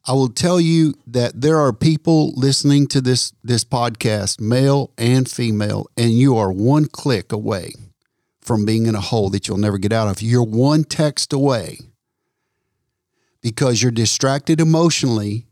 I 0.06 0.12
will 0.12 0.28
tell 0.28 0.60
you 0.60 0.94
that 1.06 1.40
there 1.40 1.58
are 1.58 1.72
people 1.72 2.32
listening 2.34 2.86
to 2.88 3.00
this 3.00 3.32
this 3.42 3.64
podcast, 3.64 4.38
male 4.40 4.92
and 4.98 5.30
female, 5.30 5.86
and 5.96 6.12
you 6.12 6.36
are 6.36 6.52
one 6.52 6.86
click 6.86 7.32
away 7.32 7.72
from 8.42 8.66
being 8.66 8.84
in 8.84 8.94
a 8.94 9.00
hole 9.00 9.30
that 9.30 9.48
you'll 9.48 9.56
never 9.56 9.78
get 9.78 9.92
out 9.92 10.08
of. 10.08 10.20
You're 10.20 10.44
one 10.44 10.84
text 10.84 11.32
away 11.32 11.78
because 13.40 13.82
you're 13.82 13.92
distracted 13.92 14.60
emotionally 14.60 15.46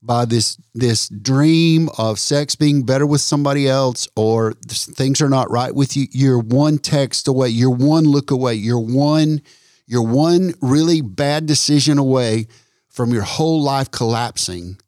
by 0.00 0.24
this 0.24 0.56
this 0.74 1.08
dream 1.08 1.90
of 1.98 2.18
sex 2.18 2.54
being 2.54 2.84
better 2.84 3.06
with 3.06 3.20
somebody 3.20 3.68
else 3.68 4.08
or 4.16 4.54
things 4.62 5.20
are 5.20 5.28
not 5.28 5.50
right 5.50 5.74
with 5.74 5.98
you. 5.98 6.06
You're 6.12 6.38
one 6.38 6.78
text 6.78 7.28
away. 7.28 7.48
You're 7.48 7.68
one 7.70 8.04
look 8.04 8.30
away. 8.30 8.54
You're 8.54 8.80
one 8.80 9.42
you're 9.86 10.02
one 10.02 10.54
really 10.62 11.02
bad 11.02 11.44
decision 11.44 11.98
away 11.98 12.46
from 12.94 13.12
your 13.12 13.22
whole 13.22 13.60
life 13.60 13.90
collapsing 13.90 14.78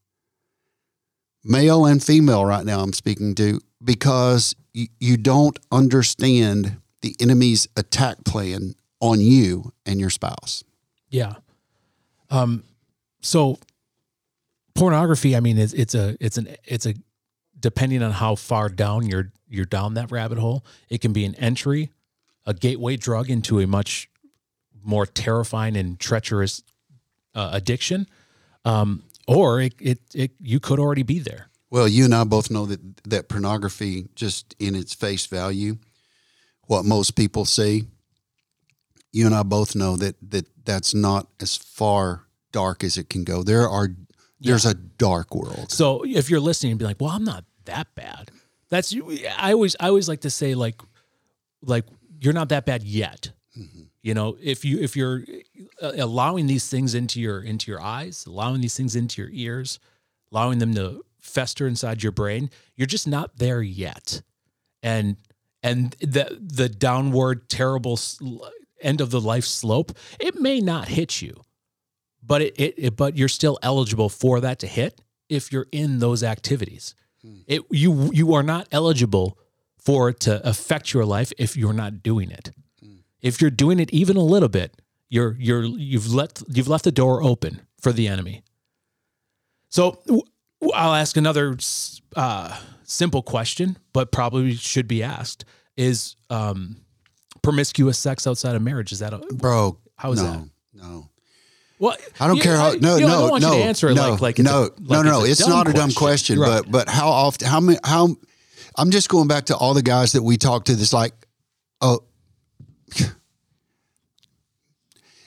male 1.44 1.84
and 1.84 2.02
female 2.02 2.44
right 2.44 2.64
now 2.64 2.80
i'm 2.80 2.92
speaking 2.92 3.34
to 3.34 3.60
because 3.82 4.54
you, 4.72 5.16
don't 5.16 5.58
understand 5.72 6.76
the 7.00 7.16
enemy's 7.20 7.66
attack 7.76 8.24
plan 8.24 8.74
on 9.00 9.20
you 9.20 9.72
and 9.86 10.00
your 10.00 10.10
spouse 10.10 10.64
Yeah. 11.10 11.34
Um. 12.30 12.64
So, 13.22 13.58
pornography. 14.74 15.36
I 15.36 15.40
mean, 15.40 15.58
it's 15.58 15.72
it's 15.72 15.94
a 15.94 16.16
it's 16.20 16.38
an 16.38 16.56
it's 16.64 16.86
a 16.86 16.94
depending 17.58 18.02
on 18.02 18.12
how 18.12 18.34
far 18.34 18.68
down 18.68 19.06
you're 19.06 19.32
you're 19.48 19.64
down 19.64 19.94
that 19.94 20.10
rabbit 20.10 20.38
hole. 20.38 20.64
It 20.88 21.00
can 21.00 21.12
be 21.12 21.24
an 21.24 21.34
entry, 21.36 21.90
a 22.44 22.54
gateway 22.54 22.96
drug 22.96 23.30
into 23.30 23.60
a 23.60 23.66
much 23.66 24.10
more 24.84 25.06
terrifying 25.06 25.76
and 25.76 25.98
treacherous 25.98 26.62
uh, 27.36 27.50
addiction, 27.52 28.08
um, 28.64 29.04
or 29.28 29.60
it, 29.60 29.74
it 29.78 30.00
it 30.14 30.32
you 30.40 30.58
could 30.58 30.80
already 30.80 31.04
be 31.04 31.20
there. 31.20 31.48
Well, 31.70 31.86
you 31.86 32.04
and 32.04 32.14
I 32.14 32.24
both 32.24 32.50
know 32.50 32.66
that 32.66 32.80
that 33.04 33.28
pornography, 33.28 34.08
just 34.14 34.56
in 34.58 34.74
its 34.74 34.94
face 34.94 35.26
value, 35.26 35.76
what 36.62 36.84
most 36.84 37.12
people 37.12 37.44
see, 37.44 37.84
you 39.12 39.26
and 39.26 39.34
I 39.34 39.42
both 39.42 39.76
know 39.76 39.96
that 39.96 40.16
that 40.30 40.46
that's 40.64 40.94
not 40.94 41.28
as 41.40 41.56
far 41.56 42.26
dark 42.50 42.82
as 42.82 42.96
it 42.96 43.10
can 43.10 43.22
go. 43.22 43.42
There 43.42 43.68
are 43.68 43.88
there's 44.40 44.66
a 44.66 44.74
dark 44.74 45.34
world. 45.34 45.70
So 45.70 46.04
if 46.04 46.30
you're 46.30 46.40
listening 46.40 46.72
and 46.72 46.78
be 46.78 46.84
like, 46.84 47.00
well, 47.00 47.10
I'm 47.10 47.24
not 47.24 47.44
that 47.66 47.94
bad. 47.94 48.30
That's 48.68 48.92
you. 48.92 49.18
I 49.36 49.52
always 49.52 49.76
I 49.78 49.88
always 49.88 50.08
like 50.08 50.22
to 50.22 50.30
say 50.30 50.54
like 50.54 50.80
like 51.62 51.84
you're 52.20 52.32
not 52.32 52.48
that 52.48 52.64
bad 52.66 52.82
yet. 52.82 53.32
You 54.02 54.14
know, 54.14 54.36
if 54.40 54.64
you 54.64 54.78
if 54.78 54.96
you're 54.96 55.24
Uh, 55.80 55.92
allowing 55.98 56.46
these 56.46 56.68
things 56.68 56.94
into 56.94 57.20
your 57.20 57.42
into 57.42 57.70
your 57.70 57.80
eyes, 57.80 58.24
allowing 58.26 58.60
these 58.60 58.76
things 58.76 58.96
into 58.96 59.20
your 59.20 59.30
ears, 59.32 59.78
allowing 60.32 60.58
them 60.58 60.74
to 60.74 61.04
fester 61.18 61.66
inside 61.66 62.02
your 62.02 62.12
brain, 62.12 62.50
you're 62.76 62.86
just 62.86 63.06
not 63.06 63.36
there 63.38 63.62
yet. 63.62 64.22
And 64.82 65.16
and 65.62 65.94
the 66.00 66.38
the 66.40 66.68
downward 66.68 67.48
terrible 67.48 67.98
end 68.80 69.00
of 69.00 69.10
the 69.10 69.20
life 69.20 69.44
slope, 69.44 69.92
it 70.18 70.40
may 70.40 70.60
not 70.60 70.88
hit 70.88 71.20
you 71.20 71.44
but 72.26 72.42
it, 72.42 72.54
it, 72.58 72.74
it 72.76 72.96
but 72.96 73.16
you're 73.16 73.28
still 73.28 73.58
eligible 73.62 74.08
for 74.08 74.40
that 74.40 74.58
to 74.60 74.66
hit 74.66 75.00
if 75.28 75.52
you're 75.52 75.66
in 75.72 76.00
those 76.00 76.22
activities. 76.22 76.94
Hmm. 77.22 77.40
It 77.46 77.62
you 77.70 78.10
you 78.12 78.34
are 78.34 78.42
not 78.42 78.66
eligible 78.72 79.38
for 79.78 80.08
it 80.08 80.20
to 80.20 80.46
affect 80.46 80.92
your 80.92 81.04
life 81.04 81.32
if 81.38 81.56
you're 81.56 81.72
not 81.72 82.02
doing 82.02 82.30
it. 82.30 82.50
Hmm. 82.82 82.96
If 83.22 83.40
you're 83.40 83.50
doing 83.50 83.78
it 83.78 83.90
even 83.92 84.16
a 84.16 84.24
little 84.24 84.48
bit, 84.48 84.80
you're 85.08 85.36
you're 85.38 85.64
you've 85.64 86.12
let 86.12 86.42
you've 86.48 86.68
left 86.68 86.84
the 86.84 86.92
door 86.92 87.22
open 87.22 87.62
for 87.80 87.92
the 87.92 88.08
enemy. 88.08 88.42
So 89.68 90.00
I'll 90.74 90.94
ask 90.94 91.16
another 91.16 91.56
uh, 92.14 92.58
simple 92.84 93.22
question, 93.22 93.76
but 93.92 94.10
probably 94.12 94.54
should 94.54 94.88
be 94.88 95.02
asked: 95.02 95.44
Is 95.76 96.16
um, 96.30 96.76
promiscuous 97.42 97.98
sex 97.98 98.26
outside 98.26 98.56
of 98.56 98.62
marriage 98.62 98.92
is 98.92 99.00
that 99.00 99.12
a, 99.12 99.18
Bro, 99.18 99.78
How 99.96 100.12
is 100.12 100.22
no, 100.22 100.30
that? 100.30 100.48
No. 100.74 101.10
well? 101.78 101.96
I 102.20 102.26
don't 102.26 102.36
you- 102.36 102.42
care 102.42 102.56
how 102.56 102.72
no 102.80 102.96
you 102.96 103.06
know, 103.06 103.28
no 103.28 103.36
no 103.36 103.54
answer 103.54 103.88
it 103.88 103.94
no 103.94 104.10
like 104.12 104.20
like 104.20 104.38
it's 104.38 104.48
no 104.48 104.64
a, 104.64 104.70
like 104.80 104.80
no 104.90 105.02
no 105.02 105.24
it's 105.24 105.46
not 105.46 105.68
a 105.68 105.72
dumb 105.72 105.90
question 105.92 106.38
Right. 106.38 106.62
but 106.64 106.70
but 106.70 106.88
how 106.88 107.08
often 107.08 107.46
how 107.48 107.60
many 107.60 107.78
how 107.84 108.16
I'm 108.76 108.90
just 108.90 109.08
going 109.08 109.28
back 109.28 109.46
to 109.46 109.56
all 109.56 109.74
the 109.74 109.82
guys 109.82 110.12
that 110.12 110.22
we 110.22 110.36
talked 110.36 110.66
to 110.68 110.74
this 110.76 110.92
like 110.92 111.12
oh 111.80 112.00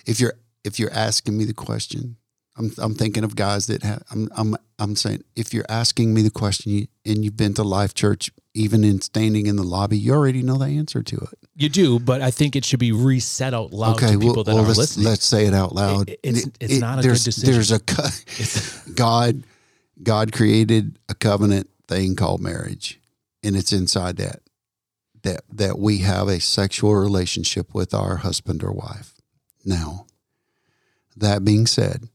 if 0.09 0.19
you're 0.19 0.33
if 0.63 0.79
you're 0.79 0.91
asking 0.93 1.37
me 1.37 1.45
the 1.45 1.53
question 1.53 2.17
I'm 2.57 2.71
I'm 2.77 2.93
thinking 2.93 3.23
of 3.23 3.35
guys 3.35 3.67
that 3.67 3.83
have 3.83 4.03
I'm 4.11 4.29
I'm 4.35 4.55
I'm 4.77 4.95
saying 4.95 5.23
if 5.35 5.53
you're 5.53 5.65
asking 5.69 6.13
me 6.13 6.21
the 6.21 6.31
question 6.31 6.71
you, 6.71 6.87
and 7.05 7.23
you've 7.23 7.37
been 7.37 7.53
to 7.55 7.63
Life 7.63 7.93
Church 7.93 8.31
even 8.53 8.83
in 8.83 8.99
standing 9.01 9.45
in 9.47 9.55
the 9.55 9.63
lobby 9.63 9.97
you 9.97 10.11
already 10.13 10.41
know 10.41 10.57
the 10.57 10.65
answer 10.65 11.01
to 11.03 11.15
it 11.15 11.39
you 11.55 11.69
do, 11.69 11.99
but 11.99 12.21
I 12.21 12.31
think 12.31 12.55
it 12.55 12.63
should 12.65 12.79
be 12.79 12.91
reset 12.93 13.53
out 13.53 13.73
loud 13.73 13.97
okay, 13.97 14.13
to 14.13 14.19
people 14.19 14.35
well, 14.35 14.43
that 14.45 14.53
well 14.55 14.63
are 14.63 14.67
let's, 14.67 14.77
listening. 14.79 15.05
let's 15.07 15.25
say 15.25 15.45
it 15.45 15.53
out 15.53 15.75
loud. 15.75 16.09
It- 16.09 16.19
it's- 16.23 16.49
it's 16.61 16.79
not 16.79 16.99
a 16.99 17.01
good 17.01 17.21
decision. 17.21 17.51
There's 17.51 17.71
a 17.71 17.79
co- 17.79 18.93
God, 18.95 19.43
God 20.01 20.31
created 20.31 20.97
a 21.09 21.13
covenant 21.15 21.69
thing 21.89 22.15
called 22.15 22.39
marriage, 22.41 22.99
and 23.43 23.57
it's 23.57 23.73
inside 23.73 24.15
that 24.17 24.39
that 25.23 25.41
that 25.51 25.77
we 25.77 25.97
have 25.99 26.29
a 26.29 26.39
sexual 26.39 26.95
relationship 26.95 27.73
with 27.73 27.93
our 27.93 28.17
husband 28.17 28.63
or 28.63 28.71
wife. 28.71 29.18
Now, 29.65 30.05
that 31.15 31.43
being 31.43 31.67
said, 31.67 32.09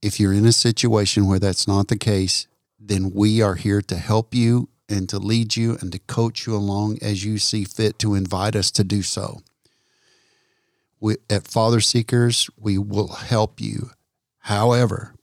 if 0.00 0.20
you're 0.20 0.32
in 0.32 0.46
a 0.46 0.52
situation 0.52 1.26
where 1.26 1.38
that's 1.38 1.66
not 1.66 1.88
the 1.88 1.98
case, 1.98 2.46
then 2.78 3.10
we 3.12 3.40
are 3.40 3.54
here 3.54 3.80
to 3.82 3.96
help 3.96 4.34
you 4.34 4.68
and 4.88 5.08
to 5.08 5.18
lead 5.18 5.56
you 5.56 5.78
and 5.80 5.90
to 5.92 5.98
coach 5.98 6.46
you 6.46 6.54
along 6.54 6.98
as 7.02 7.24
you 7.24 7.38
see 7.38 7.64
fit 7.64 7.98
to 7.98 8.14
invite 8.14 8.54
us 8.54 8.70
to 8.72 8.84
do 8.84 9.02
so 9.02 9.42
we, 11.04 11.16
at 11.28 11.46
Father 11.46 11.82
Seekers, 11.82 12.48
we 12.58 12.78
will 12.78 13.08
help 13.08 13.60
you. 13.60 13.90
However, 14.38 15.14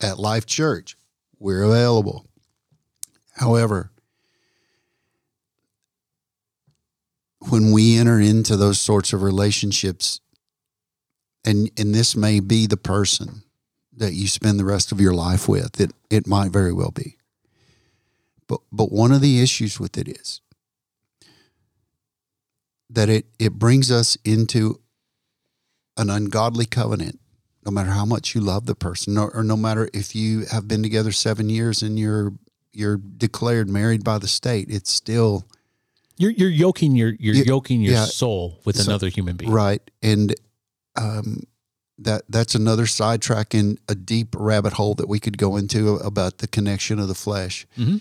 at 0.00 0.18
Life 0.18 0.46
Church, 0.46 0.96
we're 1.38 1.62
available. 1.62 2.26
However, 3.34 3.92
when 7.38 7.70
we 7.70 7.96
enter 7.96 8.18
into 8.18 8.56
those 8.56 8.80
sorts 8.80 9.12
of 9.12 9.22
relationships, 9.22 10.20
and 11.46 11.70
and 11.78 11.94
this 11.94 12.16
may 12.16 12.40
be 12.40 12.66
the 12.66 12.76
person 12.76 13.42
that 13.96 14.12
you 14.12 14.28
spend 14.28 14.60
the 14.60 14.64
rest 14.64 14.92
of 14.92 15.00
your 15.00 15.14
life 15.14 15.48
with, 15.48 15.80
it 15.80 15.92
it 16.10 16.26
might 16.26 16.50
very 16.50 16.72
well 16.72 16.90
be. 16.90 17.16
But 18.46 18.60
but 18.70 18.92
one 18.92 19.12
of 19.12 19.20
the 19.20 19.40
issues 19.40 19.80
with 19.80 19.96
it 19.96 20.08
is 20.08 20.40
that 22.90 23.08
it 23.08 23.26
it 23.38 23.54
brings 23.54 23.90
us 23.90 24.16
into 24.24 24.80
an 25.96 26.10
ungodly 26.10 26.66
covenant 26.66 27.18
no 27.64 27.72
matter 27.72 27.90
how 27.90 28.04
much 28.04 28.34
you 28.34 28.40
love 28.40 28.66
the 28.66 28.74
person 28.76 29.18
or, 29.18 29.30
or 29.34 29.42
no 29.42 29.56
matter 29.56 29.88
if 29.92 30.14
you 30.14 30.44
have 30.52 30.68
been 30.68 30.82
together 30.82 31.10
seven 31.10 31.48
years 31.48 31.82
and 31.82 31.98
you're 31.98 32.32
you're 32.72 32.96
declared 32.98 33.68
married 33.68 34.04
by 34.04 34.18
the 34.18 34.28
state 34.28 34.66
it's 34.70 34.90
still 34.92 35.48
you're 36.16 36.30
you're 36.30 36.50
yoking 36.50 36.94
your 36.94 37.12
you're 37.18 37.34
yoking 37.34 37.80
your 37.80 37.94
yeah. 37.94 38.04
soul 38.04 38.60
with 38.64 38.76
So- 38.76 38.90
another 38.90 39.08
human 39.08 39.36
being. 39.36 39.50
right 39.50 39.82
and 40.02 40.34
um 40.96 41.42
that 41.98 42.22
that's 42.28 42.54
another 42.54 42.86
sidetrack 42.86 43.54
in 43.54 43.78
a 43.88 43.94
deep 43.94 44.34
rabbit 44.38 44.74
hole 44.74 44.94
that 44.94 45.08
we 45.08 45.18
could 45.18 45.38
go 45.38 45.56
into 45.56 45.94
about 45.96 46.38
the 46.38 46.46
connection 46.46 46.98
of 46.98 47.08
the 47.08 47.14
flesh 47.14 47.66
Mhm. 47.78 48.00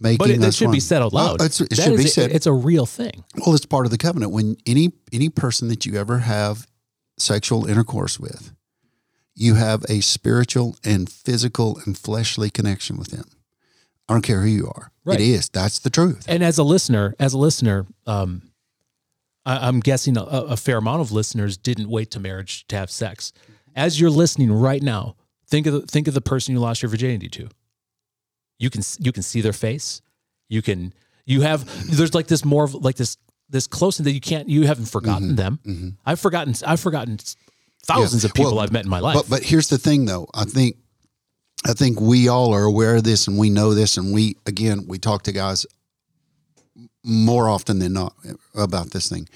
making 0.00 0.18
But 0.18 0.30
it, 0.30 0.40
that 0.40 0.54
should 0.54 0.70
be 0.72 0.80
said 0.80 1.02
out 1.02 1.12
Well, 1.12 1.26
loud. 1.26 1.34
it's- 1.42 1.60
it 1.60 1.68
That 1.70 1.76
should 1.76 1.96
be 1.98 2.04
a- 2.04 2.08
said 2.08 2.30
It's 2.32 2.46
a 2.46 2.52
real 2.52 2.86
thing. 2.86 3.24
Well, 3.44 3.54
it's 3.54 3.66
part 3.66 3.84
of 3.86 3.90
the 3.90 3.98
covenant. 3.98 4.32
When 4.32 4.56
any 4.64 4.92
any 5.12 5.28
person 5.28 5.68
that 5.68 5.84
you 5.84 5.96
ever 5.96 6.18
have 6.20 6.66
sexual 7.18 7.66
intercourse 7.66 8.18
with, 8.18 8.52
you 9.34 9.54
have 9.54 9.84
a 9.88 10.00
spiritual 10.00 10.76
and 10.82 11.10
physical 11.10 11.78
and 11.84 11.96
fleshly 11.98 12.48
connection 12.50 12.96
with 12.96 13.08
them. 13.08 13.24
I 14.08 14.14
don't 14.14 14.22
care 14.22 14.40
who 14.42 14.48
you 14.48 14.66
are. 14.68 14.92
Right. 15.04 15.20
It 15.20 15.24
is. 15.28 15.48
That's 15.50 15.78
the 15.78 15.90
truth. 15.90 16.24
And 16.26 16.42
as 16.42 16.56
a 16.58 16.62
listener, 16.62 17.14
as 17.18 17.32
a 17.34 17.38
listener, 17.38 17.86
um, 18.06 18.42
I, 19.46 19.68
I'm 19.68 19.80
guessing 19.80 20.18
a, 20.18 20.22
a 20.22 20.56
fair 20.56 20.76
amount 20.76 21.00
of 21.00 21.12
listeners 21.12 21.56
didn't 21.56 21.88
wait 21.88 22.10
to 22.10 22.20
marriage 22.20 22.66
to 22.68 22.76
have 22.76 22.90
sex. 22.90 23.32
As 23.74 24.00
you're 24.00 24.10
listening 24.10 24.52
right 24.52 24.82
now, 24.82 25.16
think 25.46 25.66
of 25.66 25.72
the, 25.72 25.80
think 25.82 26.08
of 26.08 26.14
the 26.14 26.20
person 26.20 26.52
you 26.52 26.60
lost 26.60 26.82
your 26.82 26.90
virginity 26.90 27.28
to. 27.28 27.48
You 28.58 28.70
can 28.70 28.82
you 28.98 29.12
can 29.12 29.22
see 29.22 29.40
their 29.40 29.52
face. 29.52 30.02
You 30.48 30.62
can 30.62 30.92
you 31.24 31.42
have 31.42 31.64
there's 31.96 32.14
like 32.14 32.26
this 32.26 32.44
more 32.44 32.64
of 32.64 32.74
like 32.74 32.96
this 32.96 33.16
this 33.48 33.66
closeness 33.66 34.04
that 34.06 34.12
you 34.12 34.20
can't 34.20 34.48
you 34.48 34.66
haven't 34.66 34.86
forgotten 34.86 35.28
mm-hmm. 35.28 35.36
them. 35.36 35.60
Mm-hmm. 35.64 35.88
I've 36.04 36.20
forgotten 36.20 36.54
I've 36.66 36.80
forgotten 36.80 37.18
thousands 37.84 38.24
Yeah. 38.24 38.28
of 38.28 38.34
people 38.34 38.52
Well, 38.52 38.60
I've 38.60 38.72
met 38.72 38.84
in 38.84 38.90
my 38.90 39.00
life. 39.00 39.14
But 39.14 39.28
but 39.28 39.42
here's 39.42 39.68
the 39.68 39.78
thing 39.78 40.06
though. 40.06 40.28
I 40.34 40.44
think 40.44 40.76
I 41.66 41.74
think 41.74 42.00
we 42.00 42.28
all 42.28 42.54
are 42.54 42.64
aware 42.64 42.96
of 42.96 43.04
this 43.04 43.28
and 43.28 43.38
we 43.38 43.50
know 43.50 43.74
this 43.74 43.98
and 43.98 44.14
we 44.14 44.36
again 44.46 44.86
we 44.88 44.98
talk 44.98 45.22
to 45.24 45.32
guys 45.32 45.66
more 47.06 47.48
often 47.48 47.78
than 47.78 47.92
not 47.92 48.14
about 48.54 48.90
this 48.90 49.08
thing. 49.08 49.28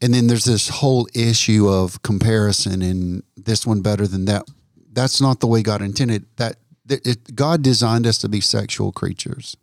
And 0.00 0.12
then 0.12 0.26
there's 0.26 0.44
this 0.44 0.68
whole 0.68 1.06
issue 1.14 1.68
of 1.68 2.02
comparison 2.02 2.82
and 2.82 3.22
this 3.36 3.66
one 3.66 3.80
better 3.80 4.06
than 4.06 4.24
that. 4.24 4.48
That's 4.92 5.20
not 5.20 5.40
the 5.40 5.46
way 5.46 5.62
God 5.62 5.82
intended. 5.82 6.26
That, 6.36 6.56
it, 6.88 7.34
God 7.34 7.62
designed 7.62 8.06
us 8.06 8.18
to 8.18 8.28
be 8.28 8.40
sexual 8.40 8.92
creatures. 8.92 9.56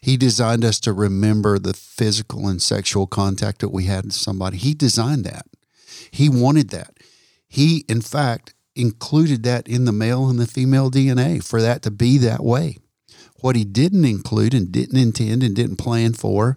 He 0.00 0.16
designed 0.16 0.64
us 0.64 0.80
to 0.80 0.92
remember 0.92 1.58
the 1.58 1.74
physical 1.74 2.48
and 2.48 2.60
sexual 2.60 3.06
contact 3.06 3.60
that 3.60 3.70
we 3.70 3.84
had 3.84 4.04
with 4.04 4.14
somebody. 4.14 4.56
He 4.56 4.74
designed 4.74 5.24
that. 5.24 5.46
He 6.10 6.28
wanted 6.28 6.70
that. 6.70 6.94
He, 7.48 7.84
in 7.88 8.00
fact, 8.00 8.54
included 8.74 9.42
that 9.44 9.66
in 9.66 9.84
the 9.84 9.92
male 9.92 10.28
and 10.28 10.38
the 10.38 10.46
female 10.46 10.90
DNA 10.90 11.42
for 11.42 11.60
that 11.62 11.82
to 11.82 11.90
be 11.90 12.18
that 12.18 12.44
way. 12.44 12.78
What 13.40 13.56
he 13.56 13.64
didn't 13.64 14.04
include 14.04 14.54
and 14.54 14.70
didn't 14.72 14.98
intend 14.98 15.42
and 15.42 15.54
didn't 15.54 15.76
plan 15.76 16.12
for, 16.14 16.56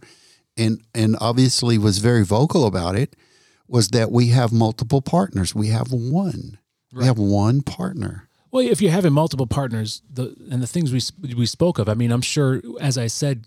and 0.57 0.81
and 0.95 1.15
obviously 1.21 1.77
was 1.77 1.99
very 1.99 2.23
vocal 2.25 2.65
about 2.65 2.95
it, 2.95 3.15
was 3.67 3.89
that 3.89 4.11
we 4.11 4.27
have 4.27 4.51
multiple 4.51 5.01
partners. 5.01 5.53
We 5.55 5.67
have 5.67 5.91
one. 5.91 6.57
We 6.93 7.05
have 7.05 7.17
one 7.19 7.61
partner. 7.61 8.27
Well, 8.51 8.67
if 8.67 8.81
you're 8.81 8.91
having 8.91 9.13
multiple 9.13 9.47
partners, 9.47 10.01
the 10.11 10.35
and 10.51 10.61
the 10.61 10.67
things 10.67 10.91
we 10.91 11.33
we 11.35 11.45
spoke 11.45 11.79
of, 11.79 11.87
I 11.87 11.93
mean, 11.93 12.11
I'm 12.11 12.21
sure, 12.21 12.61
as 12.81 12.97
I 12.97 13.07
said, 13.07 13.45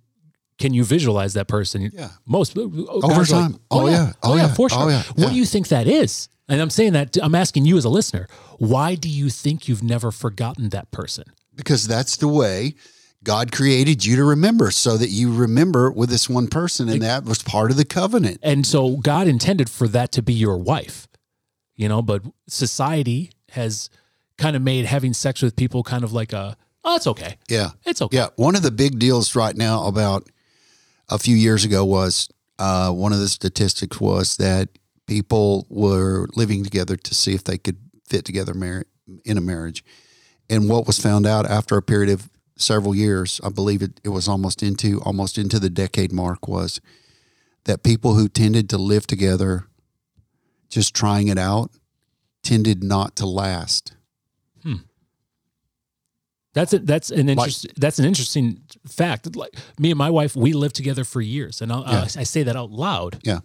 can 0.58 0.72
you 0.72 0.84
visualize 0.84 1.34
that 1.34 1.48
person? 1.48 1.90
Yeah. 1.92 2.10
Most 2.26 2.56
oh, 2.56 2.62
Over 2.88 3.08
guys 3.08 3.32
are 3.32 3.40
time. 3.42 3.60
Oh, 3.70 3.82
oh 3.82 3.88
yeah. 3.88 4.12
Oh, 4.22 4.32
Oh, 4.32 4.36
yeah. 4.36 4.46
yeah. 4.46 4.54
For 4.54 4.68
sure. 4.70 4.82
Oh, 4.84 4.88
yeah. 4.88 5.02
What 5.14 5.18
Yeah. 5.18 5.28
do 5.30 5.34
you 5.34 5.44
think 5.44 5.68
that 5.68 5.86
is? 5.86 6.28
And 6.48 6.60
I'm 6.60 6.70
saying 6.70 6.92
that 6.92 7.16
I'm 7.22 7.34
asking 7.34 7.66
you 7.66 7.76
as 7.76 7.84
a 7.84 7.88
listener. 7.90 8.28
Why 8.58 8.94
do 8.94 9.08
you 9.08 9.28
think 9.30 9.66
you've 9.68 9.82
never 9.82 10.10
forgotten 10.12 10.68
that 10.70 10.90
person? 10.90 11.24
because 11.56 11.86
that's 11.86 12.16
the 12.16 12.26
way 12.26 12.74
God 13.24 13.50
created 13.52 14.04
you 14.04 14.16
to 14.16 14.24
remember, 14.24 14.70
so 14.70 14.96
that 14.98 15.08
you 15.08 15.34
remember 15.34 15.90
with 15.90 16.10
this 16.10 16.28
one 16.28 16.46
person, 16.48 16.88
and 16.88 17.02
that 17.02 17.24
was 17.24 17.42
part 17.42 17.70
of 17.70 17.76
the 17.76 17.84
covenant. 17.84 18.38
And 18.42 18.66
so 18.66 18.96
God 18.98 19.26
intended 19.26 19.70
for 19.70 19.88
that 19.88 20.12
to 20.12 20.22
be 20.22 20.34
your 20.34 20.58
wife, 20.58 21.08
you 21.74 21.88
know, 21.88 22.02
but 22.02 22.22
society 22.48 23.30
has 23.50 23.88
kind 24.36 24.54
of 24.56 24.62
made 24.62 24.84
having 24.84 25.14
sex 25.14 25.40
with 25.42 25.56
people 25.56 25.82
kind 25.82 26.04
of 26.04 26.12
like 26.12 26.32
a, 26.32 26.56
oh, 26.84 26.96
it's 26.96 27.06
okay. 27.06 27.36
Yeah, 27.48 27.70
It's 27.84 28.02
okay. 28.02 28.16
yeah. 28.16 28.28
One 28.36 28.56
of 28.56 28.62
the 28.62 28.70
big 28.70 28.98
deals 28.98 29.34
right 29.34 29.56
now 29.56 29.86
about 29.86 30.28
a 31.08 31.18
few 31.18 31.34
years 31.36 31.64
ago 31.64 31.84
was 31.84 32.28
uh, 32.58 32.90
one 32.90 33.12
of 33.12 33.20
the 33.20 33.28
statistics 33.28 34.00
was 34.00 34.36
that 34.36 34.68
people 35.06 35.66
were 35.70 36.28
living 36.34 36.62
together 36.64 36.96
to 36.96 37.14
see 37.14 37.34
if 37.34 37.44
they 37.44 37.58
could 37.58 37.78
fit 38.08 38.24
together 38.24 38.54
mar- 38.54 38.84
in 39.24 39.38
a 39.38 39.40
marriage, 39.40 39.82
and 40.50 40.68
what 40.68 40.86
was 40.86 40.98
found 40.98 41.26
out 41.26 41.46
after 41.46 41.76
a 41.76 41.82
period 41.82 42.10
of 42.10 42.28
several 42.56 42.94
years, 42.94 43.40
I 43.44 43.48
believe 43.48 43.82
it, 43.82 44.00
it 44.04 44.10
was 44.10 44.28
almost 44.28 44.62
into 44.62 45.00
almost 45.02 45.38
into 45.38 45.58
the 45.58 45.70
decade 45.70 46.12
mark, 46.12 46.46
was 46.48 46.80
that 47.64 47.82
people 47.82 48.14
who 48.14 48.28
tended 48.28 48.68
to 48.70 48.78
live 48.78 49.06
together, 49.06 49.66
just 50.68 50.94
trying 50.94 51.28
it 51.28 51.38
out, 51.38 51.70
tended 52.42 52.84
not 52.84 53.16
to 53.16 53.26
last. 53.26 53.94
Hmm. 54.62 54.74
That's 56.52 56.72
a, 56.72 56.78
that's 56.78 57.10
an 57.10 57.28
interest, 57.28 57.66
that's 57.76 57.98
an 57.98 58.04
interesting 58.04 58.60
fact. 58.86 59.34
Like 59.34 59.54
me 59.78 59.90
and 59.90 59.98
my 59.98 60.10
wife, 60.10 60.36
we 60.36 60.52
lived 60.52 60.76
together 60.76 61.02
for 61.04 61.20
years, 61.20 61.60
and 61.60 61.70
Yeah. 61.72 62.06
I 62.16 62.22
say 62.22 62.44
that 62.44 62.54
out 62.54 62.70
loud 62.70 63.18
Yeah, 63.24 63.40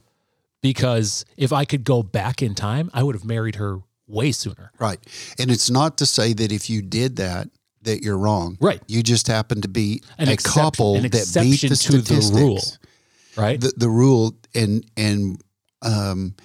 because 0.61 1.25
if 1.35 1.51
I 1.51 1.65
could 1.65 1.83
go 1.83 2.03
back 2.03 2.43
in 2.43 2.53
time, 2.53 2.91
I 2.93 3.01
would 3.01 3.15
have 3.15 3.25
married 3.25 3.55
her 3.55 3.79
way 4.05 4.31
sooner. 4.31 4.71
right. 4.79 4.99
And 5.39 5.49
it's 5.51 5.69
not 5.69 5.97
to 5.97 6.05
say 6.05 6.33
that 6.33 6.51
if 6.51 6.69
you 6.69 6.81
did 6.81 7.15
that, 7.17 7.49
that 7.83 8.01
you're 8.03 8.17
wrong. 8.17 8.57
Right. 8.59 8.81
You 8.87 9.03
just 9.03 9.27
happen 9.27 9.61
to 9.61 9.67
be 9.67 10.01
An 10.17 10.27
a 10.29 10.37
couple 10.37 10.95
an 10.95 11.03
that 11.03 11.31
beat 11.41 11.61
the 11.61 11.67
to 11.67 11.69
the 11.69 11.75
statistics. 11.75 12.31
rule. 12.31 12.61
Right? 13.37 13.59
the, 13.59 13.73
the 13.77 13.89
rule 13.89 14.35
and 14.53 14.85
and 14.97 15.41
um 15.81 16.35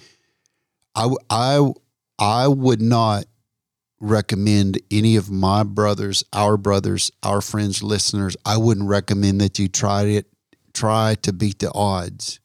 I 0.95 1.09
I 1.31 1.73
I 2.19 2.49
would 2.49 2.81
not 2.81 3.25
recommend 4.01 4.81
any 4.91 5.17
of 5.17 5.31
my 5.31 5.63
brothers, 5.63 6.23
our 6.33 6.57
brothers, 6.57 7.11
our 7.23 7.41
friends, 7.41 7.83
listeners. 7.83 8.37
I 8.45 8.59
wouldn't 8.59 8.89
recommend 8.89 9.41
that 9.41 9.59
you 9.59 9.69
try 9.69 10.03
it 10.05 10.27
try 10.73 11.15
to 11.23 11.33
beat 11.33 11.61
the 11.61 11.73
odds 11.73 12.41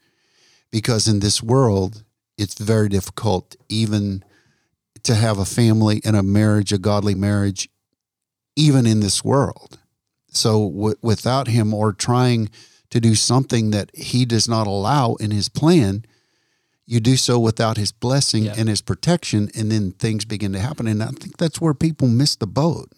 because 0.71 1.07
in 1.07 1.19
this 1.19 1.41
world 1.41 2.03
it's 2.37 2.53
very 2.59 2.87
difficult 2.87 3.55
even 3.69 4.23
to 5.03 5.15
have 5.15 5.39
a 5.39 5.45
family 5.45 5.99
and 6.05 6.15
a 6.15 6.21
marriage, 6.23 6.71
a 6.71 6.77
godly 6.77 7.15
marriage 7.15 7.69
even 8.59 8.85
in 8.85 8.99
this 8.99 9.23
world. 9.23 9.79
So 10.31 10.69
w- 10.69 10.95
without 11.01 11.47
him 11.47 11.73
or 11.73 11.93
trying 11.93 12.49
to 12.89 12.99
do 12.99 13.15
something 13.15 13.71
that 13.71 13.89
he 13.95 14.25
does 14.25 14.47
not 14.47 14.67
allow 14.67 15.15
in 15.15 15.31
his 15.31 15.49
plan, 15.49 16.03
you 16.85 16.99
do 16.99 17.15
so 17.17 17.39
without 17.39 17.77
his 17.77 17.91
blessing 17.91 18.43
Yeah. 18.45 18.55
and 18.57 18.67
his 18.69 18.81
protection, 18.81 19.49
and 19.55 19.71
then 19.71 19.91
things 19.91 20.25
begin 20.25 20.53
to 20.53 20.59
happen. 20.59 20.87
And 20.87 21.01
I 21.03 21.07
think 21.21 21.37
that's 21.37 21.61
where 21.61 21.73
people 21.75 22.07
miss 22.07 22.35
the 22.35 22.47
boat. 22.47 22.89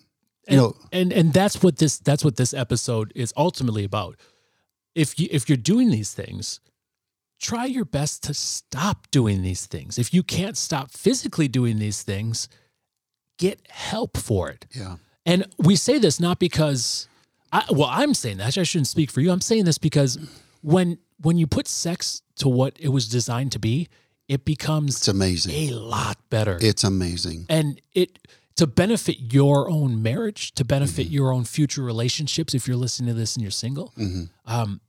You 0.48 0.54
and, 0.54 0.58
know, 0.58 0.76
and 0.92 1.14
and 1.14 1.34
that's 1.34 1.62
what 1.64 1.78
this 1.78 2.00
that's 2.00 2.24
what 2.26 2.36
this 2.36 2.54
episode 2.54 3.12
is 3.16 3.34
ultimately 3.38 3.84
about. 3.84 4.16
If 4.96 5.20
you 5.20 5.28
if 5.32 5.48
you're 5.50 5.58
doing 5.74 5.92
these 5.92 6.14
things, 6.14 6.60
try 7.40 7.66
your 7.66 7.86
best 7.86 8.24
to 8.24 8.34
stop 8.34 9.08
doing 9.12 9.42
these 9.44 9.66
things. 9.68 9.98
If 10.00 10.14
you 10.14 10.24
can't 10.24 10.58
stop 10.58 10.92
physically 10.92 11.48
doing 11.48 11.80
these 11.80 12.02
things, 12.04 12.48
get 13.38 13.60
help 13.70 14.18
for 14.18 14.50
it. 14.50 14.66
yeah, 14.74 14.96
And 15.26 15.46
we 15.58 15.76
say 15.76 16.00
this 16.00 16.20
not 16.20 16.40
because 16.40 17.08
I 17.52 17.64
well, 17.70 17.90
I'm 17.92 18.14
saying 18.14 18.38
that. 18.38 18.58
I 18.58 18.64
shouldn't 18.64 18.88
speak 18.88 19.12
for 19.12 19.22
you. 19.22 19.32
I'm 19.32 19.42
saying 19.42 19.66
this 19.66 19.78
because 19.78 20.18
when 20.62 20.98
when 21.22 21.38
you 21.38 21.48
put 21.48 21.68
sex 21.68 22.22
to 22.38 22.50
what 22.50 22.76
it 22.80 22.88
was 22.90 23.08
designed 23.08 23.52
to 23.52 23.60
be, 23.60 23.88
it 24.28 24.46
becomes 24.46 24.96
it's 24.98 25.08
amazing. 25.08 25.54
a 25.54 25.72
lot 25.76 26.18
better 26.30 26.58
It's 26.62 26.84
amazing. 26.84 27.46
and 27.50 27.80
it 27.94 28.18
to 28.56 28.66
benefit 28.68 29.34
your 29.34 29.70
own 29.70 30.02
marriage 30.02 30.52
to 30.54 30.66
benefit 30.66 31.08
your 31.08 31.32
own 31.32 31.44
future 31.46 31.84
relationships 31.84 32.54
if 32.54 32.68
you're 32.68 32.78
listening 32.78 33.08
to 33.14 33.20
this 33.20 33.36
and 33.36 33.42
you're 33.44 33.52
single 33.52 33.94
Mhm. 33.98 34.30
um, 34.46 34.82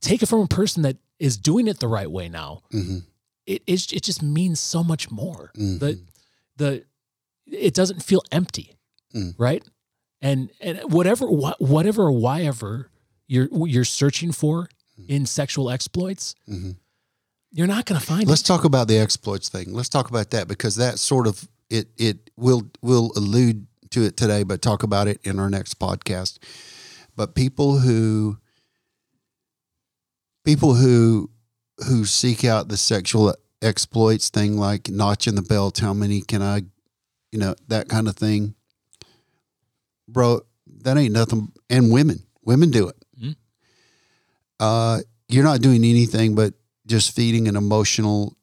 take 0.00 0.22
it 0.22 0.26
from 0.26 0.40
a 0.40 0.46
person 0.48 0.82
that 0.82 0.96
is 1.18 1.36
doing 1.36 1.66
it 1.68 1.78
the 1.80 1.88
right 1.88 2.10
way 2.10 2.28
now 2.28 2.62
Mhm. 2.72 3.04
it 3.46 3.62
is 3.66 3.86
it 3.92 4.02
just 4.02 4.22
means 4.22 4.60
so 4.60 4.82
much 4.84 5.10
more 5.10 5.50
the 5.54 6.00
the 6.56 6.84
it 7.50 7.74
doesn't 7.74 8.02
feel 8.02 8.22
empty 8.32 8.74
Mm. 9.14 9.34
right 9.38 9.62
and 10.20 10.50
and 10.60 10.80
whatever 10.92 11.26
wha- 11.30 11.54
whatever 11.58 12.02
or 12.04 12.12
why 12.12 12.42
ever 12.42 12.90
you're 13.26 13.48
you're 13.66 13.84
searching 13.84 14.32
for 14.32 14.68
in 15.08 15.24
sexual 15.26 15.70
exploits 15.70 16.34
Mhm. 16.48 16.76
you're 17.52 17.66
not 17.66 17.86
going 17.86 17.98
to 18.00 18.06
find 18.06 18.22
it. 18.24 18.28
Let's 18.28 18.42
it 18.42 18.46
talk 18.46 18.64
about 18.64 18.88
the 18.88 18.98
exploits 18.98 19.48
thing. 19.48 19.72
Let's 19.72 19.88
talk 19.88 20.10
about 20.10 20.30
that 20.30 20.46
because 20.48 20.76
that 20.76 20.98
sort 20.98 21.26
of 21.26 21.48
it 21.70 21.88
it 21.96 22.30
will 22.36 22.68
will 22.82 23.12
allude 23.16 23.66
to 23.90 24.02
it 24.04 24.16
today, 24.18 24.42
but 24.42 24.60
talk 24.60 24.82
about 24.82 25.08
it 25.08 25.20
in 25.24 25.38
our 25.38 25.48
next 25.48 25.78
podcast. 25.78 26.38
But 27.16 27.34
people 27.34 27.78
who 27.78 28.36
people 30.44 30.74
who 30.74 31.30
who 31.86 32.04
seek 32.04 32.44
out 32.44 32.68
the 32.68 32.76
sexual 32.76 33.34
exploits 33.62 34.28
thing 34.30 34.56
like 34.58 34.88
notching 34.90 35.34
the 35.36 35.42
belt, 35.42 35.78
how 35.78 35.94
many 35.94 36.20
can 36.20 36.42
I 36.42 36.62
you 37.32 37.38
know, 37.38 37.54
that 37.68 37.88
kind 37.88 38.08
of 38.08 38.16
thing. 38.16 38.54
Bro, 40.08 40.40
that 40.82 40.96
ain't 40.96 41.12
nothing 41.12 41.52
and 41.68 41.90
women. 41.92 42.22
Women 42.44 42.70
do 42.70 42.88
it. 42.88 42.96
Mhm. 43.20 43.36
Uh 44.60 45.00
you're 45.28 45.44
not 45.44 45.60
doing 45.60 45.84
anything 45.84 46.34
but 46.34 46.54
just 46.86 47.14
feeding 47.14 47.48
an 47.48 47.56
emotional 47.56 48.34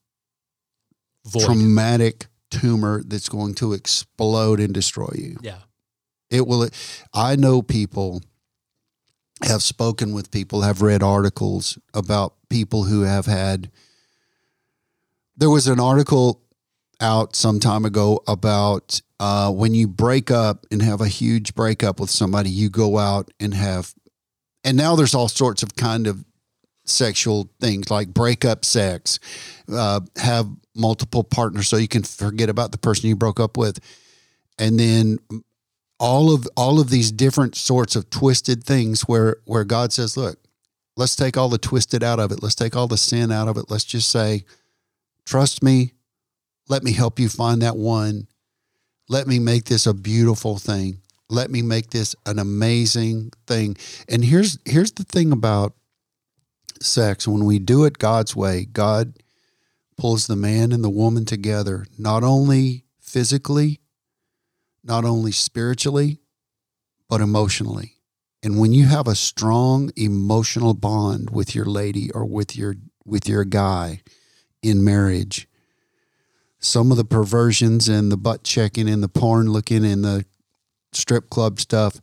void 1.26 1.44
traumatic 1.46 2.28
tumor 2.52 3.02
that's 3.04 3.28
going 3.28 3.56
to 3.56 3.74
explode 3.74 4.60
and 4.60 4.74
destroy 4.74 5.10
you. 5.18 5.38
yeah 5.42 5.60
It 6.30 6.46
will. 6.48 6.70
I 7.14 7.36
know 7.36 7.62
people 7.64 8.22
have 9.44 9.64
spoken 9.64 10.14
with 10.14 10.30
people, 10.32 10.62
have 10.62 10.82
read 10.84 11.02
articles 11.04 11.78
about 11.94 12.36
people 12.50 12.84
who 12.84 13.02
have 13.02 13.26
had. 13.26 13.72
There 15.36 15.50
was 15.50 15.68
an 15.68 15.80
article 15.80 16.42
out 17.00 17.36
some 17.36 17.60
time 17.60 17.86
ago 17.86 18.24
about 18.28 19.02
uh, 19.20 19.52
when 19.52 19.74
you 19.74 19.88
break 19.88 20.32
up 20.32 20.66
and 20.72 20.82
have 20.82 21.02
a 21.02 21.08
huge 21.08 21.56
breakup 21.56 22.00
with 22.00 22.10
somebody, 22.10 22.50
you 22.50 22.70
go 22.70 22.98
out 22.98 23.32
and 23.40 23.54
have, 23.54 23.94
and 24.64 24.78
now 24.78 24.96
there's 24.96 25.16
all 25.16 25.28
sorts 25.28 25.64
of 25.64 25.76
kind 25.76 26.08
of 26.08 26.24
sexual 26.86 27.50
things 27.60 27.90
like 27.90 28.10
breakup 28.10 28.66
sex, 28.66 29.20
uh, 29.72 30.02
have 30.18 30.48
multiple 30.76 31.24
partners 31.24 31.68
so 31.68 31.78
you 31.78 31.88
can 31.88 32.04
forget 32.04 32.50
about 32.50 32.72
the 32.72 32.78
person 32.78 33.10
you 33.10 33.16
broke 33.16 33.40
up 33.40 33.58
with, 33.58 33.80
and 34.60 34.80
then 34.80 35.18
all 36.00 36.34
of 36.34 36.48
all 36.58 36.80
of 36.80 36.90
these 36.90 37.12
different 37.12 37.56
sorts 37.56 37.96
of 37.96 38.10
twisted 38.10 38.64
things 38.64 39.04
where 39.04 39.38
where 39.46 39.64
God 39.64 39.94
says, 39.94 40.18
look, 40.18 40.38
let's 40.98 41.16
take 41.16 41.38
all 41.38 41.50
the 41.50 41.58
twisted 41.58 42.04
out 42.04 42.20
of 42.20 42.32
it. 42.32 42.44
Let's 42.44 42.56
take 42.56 42.76
all 42.76 42.88
the 42.88 42.98
sin 42.98 43.32
out 43.32 43.48
of 43.48 43.58
it. 43.58 43.66
Let's 43.70 43.86
just 43.86 44.10
say, 44.10 44.44
trust 45.26 45.64
me. 45.64 45.94
Let 46.68 46.84
me 46.84 46.94
help 46.94 47.20
you 47.20 47.30
find 47.30 47.62
that 47.62 47.78
one. 47.78 48.28
Let 49.08 49.28
me 49.28 49.40
make 49.40 49.66
this 49.66 49.86
a 49.86 49.94
beautiful 49.94 50.58
thing. 50.58 51.02
Let 51.30 51.52
me 51.52 51.62
make 51.62 51.92
this 51.92 52.16
an 52.26 52.40
amazing 52.40 53.32
thing. 53.48 53.78
And 54.08 54.24
here's 54.24 54.58
here's 54.66 54.92
the 54.92 55.04
thing 55.04 55.32
about 55.32 55.74
sex. 56.82 57.28
When 57.28 57.46
we 57.46 57.60
do 57.60 57.86
it 57.86 57.98
God's 57.98 58.36
way, 58.36 58.66
God 58.66 59.18
pulls 59.98 60.28
the 60.28 60.36
man 60.36 60.72
and 60.72 60.84
the 60.84 60.90
woman 60.90 61.26
together, 61.26 61.86
not 61.98 62.24
only 62.24 62.86
physically, 63.00 63.80
not 64.84 65.06
only 65.06 65.32
spiritually, 65.32 66.20
but 67.10 67.22
emotionally. 67.22 67.98
And 68.44 68.60
when 68.60 68.74
you 68.74 68.86
have 68.86 69.08
a 69.08 69.16
strong 69.16 69.92
emotional 69.96 70.74
bond 70.74 71.32
with 71.32 71.56
your 71.56 71.66
lady 71.66 72.12
or 72.12 72.26
with 72.26 72.56
your 72.56 72.76
with 73.04 73.28
your 73.28 73.46
guy 73.46 74.02
in 74.62 74.84
marriage, 74.84 75.48
some 76.66 76.92
of 76.92 76.98
the 76.98 77.06
perversions 77.06 77.88
and 77.88 78.12
the 78.12 78.18
butt 78.18 78.44
checking 78.44 78.90
and 78.90 79.04
the 79.04 79.08
porn 79.08 79.52
looking 79.52 79.86
and 79.86 80.04
the 80.04 80.26
strip 80.92 81.30
club 81.30 81.60
stuff, 81.60 82.02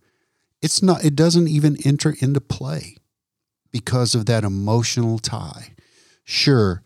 it's 0.60 0.82
not, 0.82 1.04
it 1.04 1.16
doesn't 1.16 1.48
even 1.48 1.76
enter 1.84 2.14
into 2.20 2.40
play 2.40 2.96
because 3.72 4.14
of 4.14 4.26
that 4.26 4.44
emotional 4.44 5.18
tie. 5.18 5.74
Sure, 6.24 6.82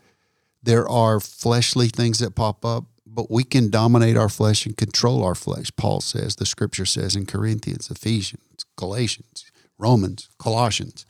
there 0.63 0.89
are 0.89 1.21
fleshly 1.21 1.89
things 1.89 2.19
that 2.19 2.35
pop 2.35 2.65
up, 2.65 2.85
but 3.07 3.31
we 3.31 3.45
can 3.45 3.71
dominate 3.71 4.17
our 4.17 4.29
flesh 4.29 4.67
and 4.67 4.77
control 4.77 5.23
our 5.23 5.35
flesh. 5.35 5.71
Paul 5.77 6.01
says, 6.01 6.37
the 6.37 6.47
scripture 6.47 6.87
says 6.87 7.15
in 7.15 7.27
Corinthians, 7.27 7.91
Ephesians, 7.91 8.65
Galatians, 8.77 9.51
Romans, 9.79 10.29
Colossians. 10.39 11.07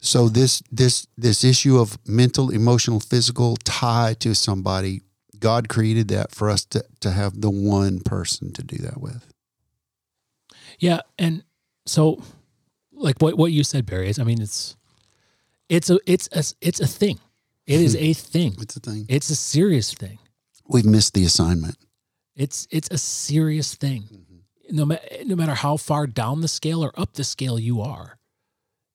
So 0.00 0.28
this 0.28 0.62
this 0.70 1.06
this 1.16 1.42
issue 1.42 1.78
of 1.78 1.98
mental, 2.06 2.50
emotional, 2.50 3.00
physical 3.00 3.56
tie 3.64 4.14
to 4.20 4.34
somebody, 4.34 5.02
God 5.38 5.68
created 5.68 6.08
that 6.08 6.32
for 6.34 6.48
us 6.48 6.64
to 6.66 6.84
to 7.00 7.10
have 7.10 7.40
the 7.40 7.50
one 7.50 8.00
person 8.00 8.52
to 8.52 8.62
do 8.62 8.76
that 8.78 9.00
with. 9.00 9.26
Yeah, 10.78 11.00
and 11.18 11.42
so 11.86 12.22
like 12.92 13.20
what 13.20 13.36
what 13.36 13.50
you 13.50 13.64
said, 13.64 13.86
Barry, 13.86 14.08
is 14.08 14.18
I 14.18 14.24
mean 14.24 14.40
it's 14.40 14.76
it's 15.68 15.90
a 15.90 15.98
it's 16.06 16.28
a 16.32 16.44
it's 16.60 16.80
a 16.80 16.86
thing. 16.86 17.18
It 17.66 17.80
is 17.80 17.94
hmm. 17.94 18.04
a 18.04 18.12
thing. 18.14 18.56
It's 18.60 18.76
a 18.76 18.80
thing. 18.80 19.06
It's 19.08 19.30
a 19.30 19.36
serious 19.36 19.92
thing. 19.92 20.18
We've 20.68 20.86
missed 20.86 21.14
the 21.14 21.24
assignment. 21.24 21.76
It's 22.36 22.68
it's 22.70 22.88
a 22.90 22.98
serious 22.98 23.74
thing. 23.74 24.02
Mm-hmm. 24.02 24.76
No 24.76 24.86
matter 24.86 25.06
no 25.24 25.34
matter 25.34 25.54
how 25.54 25.76
far 25.76 26.06
down 26.06 26.40
the 26.40 26.48
scale 26.48 26.84
or 26.84 26.92
up 26.98 27.14
the 27.14 27.24
scale 27.24 27.58
you 27.58 27.80
are, 27.80 28.18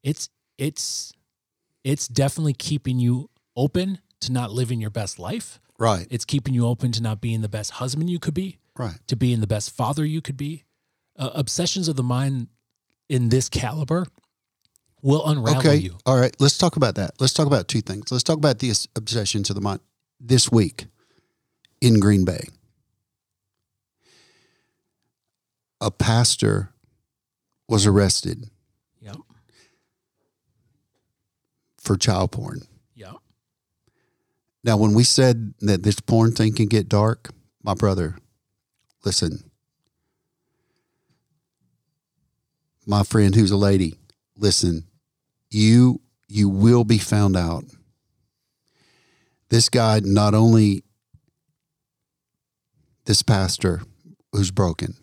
it's 0.01 0.29
it's 0.63 1.13
it's 1.83 2.07
definitely 2.07 2.53
keeping 2.53 2.97
you 2.99 3.29
open 3.55 3.99
to 4.21 4.31
not 4.31 4.51
living 4.51 4.79
your 4.79 4.89
best 4.89 5.19
life. 5.19 5.59
Right. 5.77 6.07
It's 6.09 6.23
keeping 6.23 6.53
you 6.53 6.65
open 6.65 6.91
to 6.93 7.01
not 7.01 7.19
being 7.19 7.41
the 7.41 7.49
best 7.49 7.71
husband 7.71 8.09
you 8.09 8.19
could 8.19 8.33
be, 8.33 8.57
Right. 8.77 8.95
to 9.07 9.15
being 9.17 9.41
the 9.41 9.47
best 9.47 9.71
father 9.71 10.05
you 10.05 10.21
could 10.21 10.37
be. 10.37 10.63
Uh, 11.17 11.31
obsessions 11.33 11.87
of 11.89 11.95
the 11.97 12.03
mind 12.03 12.47
in 13.09 13.27
this 13.29 13.49
caliber 13.49 14.05
will 15.01 15.27
unravel 15.27 15.59
Okay. 15.59 15.75
you. 15.75 15.97
All 16.05 16.17
right. 16.17 16.33
Let's 16.39 16.57
talk 16.57 16.77
about 16.77 16.95
that. 16.95 17.11
Let's 17.19 17.33
talk 17.33 17.47
about 17.47 17.67
two 17.67 17.81
things. 17.81 18.11
Let's 18.11 18.23
talk 18.23 18.37
about 18.37 18.59
the 18.59 18.69
obs- 18.69 18.87
obsession 18.95 19.43
to 19.43 19.53
the 19.53 19.59
mind 19.61 19.81
this 20.21 20.49
week 20.49 20.85
in 21.81 21.99
Green 21.99 22.23
Bay. 22.23 22.47
A 25.81 25.91
pastor 25.91 26.69
was 27.67 27.85
arrested 27.85 28.49
for 31.83 31.97
child 31.97 32.31
porn. 32.31 32.61
Yeah. 32.95 33.13
Now, 34.63 34.77
when 34.77 34.93
we 34.93 35.03
said 35.03 35.53
that 35.59 35.83
this 35.83 35.99
porn 35.99 36.31
thing 36.31 36.53
can 36.53 36.67
get 36.67 36.87
dark, 36.87 37.29
my 37.61 37.73
brother, 37.73 38.15
listen. 39.05 39.51
My 42.85 43.03
friend 43.03 43.35
who's 43.35 43.51
a 43.51 43.57
lady, 43.57 43.95
listen. 44.35 44.85
You 45.49 46.01
you 46.27 46.49
will 46.49 46.83
be 46.83 46.97
found 46.97 47.37
out. 47.37 47.63
This 49.49 49.69
guy 49.69 50.01
not 50.03 50.33
only 50.33 50.83
this 53.05 53.21
pastor 53.21 53.81
who's 54.31 54.49
broken 54.49 54.95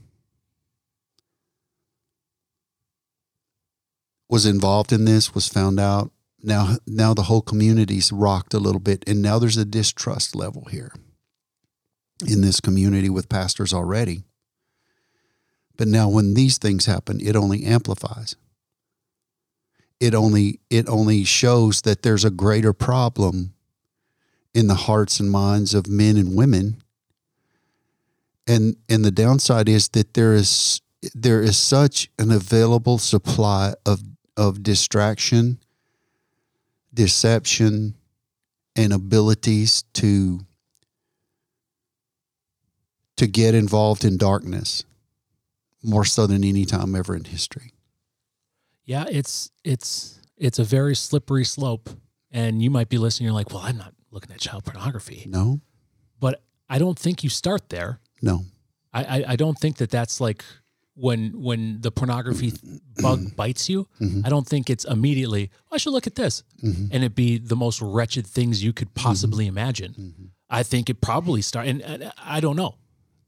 was 4.28 4.46
involved 4.46 4.92
in 4.92 5.04
this 5.04 5.34
was 5.34 5.48
found 5.48 5.78
out 5.78 6.10
now 6.42 6.76
now 6.86 7.14
the 7.14 7.24
whole 7.24 7.42
community's 7.42 8.12
rocked 8.12 8.54
a 8.54 8.58
little 8.58 8.80
bit 8.80 9.04
and 9.06 9.22
now 9.22 9.38
there's 9.38 9.56
a 9.56 9.64
distrust 9.64 10.34
level 10.34 10.66
here 10.70 10.92
in 12.26 12.40
this 12.40 12.60
community 12.60 13.08
with 13.08 13.28
pastors 13.28 13.72
already. 13.72 14.24
But 15.76 15.88
now 15.88 16.08
when 16.08 16.34
these 16.34 16.58
things 16.58 16.86
happen 16.86 17.20
it 17.20 17.36
only 17.36 17.64
amplifies. 17.64 18.36
It 19.98 20.14
only 20.14 20.60
it 20.70 20.88
only 20.88 21.24
shows 21.24 21.82
that 21.82 22.02
there's 22.02 22.24
a 22.24 22.30
greater 22.30 22.72
problem 22.72 23.54
in 24.54 24.66
the 24.66 24.74
hearts 24.74 25.20
and 25.20 25.30
minds 25.30 25.74
of 25.74 25.88
men 25.88 26.16
and 26.16 26.36
women. 26.36 26.82
And 28.46 28.76
and 28.88 29.04
the 29.04 29.10
downside 29.10 29.68
is 29.68 29.88
that 29.90 30.14
there 30.14 30.34
is 30.34 30.80
there 31.14 31.42
is 31.42 31.56
such 31.58 32.10
an 32.18 32.30
available 32.30 32.98
supply 32.98 33.74
of 33.84 34.02
of 34.36 34.62
distraction 34.62 35.58
deception 36.92 37.94
and 38.76 38.92
abilities 38.92 39.82
to 39.94 40.40
to 43.16 43.26
get 43.26 43.54
involved 43.54 44.04
in 44.04 44.16
darkness 44.16 44.84
more 45.82 46.04
so 46.04 46.26
than 46.26 46.42
any 46.44 46.64
time 46.64 46.94
ever 46.94 47.14
in 47.14 47.24
history. 47.24 47.74
Yeah, 48.84 49.04
it's 49.10 49.50
it's 49.64 50.20
it's 50.36 50.58
a 50.58 50.64
very 50.64 50.94
slippery 50.96 51.44
slope. 51.44 51.90
And 52.32 52.62
you 52.62 52.70
might 52.70 52.88
be 52.88 52.96
listening, 52.96 53.24
you're 53.26 53.34
like, 53.34 53.50
well, 53.50 53.58
I'm 53.64 53.76
not 53.76 53.92
looking 54.12 54.30
at 54.32 54.38
child 54.38 54.64
pornography. 54.64 55.24
No, 55.28 55.60
But 56.20 56.40
I 56.68 56.78
don't 56.78 56.96
think 56.96 57.24
you 57.24 57.28
start 57.30 57.70
there. 57.70 57.98
no, 58.22 58.44
I, 58.92 59.02
I, 59.04 59.24
I 59.32 59.36
don't 59.36 59.58
think 59.58 59.78
that 59.78 59.90
that's 59.90 60.20
like 60.20 60.44
when 60.94 61.40
when 61.40 61.80
the 61.80 61.90
pornography 61.90 62.52
bug 63.00 63.34
bites 63.36 63.68
you. 63.68 63.88
Mhm. 64.00 64.26
I 64.26 64.28
don't 64.28 64.46
think 64.46 64.68
it's 64.68 64.84
immediately. 64.84 65.50
I 65.72 65.78
should 65.78 65.92
look 65.92 66.06
at 66.06 66.14
this, 66.16 66.42
Mhm. 66.62 66.88
and 66.92 67.04
it 67.04 67.14
be 67.14 67.38
the 67.38 67.56
most 67.56 67.80
wretched 67.80 68.26
things 68.26 68.62
you 68.62 68.72
could 68.72 68.92
possibly 68.94 69.46
imagine. 69.46 69.94
Mhm. 69.94 70.28
I 70.50 70.62
think 70.64 70.90
it 70.90 71.00
probably 71.00 71.42
start, 71.42 71.66
and, 71.68 71.80
and 71.82 72.12
I 72.18 72.40
don't 72.40 72.56
know. 72.56 72.76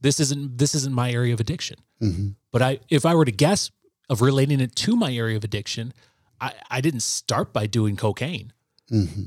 This 0.01 0.19
isn't 0.21 0.59
this 0.59 0.75
isn't 0.75 0.93
my 0.95 1.13
area 1.13 1.33
of 1.33 1.41
addiction. 1.41 1.79
Mhm. 2.03 2.35
But 2.51 2.63
I, 2.63 2.81
if 2.91 3.07
I 3.07 3.15
were 3.15 3.25
to 3.25 3.33
guess 3.33 3.71
of 4.11 4.21
relating 4.21 4.61
it 4.61 4.75
to 4.77 4.97
my 4.97 5.15
area 5.15 5.37
of 5.37 5.45
addiction, 5.45 5.95
I, 6.41 6.53
I 6.71 6.81
didn't 6.81 7.03
start 7.05 7.53
by 7.53 7.67
doing 7.69 7.97
cocaine. 7.97 8.53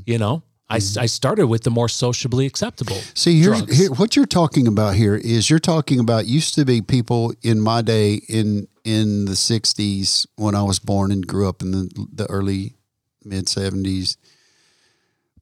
You 0.06 0.18
know, 0.20 0.44
I, 0.70 0.78
mm-hmm. 0.78 1.02
I 1.02 1.06
started 1.06 1.48
with 1.48 1.64
the 1.64 1.70
more 1.70 1.88
sociably 1.88 2.46
acceptable. 2.46 2.98
See, 3.14 3.42
drugs. 3.42 3.78
here, 3.78 3.92
what 3.92 4.16
you're 4.16 4.26
talking 4.26 4.68
about 4.68 4.96
here 4.96 5.16
is 5.16 5.50
you're 5.50 5.60
talking 5.60 6.00
about 6.00 6.26
used 6.26 6.56
to 6.56 6.66
be 6.66 6.82
people 6.82 7.34
in 7.42 7.62
my 7.62 7.82
day 7.82 8.16
in 8.28 8.68
in 8.84 9.26
the 9.26 9.34
'60s 9.34 10.26
when 10.36 10.56
I 10.56 10.64
was 10.64 10.80
born 10.80 11.12
and 11.12 11.26
grew 11.26 11.48
up 11.48 11.62
in 11.62 11.72
the 11.72 12.08
the 12.12 12.26
early 12.28 12.76
mid 13.24 13.46
'70s. 13.46 14.18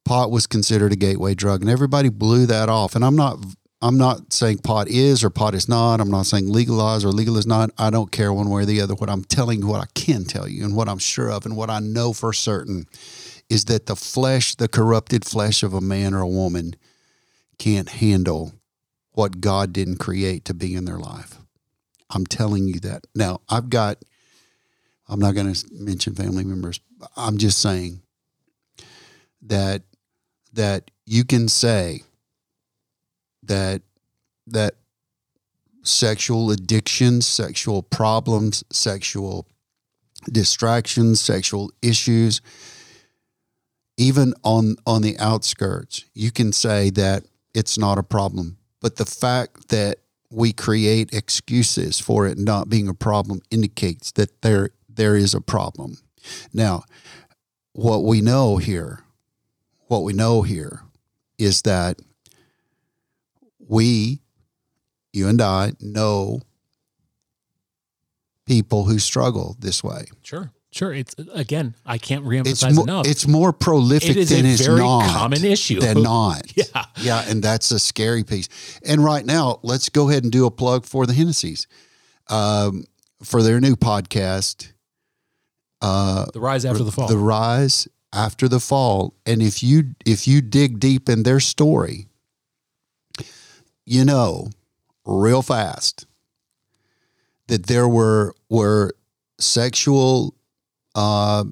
Pot 0.04 0.30
was 0.30 0.46
considered 0.46 0.92
a 0.92 0.98
gateway 0.98 1.34
drug, 1.34 1.62
and 1.62 1.70
everybody 1.70 2.10
blew 2.10 2.46
that 2.46 2.68
off. 2.68 2.94
And 2.94 3.06
I'm 3.06 3.16
not 3.16 3.38
I'm 3.84 3.98
not 3.98 4.32
saying 4.32 4.60
pot 4.60 4.88
is 4.88 5.26
or 5.26 5.30
pot 5.30 5.54
is 5.54 5.68
not. 5.68 6.00
I'm 6.00 6.10
not 6.10 6.26
saying 6.26 6.50
legalize 6.50 7.04
or 7.04 7.10
legal 7.10 7.38
is 7.38 7.46
not. 7.46 7.70
I 7.78 7.90
don't 7.90 8.14
care 8.14 8.32
one 8.32 8.50
way 8.50 8.62
or 8.62 8.66
the 8.66 8.80
other. 8.80 8.96
What 8.96 9.10
I'm 9.10 9.26
telling 9.26 9.60
you, 9.60 9.68
what 9.68 9.82
I 9.82 9.88
can 9.94 10.24
tell 10.24 10.48
you, 10.48 10.64
and 10.64 10.74
what 10.74 10.88
I'm 10.88 11.00
sure 11.00 11.30
of, 11.30 11.46
and 11.46 11.58
what 11.58 11.70
I 11.70 11.80
know 11.80 12.14
for 12.14 12.32
certain, 12.32 12.88
is 13.49 13.65
that 13.65 13.86
the 13.86 13.95
flesh, 13.95 14.56
the 14.56 14.67
corrupted 14.67 15.25
flesh 15.25 15.63
of 15.63 15.73
a 15.73 15.82
man 15.82 16.13
or 16.13 16.21
a 16.21 16.27
woman, 16.27 16.75
can't 17.58 17.89
handle 17.89 18.53
what 19.12 19.41
God 19.41 19.73
didn't 19.73 19.97
create 19.97 20.45
to 20.45 20.53
be 20.53 20.75
in 20.75 20.86
their 20.86 20.97
life. 20.97 21.38
I'm 22.10 22.25
telling 22.25 22.67
you 22.67 22.79
that. 22.82 23.06
Now, 23.15 23.41
I've 23.49 23.69
got, 23.69 24.03
I'm 25.08 25.19
not 25.19 25.36
going 25.36 25.53
to 25.53 25.65
mention 25.71 26.15
family 26.15 26.43
members. 26.43 26.79
I'm 27.15 27.38
just 27.38 27.60
saying 27.60 28.01
that 29.41 29.84
that 30.53 30.91
you 31.06 31.25
can 31.25 31.47
say 31.47 32.03
that 33.41 33.82
that 34.47 34.75
sexual 35.84 36.51
addictions, 36.51 37.27
sexual 37.27 37.82
problems, 37.82 38.63
sexual 38.71 39.47
distractions, 40.32 41.19
sexual 41.19 41.71
issues, 41.81 42.41
even 43.98 44.33
on 44.44 44.75
on 44.85 45.02
the 45.02 45.17
outskirts, 45.19 46.06
you 46.13 46.31
can 46.31 46.52
say 46.52 46.89
that 46.91 47.25
it's 47.54 47.77
not 47.77 47.98
a 47.98 48.04
problem. 48.04 48.58
But 48.81 48.98
the 48.98 49.06
fact 49.06 49.69
that 49.69 50.00
we 50.29 50.52
create 50.52 51.13
excuses 51.13 52.00
for 52.00 52.25
it 52.25 52.37
not 52.37 52.69
being 52.69 52.89
a 52.89 52.94
problem 52.94 53.41
indicates 53.52 54.12
that 54.13 54.41
there 54.41 54.71
there 54.89 55.15
is 55.15 55.33
a 55.33 55.41
problem. 55.41 55.98
Now, 56.54 56.83
what 57.73 58.04
we 58.04 58.21
know 58.21 58.58
here, 58.58 59.00
what 59.87 60.04
we 60.04 60.13
know 60.13 60.41
here 60.41 60.81
is 61.37 61.63
that 61.63 62.00
we, 63.60 64.21
you 65.12 65.27
and 65.27 65.41
I, 65.41 65.73
know 65.79 66.41
people 68.46 68.85
who 68.85 69.00
struggle 69.00 69.56
this 69.60 69.83
way. 69.83 70.06
Sure, 70.21 70.52
sure. 70.74 70.94
It's 70.94 71.15
again, 71.34 71.76
I 71.86 71.98
can't 71.98 72.26
It's 72.26 72.63
reemphasize 72.63 72.82
enough. 72.82 73.08
it's 73.08 73.28
more 73.28 73.54
prolific 73.54 74.10
it 74.12 74.17
is 74.17 74.30
than 74.30 74.46
a 74.46 74.50
it's 74.50 74.65
very 74.65 74.80
not. 74.80 75.10
common 75.10 75.44
issue. 75.46 75.80
than 75.80 76.02
not. 76.04 76.52
yeah, 76.56 76.86
Yeah, 76.98 77.24
and 77.28 77.42
that's 77.44 77.71
a 77.71 77.80
scary 77.80 78.24
piece. 78.24 78.50
And 78.86 79.04
right 79.04 79.26
now, 79.26 79.60
let's 79.63 79.90
go 79.90 80.10
ahead 80.10 80.24
and 80.24 80.32
do 80.32 80.46
a 80.46 80.52
plug 80.52 80.86
for 80.86 81.06
the 81.06 81.13
Hennessy's 81.13 81.67
um, 82.30 82.86
for 83.24 83.42
their 83.44 83.60
new 83.62 83.76
podcast, 83.76 84.71
uh, 85.82 86.26
the 86.34 86.40
rise 86.40 86.65
after 86.65 86.84
the 86.84 86.92
fall. 86.92 87.08
The 87.08 87.17
Rise 87.17 87.88
After 88.13 88.48
the 88.48 88.60
Fall. 88.60 89.13
And 89.26 89.42
if 89.42 89.62
you 89.63 89.96
if 90.06 90.28
you 90.28 90.42
dig 90.42 90.80
deep 90.80 91.10
in 91.10 91.24
their 91.24 91.40
story, 91.40 92.08
you 93.86 94.06
know 94.06 94.50
real 95.06 95.42
fast 95.42 96.06
that 97.48 97.65
there 97.67 97.88
were 97.88 98.34
were 98.50 98.94
sexual 99.40 100.34
uh, 100.96 101.46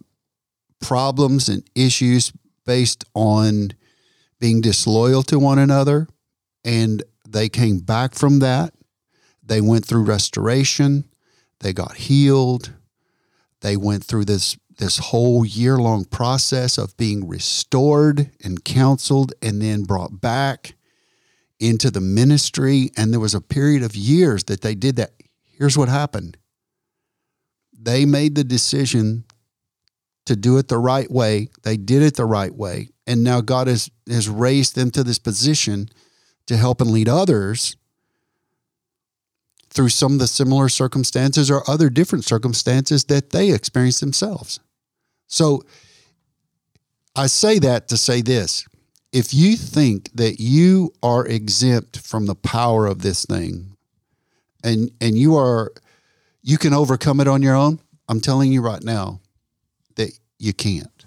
problems 0.79 1.49
and 1.49 1.63
issues 1.75 2.31
based 2.65 3.05
on 3.13 3.71
being 4.39 4.61
disloyal 4.61 5.23
to 5.23 5.39
one 5.39 5.59
another, 5.59 6.07
and 6.63 7.03
they 7.27 7.47
came 7.47 7.79
back 7.79 8.15
from 8.15 8.39
that. 8.39 8.73
They 9.43 9.61
went 9.61 9.85
through 9.85 10.03
restoration. 10.03 11.05
They 11.59 11.73
got 11.73 11.95
healed. 11.95 12.73
They 13.61 13.77
went 13.77 14.03
through 14.03 14.25
this 14.25 14.57
this 14.77 14.97
whole 14.97 15.45
year 15.45 15.77
long 15.77 16.05
process 16.05 16.79
of 16.79 16.97
being 16.97 17.27
restored 17.27 18.31
and 18.43 18.63
counseled 18.65 19.31
and 19.39 19.61
then 19.61 19.83
brought 19.83 20.19
back 20.19 20.73
into 21.59 21.91
the 21.91 22.01
ministry. 22.01 22.89
And 22.97 23.13
there 23.13 23.19
was 23.19 23.35
a 23.35 23.41
period 23.41 23.83
of 23.83 23.95
years 23.95 24.45
that 24.45 24.61
they 24.61 24.73
did 24.73 24.95
that. 24.95 25.11
Here's 25.45 25.77
what 25.77 25.89
happened 25.89 26.37
they 27.77 28.05
made 28.05 28.35
the 28.35 28.43
decision 28.43 29.25
to 30.25 30.35
do 30.35 30.57
it 30.57 30.67
the 30.67 30.77
right 30.77 31.09
way. 31.09 31.47
They 31.63 31.77
did 31.77 32.01
it 32.03 32.15
the 32.15 32.25
right 32.25 32.53
way. 32.53 32.89
And 33.07 33.23
now 33.23 33.41
God 33.41 33.67
has, 33.67 33.89
has 34.07 34.29
raised 34.29 34.75
them 34.75 34.91
to 34.91 35.03
this 35.03 35.19
position 35.19 35.89
to 36.45 36.57
help 36.57 36.81
and 36.81 36.91
lead 36.91 37.09
others 37.09 37.75
through 39.69 39.89
some 39.89 40.13
of 40.13 40.19
the 40.19 40.27
similar 40.27 40.69
circumstances 40.69 41.49
or 41.49 41.69
other 41.69 41.89
different 41.89 42.25
circumstances 42.25 43.05
that 43.05 43.29
they 43.31 43.51
experience 43.51 43.99
themselves. 43.99 44.59
So 45.27 45.63
I 47.15 47.27
say 47.27 47.57
that 47.59 47.87
to 47.87 47.97
say 47.97 48.21
this 48.21 48.67
if 49.11 49.33
you 49.33 49.57
think 49.57 50.09
that 50.13 50.39
you 50.39 50.93
are 51.03 51.25
exempt 51.25 51.99
from 51.99 52.25
the 52.25 52.35
power 52.35 52.85
of 52.85 53.01
this 53.01 53.25
thing 53.25 53.75
and 54.63 54.91
and 55.01 55.17
you 55.17 55.35
are 55.35 55.71
you 56.41 56.57
can 56.57 56.73
overcome 56.73 57.19
it 57.19 57.27
on 57.27 57.41
your 57.41 57.55
own 57.55 57.79
i'm 58.07 58.21
telling 58.21 58.51
you 58.51 58.61
right 58.61 58.83
now 58.83 59.20
that 59.95 60.11
you 60.39 60.53
can't 60.53 61.05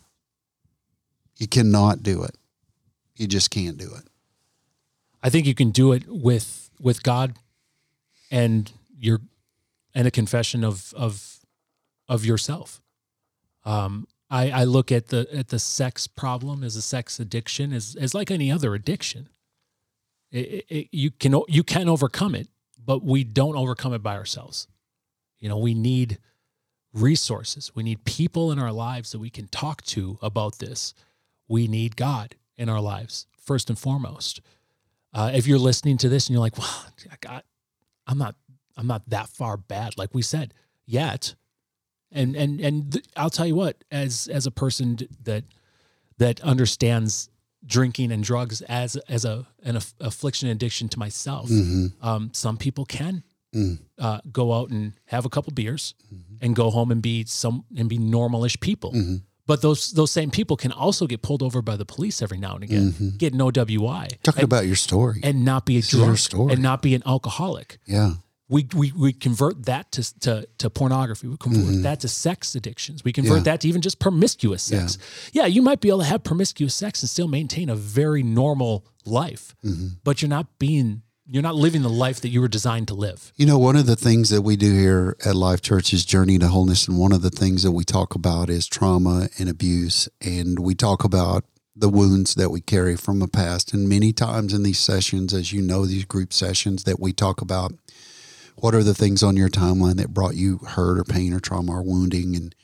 you 1.36 1.46
cannot 1.46 2.02
do 2.02 2.22
it 2.22 2.36
you 3.16 3.26
just 3.26 3.50
can't 3.50 3.78
do 3.78 3.90
it 3.94 4.08
I 5.24 5.30
think 5.30 5.46
you 5.46 5.54
can 5.54 5.70
do 5.70 5.92
it 5.92 6.04
with 6.06 6.70
with 6.78 7.02
God 7.02 7.34
and 8.30 8.70
your 8.98 9.20
and 9.94 10.06
a 10.06 10.10
confession 10.10 10.62
of 10.62 10.92
of 10.94 11.40
of 12.08 12.26
yourself. 12.26 12.82
Um, 13.64 14.06
I, 14.28 14.50
I 14.50 14.64
look 14.64 14.92
at 14.92 15.08
the 15.08 15.26
at 15.32 15.48
the 15.48 15.58
sex 15.58 16.06
problem 16.06 16.62
as 16.62 16.76
a 16.76 16.82
sex 16.82 17.18
addiction 17.18 17.72
as 17.72 17.96
as 17.98 18.14
like 18.14 18.30
any 18.30 18.52
other 18.52 18.74
addiction. 18.74 19.30
It, 20.30 20.66
it, 20.68 20.88
you 20.92 21.10
can 21.10 21.40
you 21.48 21.64
can 21.64 21.88
overcome 21.88 22.34
it, 22.34 22.48
but 22.84 23.02
we 23.02 23.24
don't 23.24 23.56
overcome 23.56 23.94
it 23.94 24.02
by 24.02 24.16
ourselves. 24.16 24.68
You 25.38 25.48
know, 25.48 25.56
we 25.56 25.72
need 25.72 26.18
resources. 26.94 27.72
We 27.74 27.82
need 27.82 28.04
people 28.04 28.52
in 28.52 28.58
our 28.58 28.72
lives 28.72 29.12
that 29.12 29.18
we 29.18 29.30
can 29.30 29.48
talk 29.48 29.82
to 29.82 30.18
about 30.22 30.58
this. 30.58 30.94
We 31.48 31.66
need 31.68 31.96
God 31.96 32.36
in 32.56 32.68
our 32.68 32.80
lives 32.80 33.26
first 33.38 33.68
and 33.68 33.78
foremost. 33.78 34.40
Uh, 35.12 35.30
if 35.34 35.46
you're 35.46 35.58
listening 35.58 35.98
to 35.98 36.08
this 36.08 36.28
and 36.28 36.34
you're 36.34 36.40
like, 36.40 36.56
"Well, 36.58 36.86
God, 37.20 37.42
I'm 38.06 38.18
not, 38.18 38.36
I'm 38.76 38.86
not 38.86 39.08
that 39.10 39.28
far 39.28 39.56
bad," 39.56 39.98
like 39.98 40.14
we 40.14 40.22
said, 40.22 40.54
yet, 40.86 41.34
and 42.10 42.34
and 42.34 42.60
and 42.60 42.92
th- 42.92 43.04
I'll 43.16 43.30
tell 43.30 43.46
you 43.46 43.54
what, 43.54 43.84
as 43.90 44.28
as 44.28 44.46
a 44.46 44.50
person 44.50 44.98
that 45.22 45.44
that 46.18 46.40
understands 46.40 47.28
drinking 47.66 48.12
and 48.12 48.22
drugs 48.24 48.60
as 48.62 48.96
as 49.08 49.24
a 49.24 49.46
an 49.62 49.76
aff- 49.76 49.94
affliction 50.00 50.48
addiction 50.48 50.88
to 50.90 50.98
myself, 50.98 51.48
um, 52.02 52.30
some 52.32 52.56
people 52.56 52.84
can 52.84 53.22
uh, 53.98 54.20
go 54.32 54.52
out 54.52 54.70
and 54.70 54.92
have 55.06 55.24
a 55.24 55.28
couple 55.28 55.52
beers 55.52 55.94
and 56.40 56.54
go 56.56 56.70
home 56.70 56.90
and 56.90 57.00
be 57.02 57.24
some 57.26 57.64
and 57.76 57.88
be 57.88 57.98
normalish 57.98 58.58
people. 58.60 58.92
But 59.46 59.60
those 59.60 59.92
those 59.92 60.10
same 60.10 60.30
people 60.30 60.56
can 60.56 60.72
also 60.72 61.06
get 61.06 61.20
pulled 61.22 61.42
over 61.42 61.60
by 61.62 61.76
the 61.76 61.84
police 61.84 62.22
every 62.22 62.38
now 62.38 62.54
and 62.54 62.64
again, 62.64 63.14
get 63.18 63.32
an 63.34 63.40
OWI, 63.40 64.08
talking 64.22 64.44
about 64.44 64.66
your 64.66 64.76
story 64.76 65.20
and 65.22 65.44
not 65.44 65.66
be 65.66 65.76
a 65.76 65.78
is 65.80 65.92
your 65.92 66.04
drunk 66.06 66.18
story. 66.18 66.52
and 66.52 66.62
not 66.62 66.80
be 66.80 66.94
an 66.94 67.02
alcoholic. 67.06 67.78
yeah 67.86 68.14
We, 68.48 68.66
we 68.74 68.92
we 68.92 69.12
convert 69.12 69.66
that 69.66 69.90
to 69.92 70.02
to, 70.20 70.32
to 70.58 70.70
pornography. 70.70 71.26
We 71.28 71.36
convert 71.36 71.64
Mm-hmm. 71.64 71.82
that 71.82 72.00
to 72.00 72.08
sex 72.08 72.54
addictions. 72.54 73.04
We 73.04 73.12
convert 73.12 73.38
Yeah. 73.38 73.52
that 73.52 73.60
to 73.60 73.68
even 73.68 73.82
just 73.82 73.98
promiscuous 73.98 74.62
sex. 74.62 74.98
Yeah. 75.32 75.46
you 75.46 75.62
might 75.62 75.80
be 75.80 75.88
able 75.88 76.00
to 76.04 76.10
have 76.12 76.22
promiscuous 76.24 76.74
sex 76.74 77.02
and 77.02 77.08
still 77.10 77.28
maintain 77.28 77.68
a 77.70 77.76
very 77.76 78.22
normal 78.22 78.84
life, 79.04 79.54
Mm-hmm. 79.62 79.88
but 80.04 80.20
you're 80.22 80.34
not 80.38 80.46
being 80.58 81.02
you're 81.28 81.42
not 81.42 81.54
living 81.54 81.82
the 81.82 81.88
life 81.88 82.20
that 82.20 82.28
you 82.28 82.40
were 82.40 82.48
designed 82.48 82.88
to 82.88 82.94
live. 82.94 83.32
You 83.36 83.46
know, 83.46 83.58
one 83.58 83.76
of 83.76 83.86
the 83.86 83.96
things 83.96 84.30
that 84.30 84.42
we 84.42 84.56
do 84.56 84.72
here 84.72 85.16
at 85.24 85.34
Life 85.34 85.62
Church 85.62 85.92
is 85.92 86.04
Journey 86.04 86.38
to 86.38 86.48
Wholeness. 86.48 86.86
And 86.86 86.98
one 86.98 87.12
of 87.12 87.22
the 87.22 87.30
things 87.30 87.62
that 87.62 87.72
we 87.72 87.84
talk 87.84 88.14
about 88.14 88.50
is 88.50 88.66
trauma 88.66 89.28
and 89.38 89.48
abuse. 89.48 90.08
And 90.20 90.58
we 90.58 90.74
talk 90.74 91.02
about 91.04 91.44
the 91.74 91.88
wounds 91.88 92.34
that 92.34 92.50
we 92.50 92.60
carry 92.60 92.96
from 92.96 93.18
the 93.20 93.28
past. 93.28 93.72
And 93.72 93.88
many 93.88 94.12
times 94.12 94.52
in 94.52 94.62
these 94.62 94.78
sessions, 94.78 95.32
as 95.32 95.52
you 95.52 95.62
know, 95.62 95.86
these 95.86 96.04
group 96.04 96.32
sessions 96.32 96.84
that 96.84 97.00
we 97.00 97.12
talk 97.12 97.40
about 97.40 97.72
what 98.56 98.74
are 98.74 98.84
the 98.84 98.94
things 98.94 99.22
on 99.22 99.36
your 99.36 99.48
timeline 99.48 99.96
that 99.96 100.14
brought 100.14 100.36
you 100.36 100.58
hurt 100.58 100.98
or 100.98 101.04
pain 101.04 101.32
or 101.32 101.40
trauma 101.40 101.72
or 101.72 101.82
wounding. 101.82 102.36
And 102.36 102.54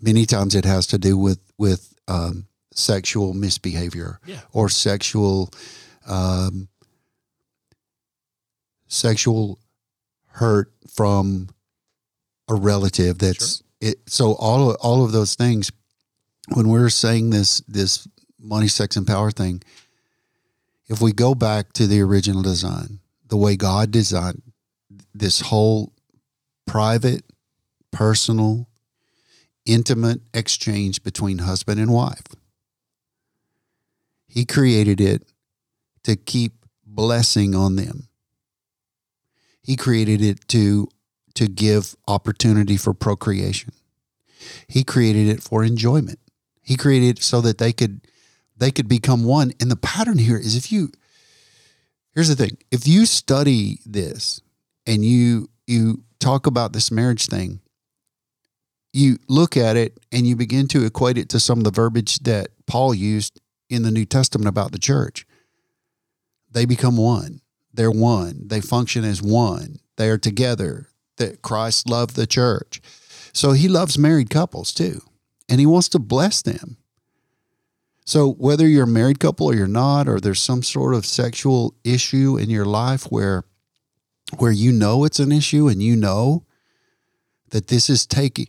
many 0.00 0.26
times 0.26 0.54
it 0.54 0.64
has 0.64 0.86
to 0.88 0.98
do 0.98 1.16
with, 1.16 1.38
with, 1.58 1.94
um, 2.08 2.46
sexual 2.74 3.34
misbehavior 3.34 4.18
Yeah. 4.26 4.40
or 4.52 4.68
sexual, 4.70 5.50
um, 6.08 6.68
sexual 8.92 9.58
hurt 10.26 10.70
from 10.94 11.48
a 12.48 12.54
relative 12.54 13.18
that's 13.18 13.62
it 13.80 13.96
so 14.06 14.34
all 14.34 14.70
of, 14.70 14.76
all 14.80 15.02
of 15.04 15.12
those 15.12 15.34
things 15.34 15.72
when 16.54 16.68
we're 16.68 16.90
saying 16.90 17.30
this 17.30 17.60
this 17.60 18.06
money 18.38 18.68
sex 18.68 18.96
and 18.96 19.06
power 19.06 19.30
thing 19.30 19.62
if 20.88 21.00
we 21.00 21.10
go 21.10 21.34
back 21.34 21.72
to 21.72 21.86
the 21.86 22.00
original 22.02 22.42
design 22.42 22.98
the 23.28 23.36
way 23.36 23.56
god 23.56 23.90
designed 23.90 24.42
this 25.14 25.40
whole 25.40 25.92
private 26.66 27.24
personal 27.92 28.68
intimate 29.64 30.20
exchange 30.34 31.02
between 31.02 31.38
husband 31.38 31.80
and 31.80 31.90
wife 31.90 32.26
he 34.26 34.44
created 34.44 35.00
it 35.00 35.22
to 36.02 36.14
keep 36.14 36.52
blessing 36.84 37.54
on 37.54 37.76
them 37.76 38.08
he 39.62 39.76
created 39.76 40.22
it 40.22 40.46
to 40.48 40.88
to 41.34 41.48
give 41.48 41.96
opportunity 42.06 42.76
for 42.76 42.92
procreation. 42.92 43.72
He 44.68 44.84
created 44.84 45.28
it 45.28 45.42
for 45.42 45.64
enjoyment. 45.64 46.18
He 46.62 46.76
created 46.76 47.18
it 47.18 47.22
so 47.22 47.40
that 47.40 47.58
they 47.58 47.72
could 47.72 48.00
they 48.56 48.70
could 48.70 48.88
become 48.88 49.24
one. 49.24 49.52
And 49.60 49.70
the 49.70 49.76
pattern 49.76 50.18
here 50.18 50.38
is 50.38 50.56
if 50.56 50.70
you 50.70 50.90
here's 52.14 52.28
the 52.28 52.36
thing, 52.36 52.58
if 52.70 52.86
you 52.86 53.06
study 53.06 53.78
this 53.86 54.40
and 54.86 55.04
you 55.04 55.48
you 55.66 56.02
talk 56.18 56.46
about 56.46 56.72
this 56.72 56.90
marriage 56.90 57.26
thing, 57.26 57.60
you 58.92 59.18
look 59.28 59.56
at 59.56 59.76
it 59.76 59.98
and 60.10 60.26
you 60.26 60.36
begin 60.36 60.68
to 60.68 60.84
equate 60.84 61.18
it 61.18 61.28
to 61.30 61.40
some 61.40 61.58
of 61.58 61.64
the 61.64 61.70
verbiage 61.70 62.18
that 62.20 62.48
Paul 62.66 62.94
used 62.94 63.40
in 63.70 63.82
the 63.82 63.90
New 63.90 64.04
Testament 64.04 64.48
about 64.48 64.72
the 64.72 64.78
church. 64.78 65.26
They 66.50 66.66
become 66.66 66.96
one. 66.96 67.41
They're 67.72 67.90
one. 67.90 68.42
They 68.46 68.60
function 68.60 69.04
as 69.04 69.22
one. 69.22 69.76
They 69.96 70.08
are 70.08 70.18
together. 70.18 70.88
That 71.16 71.42
Christ 71.42 71.88
loved 71.88 72.16
the 72.16 72.26
church. 72.26 72.80
So 73.32 73.52
he 73.52 73.68
loves 73.68 73.98
married 73.98 74.30
couples 74.30 74.72
too. 74.72 75.02
And 75.48 75.60
he 75.60 75.66
wants 75.66 75.88
to 75.90 75.98
bless 75.98 76.42
them. 76.42 76.78
So 78.04 78.32
whether 78.32 78.66
you're 78.66 78.84
a 78.84 78.88
married 78.88 79.20
couple 79.20 79.46
or 79.46 79.54
you're 79.54 79.66
not, 79.66 80.08
or 80.08 80.18
there's 80.18 80.40
some 80.40 80.62
sort 80.62 80.94
of 80.94 81.06
sexual 81.06 81.74
issue 81.84 82.36
in 82.36 82.50
your 82.50 82.64
life 82.64 83.04
where 83.04 83.44
where 84.38 84.52
you 84.52 84.72
know 84.72 85.04
it's 85.04 85.20
an 85.20 85.30
issue 85.30 85.68
and 85.68 85.82
you 85.82 85.94
know 85.94 86.44
that 87.50 87.68
this 87.68 87.90
is 87.90 88.06
taking 88.06 88.46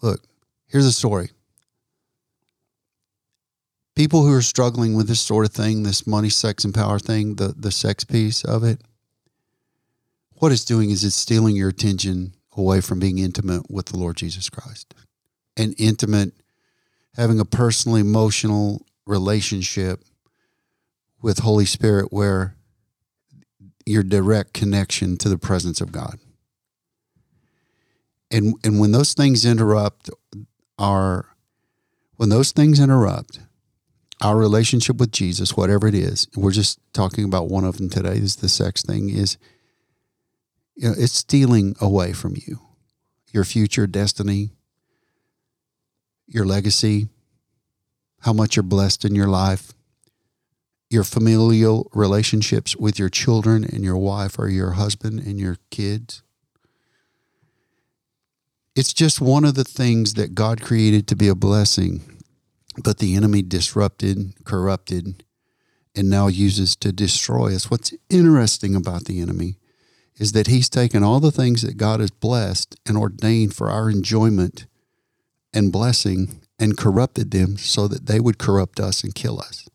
look, 0.00 0.22
here's 0.66 0.86
a 0.86 0.92
story. 0.92 1.30
People 3.94 4.22
who 4.22 4.32
are 4.32 4.42
struggling 4.42 4.94
with 4.94 5.06
this 5.06 5.20
sort 5.20 5.44
of 5.44 5.52
thing, 5.52 5.82
this 5.82 6.06
money, 6.06 6.30
sex, 6.30 6.64
and 6.64 6.74
power 6.74 6.98
thing, 6.98 7.36
the, 7.36 7.48
the 7.48 7.70
sex 7.70 8.04
piece 8.04 8.44
of 8.44 8.64
it, 8.64 8.80
what 10.34 10.50
it's 10.50 10.64
doing 10.64 10.90
is 10.90 11.04
it's 11.04 11.14
stealing 11.14 11.54
your 11.54 11.68
attention 11.68 12.32
away 12.56 12.80
from 12.80 12.98
being 12.98 13.18
intimate 13.18 13.70
with 13.70 13.86
the 13.86 13.98
Lord 13.98 14.16
Jesus 14.16 14.48
Christ. 14.50 14.94
And 15.56 15.74
intimate, 15.78 16.32
having 17.16 17.38
a 17.38 17.44
personal, 17.44 17.96
emotional 17.96 18.86
relationship 19.06 20.02
with 21.20 21.40
Holy 21.40 21.66
Spirit 21.66 22.12
where 22.12 22.56
your 23.86 24.02
direct 24.02 24.52
connection 24.52 25.16
to 25.18 25.28
the 25.28 25.38
presence 25.38 25.80
of 25.80 25.92
God. 25.92 26.18
And 28.30 28.54
and 28.64 28.80
when 28.80 28.92
those 28.92 29.12
things 29.14 29.44
interrupt 29.44 30.08
our 30.78 31.26
when 32.16 32.30
those 32.30 32.52
things 32.52 32.80
interrupt 32.80 33.40
our 34.22 34.36
relationship 34.36 34.98
with 34.98 35.10
Jesus, 35.10 35.56
whatever 35.56 35.86
it 35.88 35.94
is, 35.94 36.28
we're 36.36 36.52
just 36.52 36.78
talking 36.92 37.24
about 37.24 37.48
one 37.48 37.64
of 37.64 37.76
them 37.76 37.90
today, 37.90 38.16
is 38.16 38.36
the 38.36 38.48
sex 38.48 38.82
thing, 38.82 39.10
is 39.10 39.36
you 40.76 40.88
know, 40.88 40.94
it's 40.96 41.12
stealing 41.12 41.74
away 41.80 42.12
from 42.12 42.34
you 42.36 42.60
your 43.32 43.44
future 43.44 43.86
destiny, 43.86 44.50
your 46.26 46.44
legacy, 46.44 47.08
how 48.20 48.32
much 48.32 48.56
you're 48.56 48.62
blessed 48.62 49.06
in 49.06 49.14
your 49.14 49.26
life, 49.26 49.72
your 50.90 51.02
familial 51.02 51.90
relationships 51.94 52.76
with 52.76 52.98
your 52.98 53.08
children 53.08 53.64
and 53.64 53.82
your 53.82 53.96
wife 53.96 54.38
or 54.38 54.48
your 54.48 54.72
husband 54.72 55.20
and 55.20 55.40
your 55.40 55.56
kids. 55.70 56.22
It's 58.76 58.92
just 58.92 59.20
one 59.20 59.46
of 59.46 59.54
the 59.54 59.64
things 59.64 60.14
that 60.14 60.34
God 60.34 60.60
created 60.60 61.08
to 61.08 61.16
be 61.16 61.28
a 61.28 61.34
blessing, 61.34 62.11
but 62.78 62.98
the 62.98 63.14
enemy 63.14 63.42
disrupted, 63.42 64.44
corrupted, 64.44 65.24
and 65.94 66.08
now 66.08 66.26
uses 66.26 66.74
to 66.76 66.92
destroy 66.92 67.54
us. 67.54 67.70
What's 67.70 67.92
interesting 68.08 68.74
about 68.74 69.04
the 69.04 69.20
enemy 69.20 69.56
is 70.16 70.32
that 70.32 70.46
he's 70.46 70.68
taken 70.68 71.02
all 71.02 71.20
the 71.20 71.30
things 71.30 71.62
that 71.62 71.76
God 71.76 72.00
has 72.00 72.10
blessed 72.10 72.76
and 72.86 72.96
ordained 72.96 73.54
for 73.54 73.70
our 73.70 73.90
enjoyment 73.90 74.66
and 75.52 75.72
blessing 75.72 76.40
and 76.58 76.76
corrupted 76.76 77.30
them 77.30 77.56
so 77.56 77.88
that 77.88 78.06
they 78.06 78.20
would 78.20 78.38
corrupt 78.38 78.80
us 78.80 79.02
and 79.02 79.14
kill 79.14 79.40
us. 79.40 79.68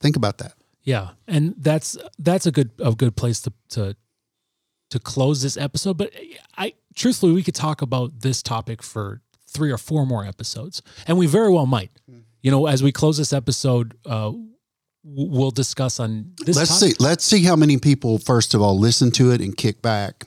Think 0.00 0.16
about 0.16 0.38
that. 0.38 0.52
Yeah, 0.82 1.10
and 1.26 1.54
that's 1.58 1.96
that's 2.18 2.46
a 2.46 2.52
good 2.52 2.70
a 2.78 2.94
good 2.94 3.16
place 3.16 3.40
to 3.42 3.52
to 3.70 3.96
to 4.90 4.98
close 5.00 5.42
this 5.42 5.56
episode. 5.56 5.96
But 5.96 6.12
I 6.56 6.74
truthfully, 6.94 7.32
we 7.32 7.42
could 7.42 7.54
talk 7.54 7.82
about 7.82 8.20
this 8.20 8.42
topic 8.42 8.82
for 8.82 9.20
three 9.46 9.70
or 9.70 9.78
four 9.78 10.06
more 10.06 10.24
episodes, 10.24 10.82
and 11.06 11.18
we 11.18 11.26
very 11.26 11.50
well 11.52 11.66
might. 11.66 11.90
You 12.42 12.50
know, 12.50 12.66
as 12.66 12.82
we 12.82 12.92
close 12.92 13.18
this 13.18 13.32
episode, 13.32 13.96
uh, 14.06 14.32
we'll 15.04 15.50
discuss 15.50 15.98
on 16.00 16.32
this. 16.44 16.56
Let's 16.56 16.78
topic. 16.80 16.96
see. 16.96 17.04
Let's 17.04 17.24
see 17.24 17.42
how 17.44 17.56
many 17.56 17.78
people 17.78 18.18
first 18.18 18.54
of 18.54 18.62
all 18.62 18.78
listen 18.78 19.10
to 19.12 19.32
it 19.32 19.40
and 19.40 19.56
kick 19.56 19.82
back 19.82 20.26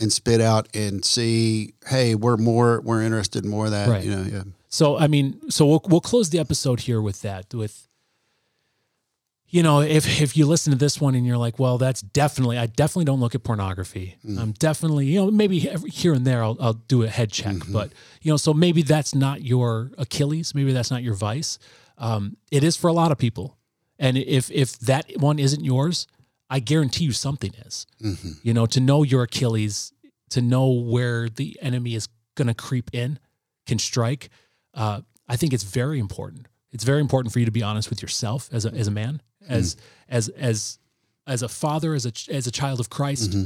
and 0.00 0.12
spit 0.12 0.40
out 0.40 0.68
and 0.74 1.04
see. 1.04 1.74
Hey, 1.86 2.14
we're 2.14 2.36
more. 2.36 2.80
We're 2.80 3.02
interested 3.02 3.44
in 3.44 3.50
more 3.50 3.66
of 3.66 3.72
that. 3.72 3.88
Right. 3.88 4.04
You 4.04 4.10
know. 4.10 4.22
Yeah. 4.22 4.42
So 4.68 4.98
I 4.98 5.06
mean, 5.06 5.50
so 5.50 5.66
we'll 5.66 5.82
we'll 5.86 6.00
close 6.00 6.30
the 6.30 6.38
episode 6.38 6.80
here 6.80 7.00
with 7.00 7.22
that 7.22 7.52
with 7.54 7.87
you 9.50 9.62
know, 9.62 9.80
if 9.80 10.20
if 10.20 10.36
you 10.36 10.46
listen 10.46 10.72
to 10.72 10.78
this 10.78 11.00
one 11.00 11.14
and 11.14 11.26
you're 11.26 11.38
like, 11.38 11.58
well, 11.58 11.78
that's 11.78 12.02
definitely 12.02 12.58
I 12.58 12.66
definitely 12.66 13.06
don't 13.06 13.20
look 13.20 13.34
at 13.34 13.42
pornography. 13.42 14.16
I'm 14.38 14.52
definitely, 14.52 15.06
you 15.06 15.20
know, 15.24 15.30
maybe 15.30 15.58
here 15.58 16.12
and 16.14 16.26
there 16.26 16.42
I'll 16.44 16.56
I'll 16.60 16.74
do 16.74 17.02
a 17.02 17.08
head 17.08 17.32
check, 17.32 17.56
but 17.72 17.92
you 18.22 18.30
know, 18.32 18.36
so 18.36 18.52
maybe 18.52 18.82
that's 18.82 19.14
not 19.14 19.42
your 19.42 19.90
Achilles, 19.98 20.54
maybe 20.54 20.72
that's 20.72 20.90
not 20.90 21.02
your 21.02 21.14
vice. 21.14 21.58
Um, 21.96 22.36
it 22.50 22.62
is 22.62 22.76
for 22.76 22.88
a 22.88 22.92
lot 22.92 23.10
of 23.10 23.18
people, 23.18 23.56
and 23.98 24.16
if 24.18 24.50
if 24.50 24.78
that 24.80 25.06
one 25.16 25.38
isn't 25.38 25.64
yours, 25.64 26.06
I 26.50 26.60
guarantee 26.60 27.04
you 27.04 27.12
something 27.12 27.52
is. 27.66 27.86
You 28.42 28.52
know, 28.54 28.66
to 28.66 28.80
know 28.80 29.02
your 29.02 29.22
Achilles, 29.24 29.92
to 30.30 30.40
know 30.42 30.68
where 30.68 31.28
the 31.28 31.58
enemy 31.62 31.94
is 31.94 32.08
going 32.34 32.48
to 32.48 32.54
creep 32.54 32.90
in, 32.92 33.18
can 33.66 33.78
strike. 33.78 34.28
Uh, 34.74 35.00
I 35.26 35.36
think 35.36 35.52
it's 35.52 35.64
very 35.64 35.98
important. 35.98 36.46
It's 36.70 36.84
very 36.84 37.00
important 37.00 37.32
for 37.32 37.38
you 37.40 37.46
to 37.46 37.50
be 37.50 37.62
honest 37.62 37.88
with 37.90 38.02
yourself 38.02 38.48
as 38.52 38.64
a 38.66 38.70
as 38.72 38.86
a 38.86 38.90
man, 38.90 39.20
Mm-hmm. 39.42 39.52
as 39.52 39.76
as 40.08 40.28
as 40.30 40.78
as 41.26 41.42
a 41.42 41.48
father, 41.48 41.94
as 41.94 42.06
a 42.06 42.12
as 42.32 42.46
a 42.46 42.50
child 42.50 42.80
of 42.80 42.90
Christ, 42.90 43.30
mm-hmm. 43.30 43.44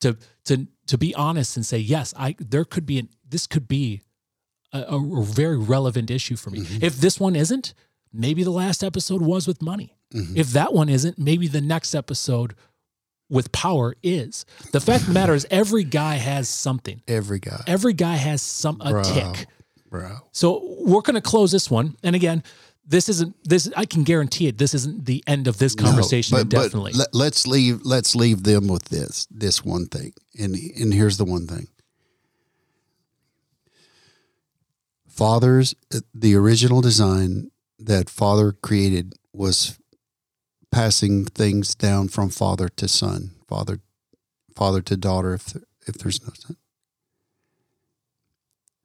to 0.00 0.16
to 0.44 0.66
to 0.86 0.98
be 0.98 1.14
honest 1.14 1.56
and 1.56 1.64
say, 1.66 1.78
yes, 1.78 2.14
I 2.16 2.36
there 2.38 2.64
could 2.64 2.86
be 2.86 2.98
an, 2.98 3.08
this 3.28 3.46
could 3.46 3.68
be 3.68 4.02
a, 4.72 4.82
a 4.82 5.22
very 5.22 5.58
relevant 5.58 6.10
issue 6.10 6.36
for 6.36 6.50
me. 6.50 6.60
Mm-hmm. 6.60 6.84
If 6.84 6.96
this 6.96 7.18
one 7.18 7.36
isn't, 7.36 7.74
maybe 8.12 8.42
the 8.42 8.50
last 8.50 8.82
episode 8.84 9.22
was 9.22 9.46
with 9.46 9.62
money. 9.62 9.96
If 10.36 10.48
that 10.52 10.72
one 10.72 10.88
isn't, 10.88 11.18
maybe 11.18 11.48
the 11.48 11.60
next 11.60 11.92
episode 11.92 12.54
with 13.28 13.50
power 13.50 13.96
is. 14.00 14.46
The 14.70 14.78
fact 14.78 15.00
of 15.00 15.08
the 15.08 15.12
matter 15.12 15.34
is, 15.34 15.44
every 15.50 15.82
guy 15.82 16.14
has 16.14 16.48
something. 16.48 17.02
Every 17.08 17.40
guy, 17.40 17.64
Every 17.66 17.94
guy 17.94 18.14
has 18.14 18.40
some 18.40 18.80
a 18.80 18.90
Bro. 18.90 19.02
tick. 19.02 19.46
bro. 19.90 20.18
So 20.30 20.62
we're 20.82 21.00
going 21.00 21.16
to 21.16 21.20
close 21.20 21.50
this 21.50 21.68
one. 21.68 21.96
And 22.04 22.14
again, 22.14 22.44
this 22.86 23.08
isn't 23.08 23.34
this. 23.44 23.70
I 23.76 23.86
can 23.86 24.04
guarantee 24.04 24.46
it. 24.46 24.58
This 24.58 24.74
isn't 24.74 25.06
the 25.06 25.24
end 25.26 25.48
of 25.48 25.58
this 25.58 25.74
conversation. 25.74 26.36
No, 26.36 26.42
indefinitely. 26.42 26.92
let, 26.92 27.14
let's 27.14 27.46
leave. 27.46 27.80
Let's 27.84 28.14
leave 28.14 28.42
them 28.42 28.68
with 28.68 28.86
this. 28.86 29.26
This 29.30 29.64
one 29.64 29.86
thing, 29.86 30.12
and 30.38 30.54
and 30.54 30.92
here's 30.92 31.16
the 31.16 31.24
one 31.24 31.46
thing. 31.46 31.68
Fathers, 35.08 35.74
uh, 35.94 36.00
the 36.12 36.34
original 36.34 36.80
design 36.80 37.50
that 37.78 38.10
father 38.10 38.52
created 38.52 39.14
was 39.32 39.78
passing 40.70 41.24
things 41.24 41.74
down 41.74 42.08
from 42.08 42.28
father 42.28 42.68
to 42.68 42.88
son, 42.88 43.30
father, 43.48 43.78
father 44.54 44.82
to 44.82 44.96
daughter. 44.96 45.34
If 45.34 45.56
if 45.86 45.94
there's 45.94 46.20
no 46.22 46.32
son, 46.34 46.56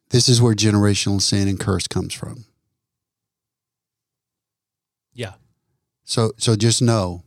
this 0.09 0.29
is 0.29 0.41
where 0.41 0.53
generational 0.55 1.21
sin 1.21 1.47
and 1.47 1.59
curse 1.59 1.87
comes 1.87 2.13
from. 2.13 2.45
yeah. 5.19 5.33
So 6.09 6.31
so 6.37 6.55
just 6.55 6.81
know 6.81 7.21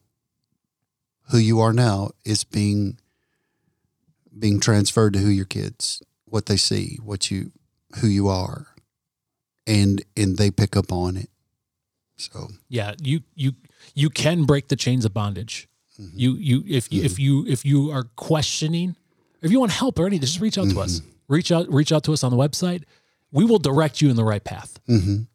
who 1.30 1.38
you 1.38 1.60
are 1.60 1.72
now 1.72 2.10
is 2.24 2.42
being 2.42 2.98
being 4.36 4.58
transferred 4.58 5.12
to 5.12 5.20
who 5.20 5.28
your 5.28 5.44
kids, 5.44 6.02
what 6.24 6.46
they 6.46 6.56
see, 6.56 6.98
what 7.00 7.30
you 7.30 7.52
who 8.00 8.08
you 8.08 8.26
are. 8.26 8.66
And 9.68 10.02
and 10.16 10.36
they 10.36 10.50
pick 10.50 10.76
up 10.76 10.90
on 10.90 11.16
it. 11.16 11.30
So 12.16 12.48
Yeah. 12.68 12.94
You 13.00 13.20
you 13.36 13.52
you 13.94 14.10
can 14.10 14.46
break 14.46 14.66
the 14.66 14.74
chains 14.74 15.04
of 15.04 15.14
bondage. 15.14 15.68
Mm-hmm. 16.00 16.18
You 16.18 16.34
you 16.34 16.64
if 16.66 16.92
you 16.92 17.04
if 17.04 17.20
you 17.20 17.46
if 17.46 17.64
you 17.64 17.92
are 17.92 18.08
questioning, 18.16 18.96
if 19.42 19.52
you 19.52 19.60
want 19.60 19.70
help 19.70 20.00
or 20.00 20.08
anything, 20.08 20.26
just 20.26 20.40
reach 20.40 20.58
out 20.58 20.70
to 20.70 20.80
us. 20.80 20.98
Mm-hmm. 20.98 21.08
Reach 21.28 21.52
out 21.52 21.72
reach 21.72 21.92
out 21.92 22.02
to 22.02 22.12
us 22.12 22.24
on 22.24 22.32
the 22.32 22.36
website. 22.36 22.82
We 23.30 23.44
will 23.44 23.60
direct 23.60 24.00
you 24.00 24.10
in 24.10 24.16
the 24.16 24.24
right 24.24 24.42
path. 24.42 24.80
mhm. 24.88 25.28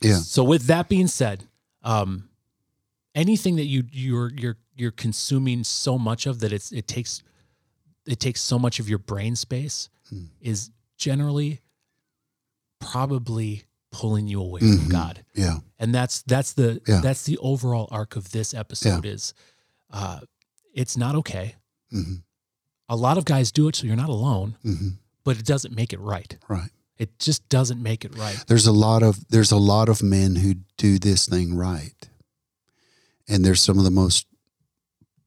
yeah. 0.00 0.16
So 0.16 0.42
with 0.42 0.62
that 0.68 0.88
being 0.88 1.08
said, 1.08 1.44
um, 1.82 2.30
anything 3.16 3.56
that 3.56 3.64
you 3.66 3.82
you're 3.90 4.30
you're 4.34 4.56
you're 4.76 4.92
consuming 4.92 5.64
so 5.64 5.98
much 5.98 6.26
of 6.26 6.38
that 6.40 6.52
it's 6.52 6.70
it 6.70 6.86
takes 6.86 7.22
it 8.06 8.20
takes 8.20 8.40
so 8.40 8.58
much 8.58 8.78
of 8.78 8.88
your 8.88 8.98
brain 9.00 9.34
space 9.34 9.88
Hmm. 10.10 10.26
is 10.40 10.70
generally 10.96 11.60
probably 12.80 13.64
pulling 13.90 14.28
you 14.28 14.40
away 14.40 14.60
from 14.60 14.78
Mhm. 14.86 14.90
God. 14.90 15.24
Yeah. 15.34 15.60
And 15.78 15.94
that's 15.94 16.22
that's 16.22 16.52
the 16.52 16.80
Yeah. 16.86 17.00
that's 17.00 17.24
the 17.24 17.38
overall 17.38 17.88
arc 17.90 18.14
of 18.16 18.30
this 18.30 18.52
episode 18.54 19.04
is 19.06 19.32
uh 19.90 20.20
it's 20.74 20.96
not 20.96 21.14
okay. 21.16 21.56
Mhm. 21.92 22.22
A 22.88 22.96
lot 22.96 23.18
of 23.18 23.24
guys 23.24 23.50
do 23.50 23.66
it 23.68 23.74
so 23.76 23.86
you're 23.86 23.96
not 23.96 24.10
alone, 24.10 24.56
Mhm. 24.64 24.98
but 25.24 25.38
it 25.38 25.44
doesn't 25.46 25.74
make 25.74 25.92
it 25.92 25.98
right. 26.00 26.36
Right. 26.48 26.70
It 26.98 27.18
just 27.18 27.48
doesn't 27.48 27.82
make 27.82 28.04
it 28.04 28.14
right. 28.16 28.42
There's 28.46 28.66
a 28.66 28.72
lot 28.72 29.02
of 29.02 29.26
there's 29.28 29.50
a 29.52 29.56
lot 29.58 29.88
of 29.88 30.02
men 30.02 30.36
who 30.36 30.54
do 30.76 30.98
this 30.98 31.26
thing 31.26 31.54
right. 31.54 32.08
And 33.28 33.44
they're 33.44 33.54
some 33.54 33.78
of 33.78 33.84
the 33.84 33.90
most 33.90 34.26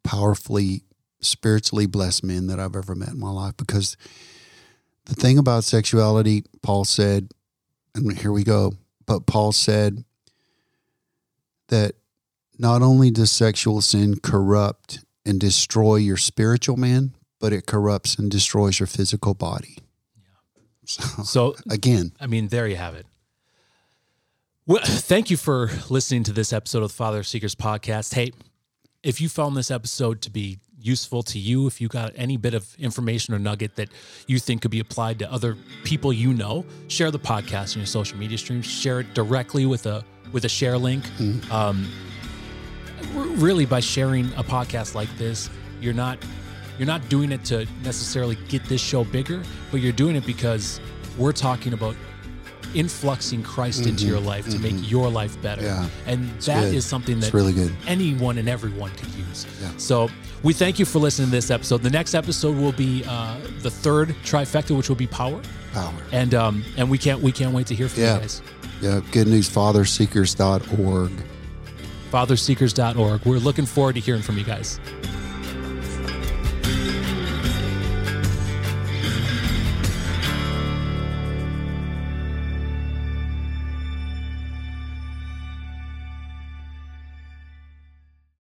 powerfully 0.03 0.83
spiritually 1.21 1.85
blessed 1.85 2.23
men 2.23 2.47
that 2.47 2.59
I've 2.59 2.75
ever 2.75 2.95
met 2.95 3.09
in 3.09 3.19
my 3.19 3.31
life 3.31 3.57
because 3.57 3.97
the 5.05 5.15
thing 5.15 5.37
about 5.37 5.63
sexuality, 5.63 6.43
Paul 6.61 6.85
said, 6.85 7.29
and 7.95 8.17
here 8.17 8.31
we 8.31 8.43
go, 8.43 8.73
but 9.05 9.25
Paul 9.25 9.51
said 9.51 10.03
that 11.67 11.95
not 12.57 12.81
only 12.81 13.11
does 13.11 13.31
sexual 13.31 13.81
sin 13.81 14.19
corrupt 14.19 14.99
and 15.25 15.39
destroy 15.39 15.95
your 15.95 16.17
spiritual 16.17 16.77
man, 16.77 17.15
but 17.39 17.53
it 17.53 17.65
corrupts 17.65 18.15
and 18.15 18.29
destroys 18.29 18.79
your 18.79 18.87
physical 18.87 19.33
body. 19.33 19.77
So 20.85 21.23
So 21.23 21.55
again, 21.69 22.13
I 22.19 22.25
mean, 22.25 22.47
there 22.47 22.67
you 22.67 22.75
have 22.75 22.95
it. 22.95 23.05
Well, 24.69 24.81
thank 24.85 25.31
you 25.31 25.35
for 25.35 25.71
listening 25.89 26.23
to 26.25 26.31
this 26.31 26.53
episode 26.53 26.83
of 26.83 26.89
the 26.89 26.95
Father 26.95 27.23
Seekers 27.23 27.55
podcast. 27.55 28.13
Hey, 28.13 28.31
if 29.01 29.19
you 29.19 29.27
found 29.27 29.57
this 29.57 29.71
episode 29.71 30.21
to 30.21 30.29
be 30.29 30.59
useful 30.79 31.23
to 31.23 31.39
you, 31.39 31.65
if 31.65 31.81
you 31.81 31.87
got 31.87 32.13
any 32.15 32.37
bit 32.37 32.53
of 32.53 32.75
information 32.77 33.33
or 33.33 33.39
nugget 33.39 33.77
that 33.77 33.89
you 34.27 34.37
think 34.37 34.61
could 34.61 34.69
be 34.69 34.79
applied 34.79 35.17
to 35.19 35.31
other 35.31 35.57
people 35.83 36.13
you 36.13 36.35
know, 36.35 36.65
share 36.87 37.09
the 37.09 37.17
podcast 37.17 37.75
on 37.75 37.79
your 37.79 37.87
social 37.87 38.19
media 38.19 38.37
streams. 38.37 38.67
Share 38.67 38.99
it 38.99 39.11
directly 39.15 39.65
with 39.65 39.87
a 39.87 40.05
with 40.31 40.45
a 40.45 40.49
share 40.49 40.77
link. 40.77 41.03
Um, 41.51 41.91
r- 43.15 43.23
really, 43.23 43.65
by 43.65 43.79
sharing 43.79 44.27
a 44.33 44.43
podcast 44.43 44.93
like 44.93 45.09
this, 45.17 45.49
you're 45.81 45.95
not 45.95 46.19
you're 46.77 46.85
not 46.85 47.09
doing 47.09 47.31
it 47.31 47.43
to 47.45 47.65
necessarily 47.83 48.37
get 48.49 48.63
this 48.65 48.81
show 48.81 49.03
bigger, 49.03 49.41
but 49.71 49.81
you're 49.81 49.93
doing 49.93 50.15
it 50.15 50.27
because 50.27 50.79
we're 51.17 51.31
talking 51.31 51.73
about 51.73 51.95
influxing 52.75 53.43
Christ 53.43 53.85
into 53.85 54.05
your 54.05 54.19
life 54.19 54.49
to 54.49 54.59
make 54.59 54.75
your 54.89 55.09
life 55.09 55.41
better. 55.41 55.61
Mm-hmm. 55.61 55.83
Yeah. 55.83 55.89
And 56.13 56.29
that 56.41 56.63
is 56.65 56.71
good. 56.73 56.83
something 56.83 57.19
that 57.21 57.33
really 57.33 57.53
good. 57.53 57.73
anyone 57.87 58.37
and 58.37 58.47
everyone 58.49 58.91
could 58.91 59.09
use. 59.15 59.45
Yeah. 59.61 59.71
So 59.77 60.09
we 60.43 60.53
thank 60.53 60.79
you 60.79 60.85
for 60.85 60.99
listening 60.99 61.27
to 61.29 61.31
this 61.31 61.51
episode. 61.51 61.81
The 61.83 61.89
next 61.89 62.13
episode 62.15 62.55
will 62.57 62.71
be 62.71 63.03
uh, 63.07 63.37
the 63.61 63.69
third 63.71 64.09
trifecta, 64.23 64.75
which 64.77 64.87
will 64.89 64.95
be 64.95 65.07
power, 65.07 65.41
Power. 65.73 65.93
and 66.11 66.33
um, 66.33 66.63
and 66.77 66.89
we 66.89 66.97
can't 66.97 67.21
we 67.21 67.31
can't 67.31 67.53
wait 67.53 67.67
to 67.67 67.75
hear 67.75 67.87
from 67.89 68.01
Yeah. 68.03 68.15
you 68.15 68.19
guys. 68.21 68.41
Yeah, 68.81 68.99
goodnewsfatherseekers.org. 69.11 71.11
Fatherseekers.org. 72.11 73.25
We're 73.25 73.37
looking 73.37 73.65
forward 73.65 73.95
to 73.95 74.01
hearing 74.01 74.21
from 74.21 74.37
you 74.37 74.43
guys. 74.45 74.79